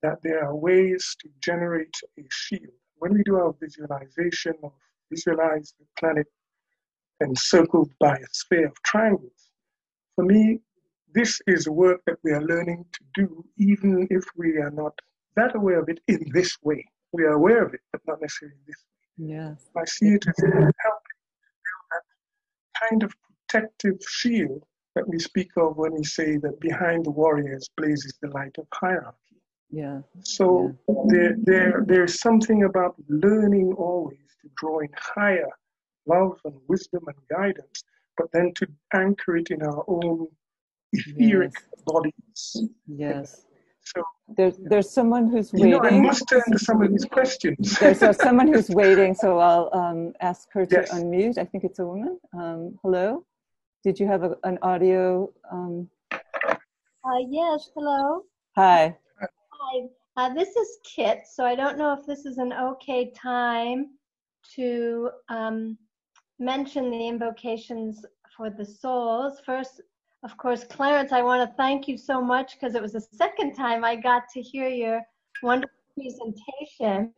that 0.05 0.21
there 0.21 0.45
are 0.45 0.55
ways 0.55 1.15
to 1.19 1.27
generate 1.41 1.97
a 2.19 2.23
shield. 2.29 2.79
When 2.99 3.13
we 3.13 3.23
do 3.23 3.35
our 3.37 3.55
visualization 3.59 4.53
of 4.63 4.71
visualize 5.11 5.73
the 5.79 5.85
planet 5.99 6.27
encircled 7.21 7.91
by 7.99 8.15
a 8.15 8.29
sphere 8.31 8.67
of 8.67 8.81
triangles, 8.83 9.41
for 10.15 10.25
me, 10.25 10.59
this 11.13 11.41
is 11.47 11.67
work 11.67 12.01
that 12.05 12.19
we 12.23 12.31
are 12.31 12.43
learning 12.43 12.85
to 12.93 13.01
do, 13.21 13.45
even 13.57 14.07
if 14.11 14.23
we 14.35 14.57
are 14.57 14.71
not 14.71 14.93
that 15.35 15.55
aware 15.55 15.79
of 15.79 15.89
it 15.89 15.99
in 16.07 16.21
this 16.33 16.55
way. 16.61 16.85
We 17.11 17.23
are 17.23 17.33
aware 17.41 17.63
of 17.65 17.73
it, 17.73 17.81
but 17.91 18.01
not 18.07 18.21
necessarily 18.21 18.57
this 18.67 18.81
way. 18.85 19.27
Yes. 19.35 19.65
I 19.75 19.85
see 19.85 20.09
it 20.17 20.25
as 20.27 20.35
helping 20.37 20.59
build 21.67 21.85
that 21.91 22.05
kind 22.89 23.03
of 23.03 23.13
protective 23.47 23.97
shield 24.07 24.63
that 24.95 25.07
we 25.07 25.17
speak 25.19 25.51
of 25.57 25.77
when 25.77 25.93
we 25.93 26.03
say 26.03 26.37
that 26.37 26.59
behind 26.59 27.05
the 27.05 27.11
warriors 27.11 27.69
blazes 27.77 28.13
the 28.21 28.29
light 28.29 28.55
of 28.57 28.67
hierarchy. 28.73 29.34
Yeah. 29.71 29.99
So 30.21 30.75
yeah. 30.87 30.95
there, 31.07 31.35
there, 31.43 31.83
there's 31.87 32.19
something 32.19 32.63
about 32.63 32.95
learning 33.09 33.73
always 33.77 34.19
to 34.41 34.49
draw 34.57 34.79
in 34.79 34.89
higher 34.95 35.49
love 36.07 36.39
and 36.45 36.53
wisdom 36.67 37.03
and 37.07 37.17
guidance, 37.29 37.83
but 38.17 38.27
then 38.31 38.53
to 38.57 38.67
anchor 38.93 39.37
it 39.37 39.49
in 39.51 39.61
our 39.63 39.83
own 39.87 40.27
etheric 40.93 41.51
yes. 41.55 41.83
bodies. 41.85 42.57
Yes. 42.87 43.45
So 43.81 44.03
there's 44.35 44.57
there's 44.57 44.89
someone 44.89 45.27
who's 45.29 45.53
you 45.53 45.59
waiting. 45.59 45.71
know, 45.71 45.79
I 45.89 45.99
must 46.01 46.27
turn 46.27 46.41
to 46.51 46.57
some 46.57 46.81
of 46.81 46.89
these 46.89 47.05
questions. 47.05 47.77
there's 47.79 48.01
uh, 48.01 48.13
someone 48.13 48.47
who's 48.51 48.69
waiting, 48.69 49.13
so 49.13 49.37
I'll 49.37 49.69
um, 49.73 50.13
ask 50.21 50.47
her 50.53 50.65
to 50.65 50.75
Yes. 50.75 50.91
unmute. 50.91 51.37
I 51.37 51.45
think 51.45 51.63
it's 51.63 51.77
a 51.79 51.85
woman. 51.85 52.19
Um, 52.33 52.79
hello. 52.81 53.25
Did 53.83 53.99
you 53.99 54.07
have 54.07 54.23
a, 54.23 54.35
an 54.43 54.57
audio? 54.63 55.31
Um, 55.51 55.87
Uh, 56.11 57.21
yes, 57.29 57.69
hello. 57.75 58.23
hi. 58.57 58.97
Hi. 59.67 59.87
Uh, 60.15 60.33
this 60.33 60.55
is 60.55 60.77
Kit, 60.83 61.21
so 61.27 61.43
I 61.43 61.55
don't 61.55 61.77
know 61.77 61.91
if 61.93 62.05
this 62.05 62.25
is 62.25 62.37
an 62.37 62.53
okay 62.53 63.11
time 63.11 63.91
to 64.55 65.09
um, 65.29 65.77
mention 66.37 66.91
the 66.91 67.07
invocations 67.07 68.05
for 68.37 68.51
the 68.51 68.65
souls. 68.65 69.39
First, 69.43 69.81
of 70.23 70.37
course, 70.37 70.65
Clarence, 70.65 71.11
I 71.11 71.23
want 71.23 71.49
to 71.49 71.55
thank 71.55 71.87
you 71.87 71.97
so 71.97 72.21
much 72.21 72.53
because 72.53 72.75
it 72.75 72.81
was 72.81 72.93
the 72.93 73.01
second 73.01 73.55
time 73.55 73.83
I 73.83 73.95
got 73.95 74.23
to 74.33 74.41
hear 74.41 74.67
your 74.67 75.01
wonderful 75.41 75.73
presentation. 75.95 77.11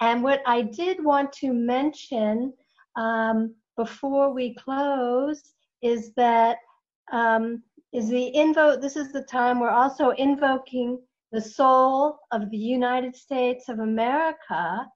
And 0.00 0.22
what 0.22 0.40
I 0.46 0.62
did 0.62 1.04
want 1.04 1.32
to 1.34 1.52
mention 1.52 2.54
um, 2.96 3.54
before 3.76 4.32
we 4.32 4.54
close 4.54 5.52
is 5.82 6.14
that 6.14 6.56
um, 7.12 7.62
is 7.92 8.08
the 8.08 8.32
invo. 8.34 8.80
This 8.80 8.96
is 8.96 9.12
the 9.12 9.22
time 9.22 9.60
we're 9.60 9.68
also 9.68 10.10
invoking 10.12 10.98
the 11.34 11.40
soul 11.40 12.20
of 12.30 12.48
the 12.50 12.56
United 12.56 13.16
States 13.16 13.68
of 13.68 13.80
America 13.80 14.86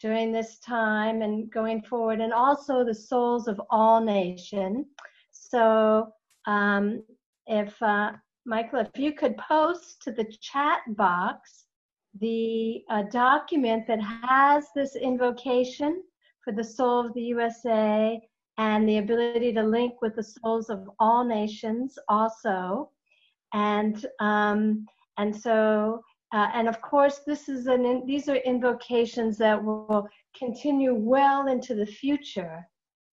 during 0.00 0.30
this 0.30 0.60
time 0.60 1.22
and 1.22 1.50
going 1.50 1.82
forward, 1.82 2.20
and 2.20 2.32
also 2.32 2.84
the 2.84 2.94
souls 2.94 3.48
of 3.48 3.60
all 3.68 4.00
nation. 4.00 4.86
So, 5.32 6.12
um, 6.46 7.02
if 7.48 7.74
uh, 7.82 8.12
Michael, 8.46 8.78
if 8.78 8.96
you 8.96 9.12
could 9.12 9.36
post 9.38 10.00
to 10.02 10.12
the 10.12 10.32
chat 10.40 10.82
box 10.96 11.64
the 12.20 12.84
uh, 12.88 13.02
document 13.10 13.86
that 13.88 14.00
has 14.00 14.66
this 14.76 14.94
invocation 14.94 16.02
for 16.44 16.52
the 16.52 16.64
soul 16.64 17.06
of 17.06 17.14
the 17.14 17.22
USA 17.22 18.20
and 18.56 18.88
the 18.88 18.98
ability 18.98 19.52
to 19.52 19.62
link 19.64 20.00
with 20.00 20.14
the 20.14 20.22
souls 20.22 20.70
of 20.70 20.88
all 21.00 21.24
nations 21.24 21.98
also. 22.08 22.90
And 23.52 24.04
um, 24.20 24.86
and 25.18 25.34
so 25.34 26.00
uh, 26.32 26.48
and 26.54 26.68
of 26.68 26.80
course 26.80 27.20
this 27.26 27.48
is 27.48 27.66
an 27.66 27.84
in, 27.84 28.06
these 28.06 28.28
are 28.28 28.36
invocations 28.36 29.38
that 29.38 29.62
will 29.62 30.08
continue 30.36 30.94
well 30.94 31.48
into 31.48 31.74
the 31.74 31.86
future 31.86 32.66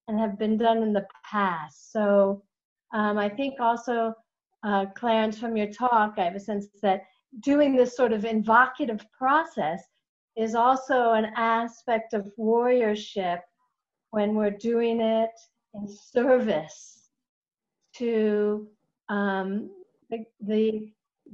and 0.08 0.20
have 0.20 0.38
been 0.38 0.58
done 0.58 0.84
in 0.84 0.93
the 0.93 1.06
past. 1.30 1.91
So 1.91 2.43
um, 2.93 3.18
I 3.18 3.30
think 3.30 3.60
also 3.60 4.14
uh, 4.64 4.86
Clarence 4.95 5.38
from 5.38 5.58
your 5.58 5.68
talk, 5.68 6.16
I 6.18 6.24
have 6.24 6.36
a 6.36 6.39
sense 6.39 6.68
that 6.82 7.03
doing 7.41 7.76
this 7.76 7.95
sort 7.95 8.14
of 8.14 8.26
invocative 8.26 9.06
process 9.18 9.84
is 10.36 10.56
also 10.56 11.14
an 11.14 11.32
aspect 11.36 12.14
of 12.14 12.32
warriorship 12.38 13.39
when 14.12 14.36
we're 14.36 14.51
doing 14.51 15.01
it 15.01 15.32
in 15.74 15.88
service 15.88 17.10
to 17.95 18.68
um, 19.10 19.70
the, 20.10 20.26
the 20.41 20.91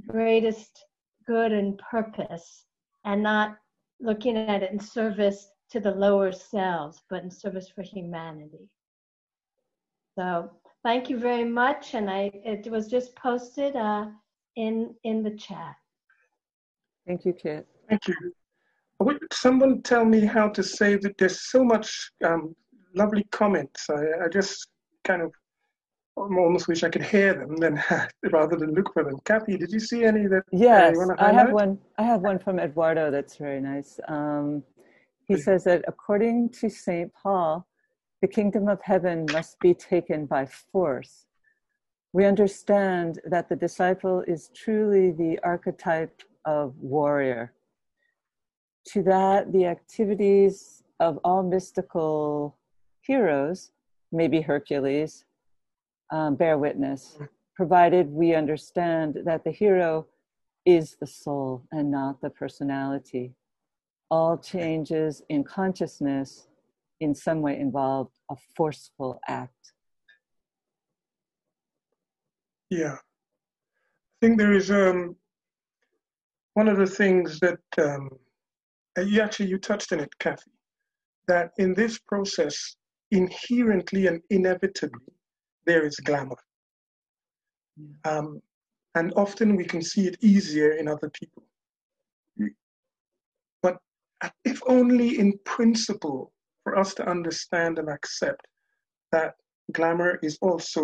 greatest 0.07 0.85
good 1.27 1.51
and 1.51 1.77
purpose 1.77 2.65
and 3.05 3.23
not 3.23 3.57
looking 3.99 4.37
at 4.37 4.63
it 4.63 4.71
in 4.71 4.79
service 4.79 5.49
to 5.69 5.79
the 5.79 5.91
lower 5.91 6.31
selves, 6.31 7.01
but 7.09 7.23
in 7.23 7.31
service 7.31 7.69
for 7.69 7.81
humanity. 7.81 8.69
So 10.17 10.51
thank 10.83 11.09
you 11.09 11.17
very 11.17 11.45
much. 11.45 11.93
And 11.93 12.09
I 12.09 12.31
it 12.33 12.69
was 12.69 12.87
just 12.87 13.15
posted 13.15 13.75
uh, 13.75 14.07
in 14.55 14.93
in 15.03 15.23
the 15.23 15.31
chat. 15.31 15.75
Thank 17.07 17.25
you, 17.25 17.33
Kit. 17.33 17.67
Thank 17.89 18.07
you. 18.07 18.15
Would 18.99 19.33
someone 19.33 19.81
tell 19.81 20.05
me 20.05 20.19
how 20.21 20.49
to 20.49 20.61
say 20.61 20.95
that 20.97 21.17
there's 21.17 21.41
so 21.49 21.63
much 21.63 22.11
um, 22.23 22.55
lovely 22.93 23.25
comments? 23.31 23.89
I, 23.89 24.25
I 24.25 24.27
just 24.27 24.67
kind 25.03 25.23
of 25.23 25.31
I 25.31 25.40
almost 26.15 26.67
wish 26.67 26.83
I 26.83 26.89
could 26.89 27.03
hear 27.03 27.33
them 27.33 27.57
than 27.57 27.81
rather 28.31 28.55
than 28.55 28.73
look 28.73 28.93
for 28.93 29.03
them. 29.03 29.19
Kathy, 29.25 29.57
did 29.57 29.71
you 29.71 29.79
see 29.79 30.03
any 30.03 30.27
that? 30.27 30.43
Uh, 30.53 30.57
yes, 30.57 30.97
I 31.17 31.31
have 31.31 31.51
one. 31.51 31.79
I 31.97 32.03
have 32.03 32.21
one 32.21 32.39
from 32.39 32.59
Eduardo 32.59 33.11
that's 33.11 33.37
very 33.37 33.61
nice. 33.61 33.99
Um, 34.07 34.63
he 35.27 35.37
says 35.37 35.63
that 35.63 35.83
according 35.87 36.49
to 36.59 36.69
Saint 36.69 37.13
Paul, 37.13 37.65
the 38.21 38.27
kingdom 38.27 38.67
of 38.67 38.79
heaven 38.83 39.25
must 39.31 39.59
be 39.59 39.73
taken 39.73 40.25
by 40.25 40.45
force. 40.45 41.25
We 42.13 42.25
understand 42.25 43.19
that 43.25 43.47
the 43.47 43.55
disciple 43.55 44.23
is 44.27 44.51
truly 44.53 45.11
the 45.11 45.39
archetype 45.43 46.21
of 46.43 46.77
warrior. 46.77 47.53
To 48.87 49.03
that, 49.03 49.53
the 49.53 49.65
activities 49.65 50.83
of 50.99 51.19
all 51.23 51.43
mystical 51.43 52.57
heroes, 52.99 53.71
maybe 54.11 54.41
Hercules, 54.41 55.23
um, 56.11 56.35
bear 56.35 56.57
witness, 56.57 57.17
provided 57.55 58.07
we 58.09 58.35
understand 58.35 59.17
that 59.25 59.43
the 59.43 59.51
hero 59.51 60.07
is 60.65 60.95
the 60.99 61.07
soul 61.07 61.65
and 61.71 61.89
not 61.89 62.21
the 62.21 62.29
personality. 62.29 63.33
All 64.09 64.37
changes 64.37 65.21
in 65.29 65.43
consciousness 65.43 66.47
in 66.99 67.15
some 67.15 67.41
way 67.41 67.59
involve 67.59 68.09
a 68.29 68.35
forceful 68.55 69.19
act. 69.27 69.73
Yeah. 72.69 72.95
I 72.95 74.25
think 74.25 74.37
there 74.37 74.53
is 74.53 74.69
um, 74.69 75.15
one 76.53 76.67
of 76.67 76.77
the 76.77 76.85
things 76.85 77.39
that 77.39 77.59
um, 77.79 78.09
you 78.97 79.21
actually 79.21 79.47
you 79.47 79.57
touched 79.57 79.91
on 79.93 79.99
it, 79.99 80.17
Kathy, 80.19 80.51
that 81.27 81.51
in 81.57 81.73
this 81.73 81.97
process, 81.97 82.75
inherently 83.09 84.07
and 84.07 84.21
inevitably, 84.29 85.13
there 85.71 85.85
is 85.85 85.95
glamour. 86.09 86.41
Um, 88.03 88.41
and 88.95 89.13
often 89.15 89.55
we 89.55 89.63
can 89.63 89.81
see 89.81 90.05
it 90.09 90.17
easier 90.21 90.71
in 90.73 90.85
other 90.89 91.09
people. 91.19 91.43
But 93.63 93.77
if 94.43 94.59
only 94.67 95.09
in 95.17 95.39
principle, 95.45 96.33
for 96.63 96.77
us 96.77 96.93
to 96.95 97.09
understand 97.15 97.79
and 97.79 97.89
accept 97.89 98.45
that 99.13 99.33
glamour 99.77 100.19
is 100.21 100.37
also 100.41 100.83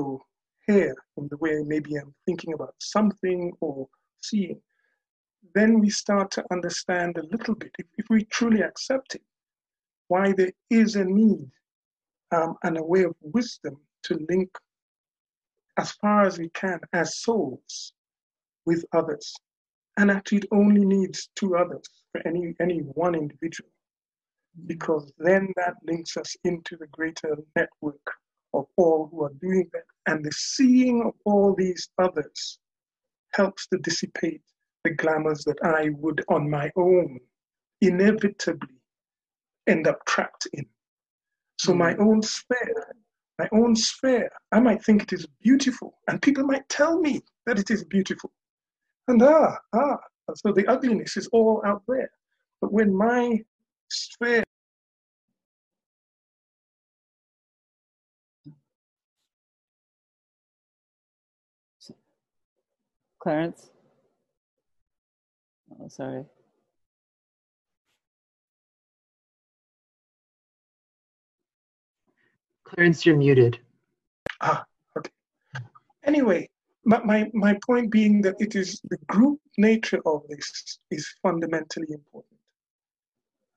here 0.68 0.96
in 1.18 1.28
the 1.32 1.38
way 1.44 1.54
maybe 1.74 1.92
I'm 1.98 2.14
thinking 2.26 2.54
about 2.54 2.76
something 2.80 3.52
or 3.60 3.88
seeing, 4.28 4.60
then 5.54 5.80
we 5.82 5.90
start 5.90 6.32
to 6.32 6.46
understand 6.56 7.18
a 7.18 7.28
little 7.34 7.56
bit, 7.56 7.74
if, 7.78 7.88
if 7.98 8.06
we 8.10 8.24
truly 8.38 8.62
accept 8.62 9.16
it, 9.16 9.26
why 10.08 10.26
there 10.32 10.54
is 10.70 10.96
a 10.96 11.04
need 11.04 11.50
um, 12.36 12.56
and 12.64 12.78
a 12.78 12.90
way 12.94 13.04
of 13.04 13.16
wisdom 13.22 13.76
to 14.04 14.26
link 14.30 14.50
as 15.78 15.92
far 15.94 16.26
as 16.26 16.40
we 16.40 16.50
can 16.50 16.80
as 16.94 17.20
souls 17.20 17.94
with 18.66 18.84
others. 18.94 19.34
And 19.98 20.12
actually, 20.12 20.40
it 20.40 20.48
only 20.52 20.86
needs 20.86 21.30
two 21.36 21.56
others 21.56 21.88
for 22.12 22.26
any, 22.28 22.54
any 22.60 22.80
one 22.80 23.16
individual, 23.16 23.70
because 24.66 25.12
then 25.18 25.52
that 25.56 25.76
links 25.84 26.18
us 26.18 26.36
into 26.44 26.78
the 26.78 26.88
greater 26.88 27.38
network 27.56 28.12
of 28.54 28.66
all 28.76 29.10
who 29.12 29.24
are 29.24 29.34
doing 29.42 29.70
that. 29.74 29.84
And 30.06 30.24
the 30.24 30.32
seeing 30.32 31.04
of 31.04 31.14
all 31.26 31.56
these 31.56 31.90
others 31.98 32.60
helps 33.34 33.68
to 33.68 33.78
dissipate 33.80 34.42
the 34.84 34.92
glamours 34.92 35.44
that 35.46 35.58
I 35.64 35.90
would, 35.98 36.24
on 36.30 36.50
my 36.50 36.72
own, 36.76 37.20
inevitably 37.82 38.76
end 39.68 39.88
up 39.88 40.06
trapped 40.06 40.48
in. 40.54 40.66
So, 41.60 41.74
my 41.74 41.94
mm. 41.94 42.00
own 42.00 42.22
sphere 42.22 42.96
my 43.40 43.48
own 43.52 43.76
sphere. 43.76 44.30
I 44.52 44.60
might 44.60 44.84
think 44.84 45.04
it 45.04 45.14
is 45.14 45.28
beautiful, 45.42 45.98
and 46.08 46.22
people 46.22 46.44
might 46.44 46.68
tell 46.70 47.00
me 47.00 47.22
that 47.46 47.60
it 47.60 47.72
is 47.72 47.84
beautiful. 47.84 48.32
And 49.08 49.22
ah, 49.22 49.58
ah, 49.74 49.98
so 50.36 50.52
the 50.52 50.68
ugliness 50.68 51.18
is 51.18 51.28
all 51.28 51.62
out 51.66 51.84
there. 51.88 52.10
But 52.62 52.74
when 52.74 52.94
my 52.96 53.40
sphere 53.90 54.44
Clarence? 63.20 63.70
Oh, 65.82 65.90
sorry. 65.90 66.24
Clarence, 72.68 73.06
you're 73.06 73.16
muted. 73.16 73.60
Ah, 74.42 74.66
okay. 74.98 75.12
Anyway, 76.04 76.50
my, 76.84 77.02
my, 77.04 77.30
my 77.34 77.58
point 77.66 77.92
being 77.92 78.22
that 78.22 78.36
it 78.40 78.56
is 78.56 78.82
the 78.90 78.98
group 79.08 79.40
nature 79.58 80.02
of 80.06 80.24
this 80.30 80.80
is 80.92 81.08
fundamentally 81.22 81.88
important. 81.90 82.40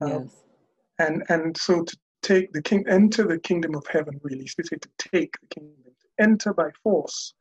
Um, 0.01 0.11
yes. 0.11 0.37
and 0.99 1.23
and 1.29 1.57
so 1.57 1.85
to 1.85 1.97
take 2.23 2.53
the 2.53 2.63
king 2.63 2.85
enter 2.89 3.27
the 3.27 3.39
kingdom 3.39 3.75
of 3.75 3.87
heaven 3.87 4.19
really 4.23 4.45
is 4.45 4.55
to 4.55 4.65
say 4.65 4.77
to 4.77 4.89
take 4.99 5.35
the 5.41 5.47
kingdom, 5.49 5.93
to 6.01 6.23
enter 6.23 6.55
by 6.55 6.71
force. 6.83 7.35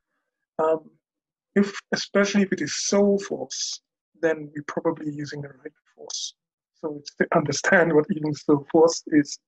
Um, 0.57 0.89
if 1.55 1.73
especially 1.93 2.43
if 2.43 2.51
it 2.51 2.61
is 2.61 2.75
soul 2.75 3.17
force, 3.19 3.81
then 4.21 4.51
we're 4.53 4.63
probably 4.67 5.11
using 5.11 5.41
the 5.41 5.49
right 5.49 5.73
force. 5.95 6.33
So 6.81 6.97
it's 6.99 7.13
to 7.15 7.27
understand 7.35 7.93
what 7.93 8.05
even 8.15 8.33
soul 8.33 8.65
force 8.71 9.03
is. 9.07 9.39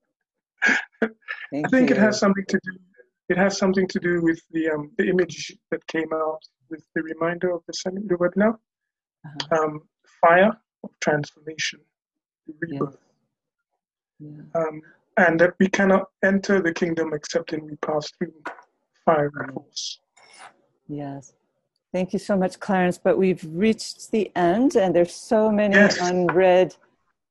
I 0.63 1.67
think 1.69 1.89
you. 1.89 1.95
it 1.95 1.97
has 1.97 2.19
something 2.19 2.45
to 2.47 2.59
do. 2.63 2.71
It 3.29 3.37
has 3.37 3.57
something 3.57 3.87
to 3.87 3.99
do 3.99 4.21
with 4.21 4.41
the 4.51 4.69
um, 4.69 4.91
the 4.97 5.07
image 5.07 5.53
that 5.71 5.85
came 5.87 6.11
out 6.13 6.39
with 6.69 6.83
the 6.95 7.03
reminder 7.03 7.51
of 7.51 7.61
the 7.67 7.73
seminar 7.73 8.07
the 8.07 8.15
webinar. 8.15 8.55
Uh-huh. 9.25 9.63
Um, 9.63 9.81
fire 10.21 10.51
of 10.83 10.89
transformation, 11.01 11.79
the 12.47 12.53
rebirth. 12.59 12.97
Yeah. 14.19 14.41
Um, 14.55 14.81
and 15.17 15.39
that 15.39 15.53
we 15.59 15.67
cannot 15.67 16.05
enter 16.23 16.61
the 16.61 16.73
kingdom 16.73 17.13
except 17.13 17.51
when 17.51 17.65
we 17.65 17.75
pass 17.77 18.09
through 18.17 18.33
fire 19.05 19.31
and 19.35 19.53
force. 19.53 19.99
Yes. 20.87 21.33
Thank 21.93 22.13
you 22.13 22.19
so 22.19 22.37
much, 22.37 22.59
Clarence. 22.59 22.97
But 22.97 23.17
we've 23.17 23.45
reached 23.51 24.11
the 24.11 24.31
end, 24.35 24.75
and 24.75 24.95
there's 24.95 25.13
so 25.13 25.51
many 25.51 25.75
yes. 25.75 25.99
unread 25.99 26.75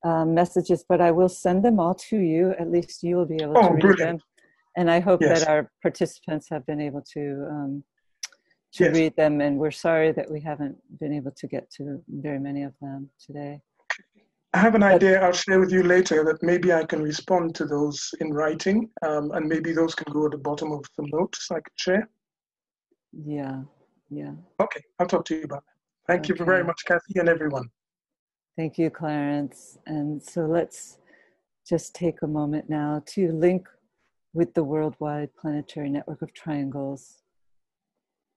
um, 0.03 0.33
messages, 0.33 0.83
but 0.87 1.01
I 1.01 1.11
will 1.11 1.29
send 1.29 1.63
them 1.63 1.79
all 1.79 1.95
to 2.09 2.17
you. 2.17 2.53
At 2.59 2.71
least 2.71 3.03
you 3.03 3.15
will 3.15 3.25
be 3.25 3.41
able 3.41 3.57
oh, 3.57 3.67
to 3.67 3.73
read 3.73 3.81
brilliant. 3.81 4.19
them. 4.19 4.27
And 4.77 4.89
I 4.89 4.99
hope 4.99 5.21
yes. 5.21 5.41
that 5.41 5.49
our 5.49 5.71
participants 5.81 6.47
have 6.49 6.65
been 6.65 6.79
able 6.79 7.03
to 7.13 7.47
um, 7.49 7.83
to 8.73 8.85
yes. 8.85 8.95
read 8.95 9.15
them. 9.17 9.41
And 9.41 9.57
we're 9.57 9.71
sorry 9.71 10.11
that 10.13 10.31
we 10.31 10.39
haven't 10.39 10.77
been 10.99 11.13
able 11.13 11.31
to 11.31 11.47
get 11.47 11.69
to 11.71 12.01
very 12.07 12.39
many 12.39 12.63
of 12.63 12.73
them 12.81 13.09
today. 13.25 13.59
I 14.53 14.57
have 14.57 14.75
an 14.75 14.81
but, 14.81 14.93
idea 14.93 15.21
I'll 15.21 15.31
share 15.31 15.59
with 15.59 15.71
you 15.71 15.83
later 15.83 16.25
that 16.25 16.43
maybe 16.43 16.73
I 16.73 16.83
can 16.83 17.01
respond 17.01 17.55
to 17.55 17.65
those 17.65 18.09
in 18.19 18.33
writing, 18.33 18.89
um, 19.01 19.31
and 19.31 19.47
maybe 19.47 19.71
those 19.71 19.95
can 19.95 20.11
go 20.11 20.25
at 20.25 20.31
the 20.31 20.37
bottom 20.37 20.73
of 20.73 20.83
the 20.97 21.07
notes 21.11 21.47
I 21.51 21.55
could 21.55 21.77
share. 21.77 22.09
Yeah, 23.13 23.61
yeah. 24.09 24.31
Okay, 24.59 24.81
I'll 24.99 25.07
talk 25.07 25.23
to 25.25 25.35
you 25.35 25.43
about 25.43 25.63
that. 25.65 26.13
Thank 26.13 26.25
okay. 26.25 26.39
you 26.39 26.45
very 26.45 26.65
much, 26.65 26.81
Kathy, 26.85 27.19
and 27.19 27.29
everyone. 27.29 27.69
Thank 28.57 28.77
you, 28.77 28.89
Clarence. 28.89 29.77
And 29.85 30.21
so 30.21 30.45
let's 30.45 30.97
just 31.67 31.95
take 31.95 32.21
a 32.21 32.27
moment 32.27 32.69
now 32.69 33.01
to 33.07 33.31
link 33.31 33.67
with 34.33 34.53
the 34.53 34.63
worldwide 34.63 35.29
planetary 35.35 35.89
network 35.89 36.21
of 36.21 36.33
triangles 36.33 37.21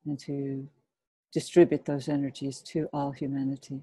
and 0.06 0.18
to 0.20 0.68
distribute 1.32 1.84
those 1.84 2.08
energies 2.08 2.60
to 2.60 2.88
all 2.92 3.10
humanity. 3.10 3.82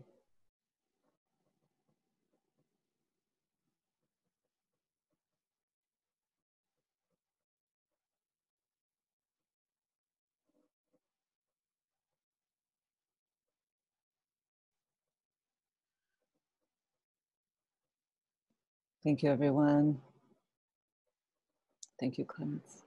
Thank 19.03 19.23
you, 19.23 19.31
everyone. 19.31 20.01
Thank 21.99 22.17
you, 22.19 22.25
Clarence. 22.25 22.83